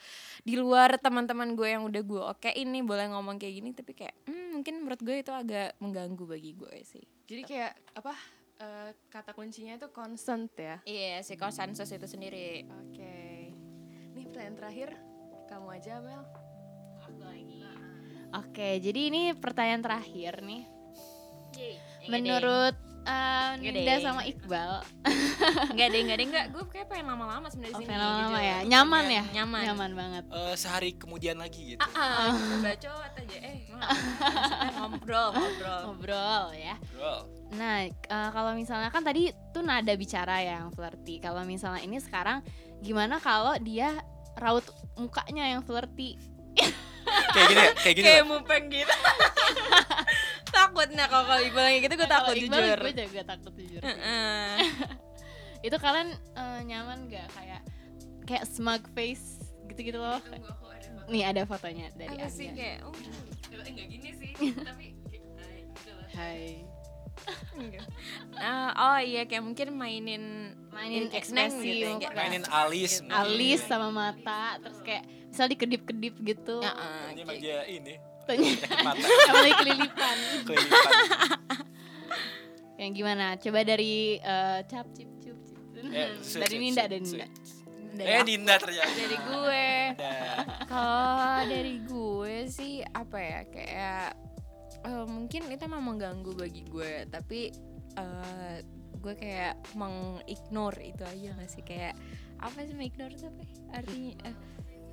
di 0.45 0.55
luar 0.61 1.01
teman-teman 1.01 1.57
gue 1.57 1.69
yang 1.73 1.89
udah 1.89 2.03
gue 2.05 2.23
oke 2.37 2.51
ini 2.53 2.85
boleh 2.85 3.09
ngomong 3.09 3.41
kayak 3.41 3.55
gini 3.57 3.71
tapi 3.73 3.97
kayak 3.97 4.13
hmm, 4.29 4.61
mungkin 4.61 4.85
menurut 4.85 5.01
gue 5.01 5.17
itu 5.25 5.33
agak 5.33 5.73
mengganggu 5.81 6.25
bagi 6.29 6.53
gue 6.53 6.75
sih 6.85 7.05
Jadi 7.31 7.43
kayak 7.47 7.73
apa 7.95 8.15
eh, 8.59 8.91
kata 9.07 9.31
kuncinya 9.39 9.79
itu 9.79 9.87
consent 9.95 10.51
ya. 10.59 10.83
iya 10.83 11.23
si 11.23 11.39
konsensus 11.39 11.87
itu 11.95 12.07
sendiri 12.11 12.67
Oke. 12.67 13.55
Nih 14.19 14.27
pertanyaan 14.27 14.59
terakhir 14.59 14.89
kamu 15.47 15.67
aja 15.79 16.03
Mel. 16.03 16.27
Oke, 18.31 18.79
jadi 18.79 19.01
ini 19.11 19.23
pertanyaan 19.35 19.83
terakhir 19.83 20.43
nih. 20.43 20.63
Menurut 22.07 22.90
Menurut 23.01 23.65
eh, 23.65 23.73
Ninda 23.73 23.93
deh. 23.93 24.01
sama 24.01 24.23
Iqbal, 24.23 24.73
nggak 25.75 25.89
deh 25.89 26.01
nggak 26.05 26.17
deh 26.17 26.27
nggak 26.29 26.47
gue 26.51 26.65
kayak 26.69 26.87
pengen 26.87 27.07
lama-lama 27.09 27.47
sebenarnya 27.47 27.73
di 27.73 27.79
oke 27.79 27.87
sini 27.87 27.97
lama-lama 27.97 28.29
jujur. 28.31 28.41
ya, 28.45 28.59
nyaman 28.67 29.05
ya, 29.07 29.25
Nyaman. 29.33 29.63
nyaman 29.65 29.91
banget. 29.95 30.25
Eh, 30.29 30.55
sehari 30.55 30.91
kemudian 30.95 31.37
lagi 31.37 31.61
gitu 31.71 31.81
Ah, 31.83 32.31
bacot 32.61 32.93
aja 33.17 33.39
eh 33.41 33.59
ngobrol 34.73 35.29
ngobrol 35.31 35.81
Ngobrol 35.87 36.45
ya. 36.53 36.75
Bro. 36.91 37.15
Nah, 37.53 37.77
eh, 37.85 37.99
kalau 38.31 38.53
misalnya 38.53 38.89
kan 38.89 39.01
tadi 39.01 39.23
tuh 39.51 39.61
nada 39.61 39.91
bicara 39.93 40.39
yang 40.39 40.69
flirty. 40.71 41.19
Kalau 41.19 41.43
misalnya 41.43 41.81
ini 41.81 41.99
sekarang 41.99 42.45
gimana 42.79 43.17
kalau 43.17 43.57
dia 43.59 43.97
raut 44.37 44.63
mukanya 44.95 45.49
yang 45.49 45.63
flirty? 45.63 46.15
kayak 47.31 47.47
gini 47.49 47.59
ya, 47.59 47.71
kayak 47.75 47.95
gini 47.97 48.05
kayak 48.05 48.23
loh. 48.23 48.31
mupeng 48.37 48.65
gitu 48.69 48.95
takut 50.51 50.89
nah 50.91 51.07
kalau 51.07 51.25
kalau 51.25 51.41
iqbal 51.41 51.65
kayak 51.65 51.83
gitu 51.83 51.95
gue 51.95 52.03
Nah, 52.03 52.13
takut 52.13 52.35
Iqbal, 52.35 52.61
jujur 52.61 52.79
Gue 52.81 52.93
juga 52.97 53.23
takut 53.25 53.53
jujur. 53.55 53.81
Heeh. 53.81 54.55
Itu 55.61 55.77
kalian 55.77 56.09
eh, 56.13 56.61
nyaman 56.65 56.99
gak 57.07 57.29
kayak 57.31 57.61
kayak 58.25 58.45
smug 58.45 58.83
face 58.91 59.39
gitu-gitu 59.67 59.97
loh? 59.97 60.19
Tunggu 60.21 60.47
aku 60.47 60.67
ada 60.67 60.89
foto. 60.89 61.09
Nih 61.09 61.23
ada 61.23 61.43
fotonya 61.45 61.87
dari 61.93 62.17
apa 62.17 62.29
sih 62.29 62.49
kayak 62.51 62.79
oh, 62.83 62.95
Eh, 63.51 63.67
Enggak 63.67 63.87
gini 63.89 64.11
sih, 64.13 64.31
tapi 64.69 64.95
kayak 65.05 66.15
hai, 66.15 66.65
gitu. 67.61 67.85
Ah, 68.35 68.71
oh 68.75 68.99
iya 68.99 69.27
kayak 69.27 69.43
mungkin 69.43 69.69
mainin 69.73 70.55
Mainin 70.71 71.07
kayak 71.07 71.23
ekspresi 71.23 71.61
gitu 71.61 71.87
ya, 71.87 71.95
kayak- 72.01 72.17
mainin 72.17 72.45
alis 72.47 73.03
alis 73.05 73.61
sama 73.63 73.91
mata 73.91 74.57
terus 74.59 74.81
kayak 74.81 75.03
misal 75.29 75.47
dikedip-kedip 75.47 76.15
gitu. 76.21 76.57
Ya, 76.59 76.73
ah, 76.73 77.11
ini 77.13 77.23
kayak- 77.23 77.69
ini 77.69 77.95
penyakit 78.25 78.71
mata 78.83 79.07
sama 79.29 79.41
lagi 79.41 79.55
kelilipan. 79.59 80.17
kelilipan 80.45 80.93
Yang 82.81 82.93
gimana? 82.97 83.27
Coba 83.37 83.61
dari 83.61 84.17
eh, 84.17 84.61
cap 84.65 84.89
cip 84.97 85.11
cup 85.21 85.37
cip. 85.45 85.59
Eh, 85.85 86.17
dari 86.43 86.57
sweet, 86.57 86.61
Ninda 86.65 86.85
dan 86.89 87.03
Ninda. 87.05 87.27
dari 87.93 88.09
eh 88.09 88.23
Ninda 88.25 88.55
ternyata 88.57 88.93
dari 88.97 89.19
gue 89.21 89.67
kalau 90.65 91.37
dari 91.45 91.75
gue 91.85 92.37
sih 92.49 92.81
apa 92.81 93.19
ya 93.21 93.41
kayak 93.53 94.09
eh, 94.81 95.05
mungkin 95.05 95.53
itu 95.53 95.63
emang 95.65 95.85
mengganggu 95.85 96.33
bagi 96.33 96.65
gue 96.65 97.05
tapi 97.13 97.53
eh, 97.97 98.57
gue 98.97 99.15
kayak 99.17 99.61
mengignore 99.77 100.81
itu 100.81 101.03
aja 101.05 101.37
gak 101.37 101.51
sih 101.51 101.61
kayak 101.61 101.93
apa 102.41 102.65
sih 102.65 102.73
mengignore 102.73 103.13
itu 103.13 103.29
apa 103.29 103.41
ya? 103.45 103.53
artinya 103.77 104.13
eh, 104.25 104.37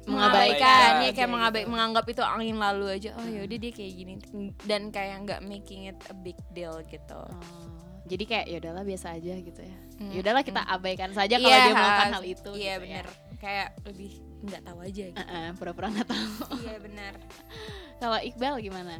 Mengabaikan 0.07 0.55
mengabaikan 0.57 0.91
ya 1.01 1.11
kayak 1.11 1.29
mengabai 1.29 1.61
gitu. 1.61 1.69
menganggap 1.69 2.05
itu 2.07 2.21
angin 2.21 2.57
lalu 2.57 2.85
aja 2.89 3.09
oh 3.13 3.27
yaudah 3.27 3.57
dia 3.57 3.71
kayak 3.71 3.93
gini 3.93 4.13
dan 4.63 4.81
kayak 4.87 5.15
nggak 5.21 5.41
making 5.41 5.81
it 5.85 5.99
a 6.07 6.15
big 6.15 6.39
deal 6.49 6.79
gitu 6.85 7.19
Oh, 7.19 7.67
jadi 8.05 8.23
kayak 8.23 8.45
ya 8.45 8.57
udahlah 8.57 8.83
biasa 8.83 9.07
aja 9.13 9.35
gitu 9.35 9.61
ya. 9.61 9.77
Hmm, 9.97 10.09
Ya 10.09 10.19
udahlah 10.21 10.39
kita 10.41 10.61
hmm. 10.61 10.73
abaikan 10.73 11.11
saja 11.11 11.35
kalau 11.35 11.49
Iya, 11.49 11.59
dia 11.61 11.73
melakukan 11.73 12.07
hal 12.09 12.23
itu. 12.25 12.51
iya 12.53 12.73
gitu 12.73 12.83
bener 12.83 13.05
Ya. 13.05 13.35
kayak 13.37 13.67
lebih 13.83 14.11
nggak 14.39 14.61
tahu 14.63 14.77
aja 14.79 15.03
gitu 15.07 15.19
Heeh, 15.19 15.47
pura-pura 15.53 15.87
nggak 15.89 16.07
tahu. 16.07 16.31
iya 16.57 16.75
benar 16.79 17.13
Kalau 17.99 18.17
Iqbal 18.17 18.53
gimana? 18.59 18.95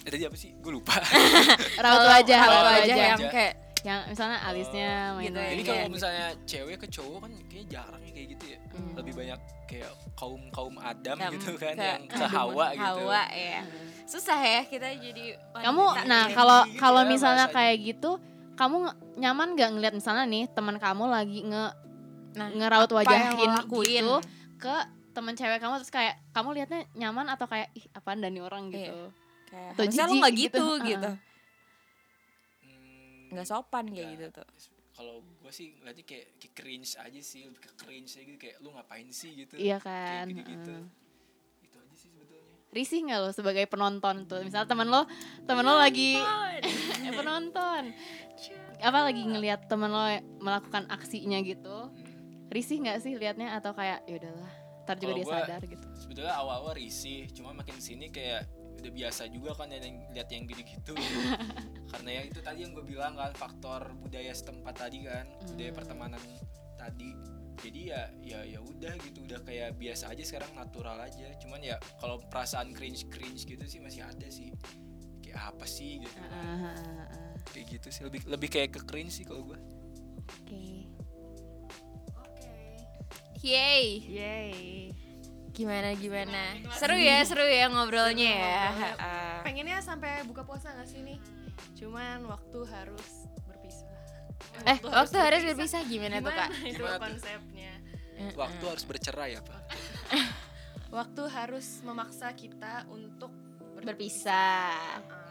Eh, 0.00 0.10
tadi 0.10 0.22
apa 0.22 0.36
sih 0.36 0.52
gue 0.54 0.68
lupa 0.70 0.94
Raut 1.82 1.96
Kalau 1.96 2.06
wajah, 2.06 2.38
wajah 2.38 2.62
wajah. 2.76 2.96
yang 3.08 3.20
kayak 3.28 3.54
Yang 3.80 4.00
misalnya 4.08 4.38
alisnya 4.42 4.90
Oh, 5.08 5.16
main 5.16 5.24
gitu 5.24 5.38
ya. 5.38 5.48
Iya, 5.48 5.62
kalau 5.62 5.78
gitu. 5.78 5.92
misalnya 5.92 6.26
cewek 6.44 6.76
ke 6.78 6.86
cowok 6.88 7.18
kan 7.20 7.30
kayaknya 7.44 7.66
jarang 7.70 8.02
ya 8.02 8.12
kayak 8.12 8.28
gitu 8.28 8.44
ya 8.46 8.58
Hmm. 8.68 8.94
lebih 8.94 9.12
banyak 9.12 9.38
kayak 9.64 9.90
kaum 10.14 10.42
kaum 10.48 10.74
Adam 10.78 11.16
Yang 11.16 11.32
gitu 11.34 11.50
kan 11.56 11.74
ke- 11.74 11.82
yang 11.84 12.02
ke 12.06 12.24
Hawa 12.26 12.66
gitu 12.72 12.84
Hawa 13.02 13.22
ya 13.28 13.60
susah 14.04 14.38
ya 14.38 14.60
kita 14.64 14.88
jadi 14.94 15.24
Kamu 15.52 15.84
nah 16.04 16.24
ya. 16.24 16.32
kalau 16.32 16.60
gitu 16.64 16.78
kalau 16.78 17.00
ya 17.00 17.08
misalnya 17.08 17.46
kayak 17.48 17.76
gitu, 17.84 18.10
kamu 18.54 18.76
nyaman 19.16 19.48
gak 19.52 19.70
ngeliat 19.70 19.94
misalnya 19.94 20.24
nih 20.24 20.48
teman 20.48 20.76
kamu 20.76 21.04
lagi 21.06 21.38
nge 21.44 21.64
nah, 22.34 22.48
ngeraut 22.50 22.88
wajahin 22.88 23.50
gitu 23.68 24.14
ke 24.56 24.74
teman 25.10 25.34
cewek 25.34 25.58
kamu 25.58 25.74
terus 25.76 25.90
kayak 25.90 26.14
kamu 26.30 26.48
liatnya 26.54 26.80
nyaman 26.94 27.26
atau 27.28 27.44
kayak 27.44 27.70
ih 27.72 27.86
apaan 27.90 28.18
dan 28.18 28.30
nih 28.30 28.40
orang 28.40 28.70
gitu. 28.70 29.10
kayak 29.44 29.70
Atau 29.72 29.82
harusnya 29.84 30.04
jijik 30.04 30.18
nggak 30.18 30.32
gitu. 30.32 30.46
gitu 30.48 30.64
Heeh. 30.64 30.86
gitu 30.88 31.10
Hmm, 31.10 31.27
nggak 33.30 33.44
sopan 33.44 33.84
kayak 33.88 34.08
gitu 34.12 34.26
tuh 34.34 34.48
kalau 34.90 35.14
gue 35.22 35.52
sih 35.52 35.76
ngeliatnya 35.76 36.04
kayak, 36.04 36.26
kayak 36.36 36.54
cringe 36.54 36.90
aja 36.94 37.20
sih 37.20 37.44
lebih 37.44 37.60
ke 37.60 37.70
cringe 37.76 38.10
aja 38.10 38.24
gitu 38.24 38.34
kayak 38.36 38.56
lu 38.58 38.68
ngapain 38.70 39.08
sih 39.08 39.30
gitu 39.36 39.54
Iya 39.54 39.78
Kayak 39.78 39.86
kan. 40.18 40.26
gitu-gitu. 40.28 40.74
heeh. 40.74 40.86
itu 41.62 41.76
aja 41.76 41.94
sih 41.94 42.08
sebetulnya 42.10 42.46
Risih 42.68 43.00
nggak 43.00 43.18
lo 43.18 43.30
sebagai 43.30 43.64
penonton 43.64 44.16
tuh? 44.24 44.42
Misal 44.42 44.64
teman 44.64 44.84
lo, 44.86 45.06
teman 45.42 45.62
lo 45.62 45.72
lagi 45.74 46.18
eh, 47.06 47.12
penonton, 47.12 47.82
apa 48.78 48.98
lagi 49.02 49.22
ngelihat 49.22 49.64
teman 49.66 49.88
lo 49.88 50.04
melakukan 50.38 50.84
aksinya 50.86 51.40
gitu? 51.40 51.88
Risih 52.48 52.82
nggak 52.82 52.98
sih 52.98 53.14
liatnya 53.14 53.54
atau 53.54 53.72
kayak 53.72 54.04
ya 54.04 54.18
udahlah, 54.18 54.52
ntar 54.82 54.96
juga 54.96 55.06
Kalau 55.06 55.16
dia 55.16 55.24
gua- 55.24 55.36
sadar 55.40 55.60
gitu. 55.64 55.86
sebetulnya 55.94 56.34
awal-awal 56.34 56.74
risih 56.74 57.24
cuma 57.30 57.52
makin 57.52 57.76
sini 57.78 58.08
kayak 58.08 58.44
udah 58.78 58.90
biasa 58.90 59.26
juga 59.28 59.50
kan 59.54 59.68
yang 59.70 59.84
lihat 60.10 60.28
yang 60.28 60.44
gitu-gitu 60.44 60.92
karena 61.88 62.10
ya 62.12 62.22
itu 62.22 62.38
tadi 62.38 62.62
yang 62.62 62.72
gue 62.72 62.84
bilang 62.84 63.12
kan 63.12 63.32
faktor 63.32 63.92
budaya 63.96 64.30
setempat 64.30 64.74
tadi 64.78 65.02
kan 65.02 65.24
budaya 65.46 65.68
Hmm. 65.68 65.78
pertemanan 65.78 66.22
tadi 66.74 67.10
jadi 67.58 67.80
ya 67.82 68.02
ya 68.22 68.38
ya 68.46 68.60
udah 68.60 68.94
gitu 69.00 69.24
udah 69.24 69.40
kayak 69.42 69.74
biasa 69.74 70.12
aja 70.12 70.22
sekarang 70.22 70.52
natural 70.54 70.94
aja 70.96 71.26
cuman 71.38 71.58
ya 71.58 71.74
kalau 71.98 72.22
perasaan 72.22 72.70
cringe 72.70 73.08
cringe 73.08 73.42
gitu 73.42 73.64
sih 73.64 73.80
masih 73.80 74.04
ada 74.04 74.28
sih 74.28 74.54
kayak 75.18 75.42
apa 75.48 75.66
sih 75.66 75.98
gitu 75.98 76.14
Heeh, 76.14 76.56
heeh, 76.56 76.76
heeh. 76.78 77.32
kayak 77.50 77.66
gitu 77.72 77.88
sih 77.90 78.02
lebih 78.04 78.20
lebih 78.26 78.48
kayak 78.48 78.70
ke 78.70 78.80
cringe 78.84 79.10
sih 79.12 79.24
kalau 79.24 79.42
gue 79.44 79.58
Oke. 80.38 80.86
Yay. 83.40 83.84
Yay. 84.04 84.54
Gimana 85.50 85.90
gimana? 85.94 86.54
Seru 86.72 86.94
ya, 86.94 87.22
seru 87.22 87.42
ya 87.42 87.66
ngobrolnya 87.66 88.30
ya. 88.30 88.62
ngobrolnya. 88.70 89.42
Pengennya 89.42 89.78
sampai 89.80 90.22
buka 90.22 90.42
puasa 90.42 90.70
gak 90.70 90.86
sih 90.86 91.02
nih? 91.02 91.18
Cuman 91.76 92.26
waktu 92.26 92.58
harus 92.68 93.28
berpisah. 93.46 93.90
Eh, 94.66 94.78
waktu 94.82 95.16
harus 95.18 95.42
berpisah 95.44 95.80
gimana, 95.86 96.18
tuh, 96.18 96.32
Kak? 96.32 96.50
Itu 96.62 96.82
Gimana 96.82 96.96
tuh? 96.96 97.02
konsepnya. 97.06 97.72
waktu 98.34 98.64
harus 98.66 98.82
bercerai 98.82 99.38
ya 99.38 99.40
pak 99.46 99.62
Waktu 100.98 101.22
harus 101.30 101.78
memaksa 101.86 102.34
kita 102.34 102.82
untuk 102.90 103.30
Berpisah. 103.78 104.74
Uh, 105.06 105.28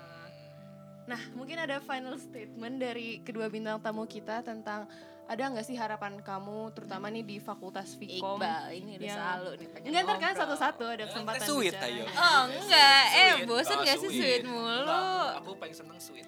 Nah, 1.08 1.22
mungkin 1.40 1.56
ada 1.56 1.80
final 1.80 2.20
statement 2.20 2.84
dari 2.84 3.24
kedua 3.24 3.48
bintang 3.48 3.80
tamu 3.80 4.04
kita 4.04 4.44
tentang 4.44 4.84
ada 5.28 5.44
nggak 5.46 5.62
sih 5.62 5.76
harapan 5.76 6.20
kamu, 6.20 6.72
terutama 6.72 7.08
nih 7.08 7.20
di 7.22 7.38
Fakultas 7.38 7.94
Vkom? 7.94 8.40
Iqbal 8.40 8.64
ini 8.74 8.96
udah 8.96 9.04
yang- 9.04 9.18
selalu 9.18 9.50
nih 9.54 9.68
pengen 9.70 9.88
Enggak, 9.90 10.04
ntar 10.06 10.18
kan 10.18 10.34
satu-satu 10.38 10.84
ada 10.88 11.04
kesempatan 11.06 11.44
sweet 11.44 11.74
bicara. 11.74 11.88
ayo 11.90 12.04
Oh, 12.08 12.42
enggak. 12.50 13.04
Eh, 13.14 13.32
bosan 13.44 13.76
Oh, 13.76 13.84
gak 13.84 13.98
sih 13.98 14.10
sweet 14.10 14.44
mulu? 14.44 15.04
Aku 15.38 15.52
paling 15.56 15.76
seneng 15.76 16.00
sweet 16.00 16.28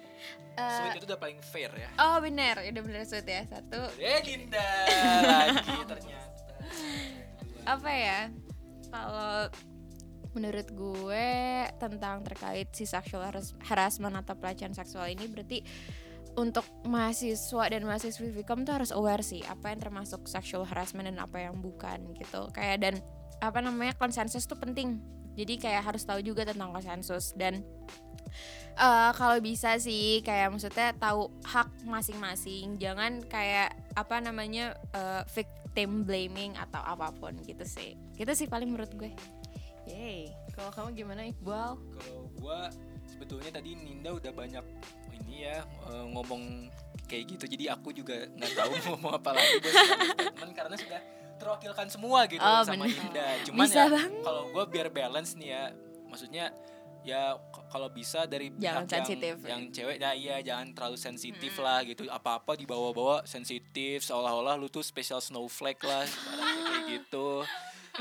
Eh, 0.52 0.76
sweet 0.76 0.92
itu 0.94 1.06
udah 1.06 1.16
paling 1.16 1.40
fair 1.40 1.72
ya 1.72 1.88
Oh, 1.96 2.18
benar. 2.18 2.60
Udah 2.60 2.82
benar 2.82 3.02
sweet 3.02 3.24
ya. 3.24 3.42
Satu. 3.46 3.80
eh 3.96 4.20
Dinda 4.20 4.68
lagi 5.32 5.76
ternyata 5.82 6.52
apa 7.62 7.90
ya 7.90 8.20
kalau 8.86 9.48
menurut 10.30 10.68
gue 10.68 11.28
tentang 11.76 12.20
terkait 12.20 12.68
si 12.70 12.84
sexual 12.84 13.22
haras- 13.22 13.56
harassment 13.62 14.14
atau 14.14 14.34
pelecehan 14.34 14.70
seksual 14.70 15.08
ini 15.08 15.24
berarti 15.24 15.64
untuk 16.38 16.66
mahasiswa 16.86 17.64
dan 17.70 17.82
mahasiswi 17.82 18.30
Vkom 18.30 18.62
tuh 18.62 18.78
harus 18.78 18.90
aware 18.94 19.24
sih 19.24 19.42
apa 19.46 19.72
yang 19.74 19.80
termasuk 19.82 20.26
sexual 20.30 20.62
harassment 20.66 21.10
dan 21.10 21.18
apa 21.18 21.50
yang 21.50 21.58
bukan 21.58 22.14
gitu. 22.14 22.50
Kayak 22.54 22.76
dan 22.82 22.94
apa 23.40 23.58
namanya 23.64 23.96
konsensus 23.96 24.46
tuh 24.46 24.58
penting. 24.58 25.00
Jadi 25.38 25.56
kayak 25.56 25.86
harus 25.86 26.04
tahu 26.04 26.20
juga 26.20 26.44
tentang 26.44 26.70
konsensus. 26.74 27.32
Dan 27.34 27.64
eh 28.78 29.10
kalau 29.16 29.38
bisa 29.42 29.78
sih 29.80 30.22
kayak 30.22 30.54
maksudnya 30.54 30.94
tahu 30.98 31.32
hak 31.46 31.70
masing-masing. 31.86 32.78
Jangan 32.78 33.24
kayak 33.26 33.74
apa 33.96 34.20
namanya 34.22 34.76
eh, 34.94 35.22
victim 35.32 36.04
blaming 36.04 36.54
atau 36.54 36.82
apa 36.82 37.10
pun 37.16 37.34
gitu 37.42 37.64
sih. 37.64 37.96
Gitu 38.14 38.32
sih 38.36 38.46
paling 38.46 38.70
menurut 38.70 38.92
gue. 38.94 39.10
Yeay. 39.88 40.30
Kalau 40.54 40.70
kamu 40.76 40.88
gimana 40.92 41.22
Iqbal? 41.24 41.78
kalau 41.80 42.22
gua 42.36 42.68
sebetulnya 43.08 43.50
tadi 43.58 43.74
Ninda 43.74 44.12
udah 44.12 44.32
banyak 44.32 44.64
ini 45.30 45.46
ya 45.46 45.62
eh, 45.62 46.04
ngomong 46.08 46.42
kayak 47.06 47.24
gitu. 47.28 47.44
Jadi 47.48 47.64
aku 47.66 47.90
juga 47.90 48.26
nggak 48.28 48.52
tahu 48.52 48.70
mau 48.70 48.82
ngomong 48.92 49.12
apa 49.14 49.30
lagi. 49.32 49.54
Buat 49.56 49.74
statement 49.74 50.52
karena 50.52 50.74
sudah 50.76 51.00
terwakilkan 51.36 51.86
semua 51.88 52.26
gitu 52.26 52.38
Oh, 52.38 52.60
sama 52.60 52.84
bener. 52.84 53.00
Ninda 53.00 53.28
cuman 53.46 53.64
Bisa 53.64 53.82
ya 53.86 54.02
kalau 54.20 54.42
gua 54.50 54.64
biar 54.66 54.88
balance 54.88 55.32
nih 55.34 55.48
ya 55.48 55.62
maksudnya 56.04 56.52
ya 57.00 57.32
kalau 57.66 57.88
bisa 57.88 58.28
dari 58.28 58.52
Jangan 58.52 58.84
pihak 58.84 58.92
sensitif. 58.92 59.34
yang, 59.40 59.48
yang 59.48 59.62
cewek 59.72 59.96
ya 59.96 60.12
iya 60.12 60.36
jangan 60.44 60.68
terlalu 60.70 60.98
sensitif 60.98 61.56
lah 61.56 61.80
gitu. 61.82 62.04
Apa-apa 62.06 62.52
dibawa-bawa 62.54 63.24
sensitif 63.24 64.02
seolah-olah 64.02 64.54
lu 64.54 64.68
tuh 64.68 64.82
special 64.82 65.16
snowflake 65.18 65.80
lah 65.80 66.04
kayak 66.04 66.82
gitu. 67.00 67.40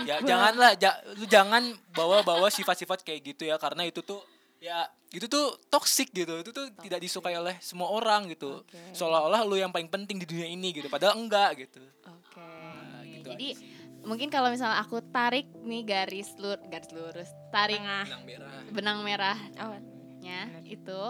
Ya 0.04 0.20
janganlah 0.20 0.76
ja- 0.76 1.00
lu 1.12 1.24
jangan 1.26 1.64
bawa-bawa 1.92 2.48
sifat-sifat 2.48 3.02
kayak 3.02 3.24
gitu 3.26 3.48
ya 3.48 3.56
karena 3.56 3.84
itu 3.84 4.00
tuh 4.02 4.20
ya 4.60 4.88
itu 5.10 5.26
tuh 5.26 5.58
toxic 5.72 6.14
gitu. 6.14 6.40
Itu 6.40 6.52
tuh 6.54 6.70
tidak 6.80 7.00
disukai 7.02 7.36
oleh 7.36 7.58
semua 7.64 7.90
orang 7.90 8.30
gitu. 8.30 8.62
Oke. 8.62 8.78
seolah-olah 8.94 9.42
lu 9.48 9.58
yang 9.58 9.74
paling 9.74 9.90
penting 9.90 10.22
di 10.22 10.26
dunia 10.28 10.48
ini 10.48 10.76
gitu 10.76 10.88
padahal 10.92 11.18
enggak 11.18 11.68
gitu. 11.68 11.82
Oke. 12.06 12.44
Nah, 12.44 13.02
gitu 13.04 13.28
Jadi 13.34 13.50
aja 13.58 13.80
mungkin 14.04 14.32
kalau 14.32 14.52
misalnya 14.52 14.80
aku 14.80 15.04
tarik 15.12 15.50
nih 15.64 15.84
garis 15.84 16.32
lur 16.40 16.60
garis 16.72 16.92
lurus, 16.96 17.30
tarik 17.52 17.80
Tengah. 17.80 18.06
benang 18.08 18.24
merah. 18.24 18.52
benang 18.72 19.00
merah 19.04 19.38
oh 19.60 19.78
nya 20.24 20.48
itu. 20.68 21.02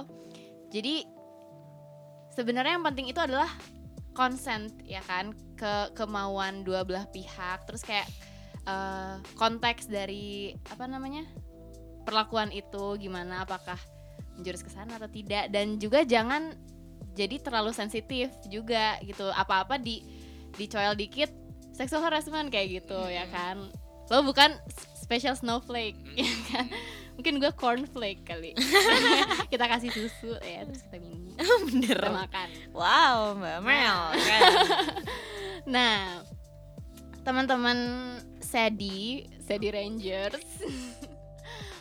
Jadi 0.69 1.05
sebenarnya 2.33 2.77
yang 2.77 2.85
penting 2.85 3.09
itu 3.09 3.19
adalah 3.21 3.49
consent 4.13 4.73
ya 4.85 5.01
kan? 5.05 5.33
Ke 5.57 5.93
kemauan 5.97 6.61
dua 6.65 6.85
belah 6.85 7.09
pihak. 7.09 7.65
Terus 7.65 7.81
kayak 7.85 8.07
eh, 8.65 9.15
konteks 9.37 9.89
dari 9.89 10.53
apa 10.69 10.85
namanya 10.85 11.25
perlakuan 12.03 12.49
itu 12.53 12.95
gimana 12.99 13.43
apakah 13.43 13.77
menjurus 14.39 14.63
ke 14.63 14.71
sana 14.71 14.95
atau 14.95 15.11
tidak 15.11 15.51
dan 15.51 15.75
juga 15.75 16.07
jangan 16.07 16.55
jadi 17.17 17.41
terlalu 17.43 17.75
sensitif 17.75 18.31
juga 18.47 18.95
gitu. 19.03 19.27
Apa-apa 19.27 19.75
di 19.75 20.03
dicoel 20.55 20.95
dikit 20.95 21.27
sexual 21.75 22.03
harassment 22.03 22.47
kayak 22.47 22.83
gitu 22.83 22.99
ya 23.11 23.27
kan. 23.27 23.67
Lo 24.07 24.23
bukan 24.23 24.55
special 24.95 25.35
snowflake 25.35 25.99
ya 26.15 26.31
kan. 26.51 26.65
Mungkin 27.19 27.43
gue 27.43 27.51
cornflake 27.51 28.23
kali. 28.23 28.55
Kita 29.51 29.67
kasih 29.67 29.91
susu 29.91 30.39
ya 30.39 30.63
terus 30.63 30.87
kita 30.87 31.03
minum. 31.03 31.35
Bener. 31.67 31.99
Kita 31.99 32.11
makan. 32.15 32.47
Wow 32.71 33.35
mbak 33.35 33.59
Mel 33.63 33.99
kan 34.15 34.41
nah 35.75 36.23
teman-teman 37.27 37.77
Sedi 38.39 39.27
Sedi 39.43 39.69
Rangers 39.69 40.63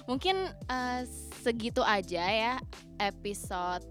mungkin 0.09 0.49
eh, 0.49 1.01
segitu 1.45 1.85
aja 1.85 2.25
ya 2.25 2.55
episode 2.97 3.85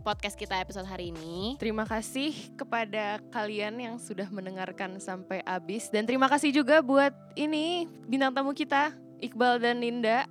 podcast 0.00 0.32
kita 0.40 0.56
episode 0.64 0.88
hari 0.88 1.12
ini 1.12 1.60
Terima 1.60 1.84
kasih 1.84 2.32
kepada 2.56 3.20
kalian 3.28 3.76
yang 3.76 3.96
sudah 4.00 4.24
mendengarkan 4.32 4.96
sampai 4.96 5.44
habis 5.44 5.92
dan 5.92 6.08
terima 6.08 6.24
kasih 6.32 6.56
juga 6.56 6.80
buat 6.80 7.12
ini 7.36 7.84
bintang 8.08 8.32
tamu 8.32 8.56
kita 8.56 8.96
Iqbal 9.18 9.58
dan 9.58 9.82
Ninda. 9.82 10.30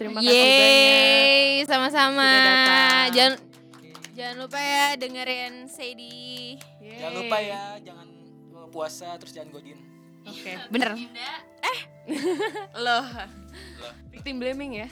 Terima 0.00 0.24
kasih 0.24 0.32
banyak. 0.32 0.56
Yeay, 0.56 1.68
sama-sama. 1.68 2.32
Jangan 3.12 3.36
jangan 4.16 4.36
lupa 4.40 4.56
ya 4.56 4.96
dengerin 4.96 5.68
Sadie. 5.68 6.56
Yeay. 6.80 6.96
jangan 6.96 7.14
lupa 7.20 7.36
ya 7.44 7.62
jangan 7.84 8.08
puasa 8.72 9.14
terus 9.20 9.36
jangan 9.36 9.54
godin 9.54 9.93
Oke. 10.28 10.52
Bener. 10.72 10.92
Loh. 12.84 13.06
Victim 14.12 14.40
blaming 14.40 14.84
ya. 14.84 14.88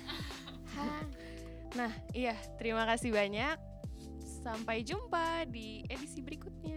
Nah, 1.72 1.93
iya, 2.12 2.37
terima 2.61 2.85
kasih 2.89 3.12
banyak. 3.12 3.57
Sampai 4.43 4.85
jumpa 4.85 5.49
di 5.49 5.85
edisi 5.89 6.20
berikutnya. 6.20 6.71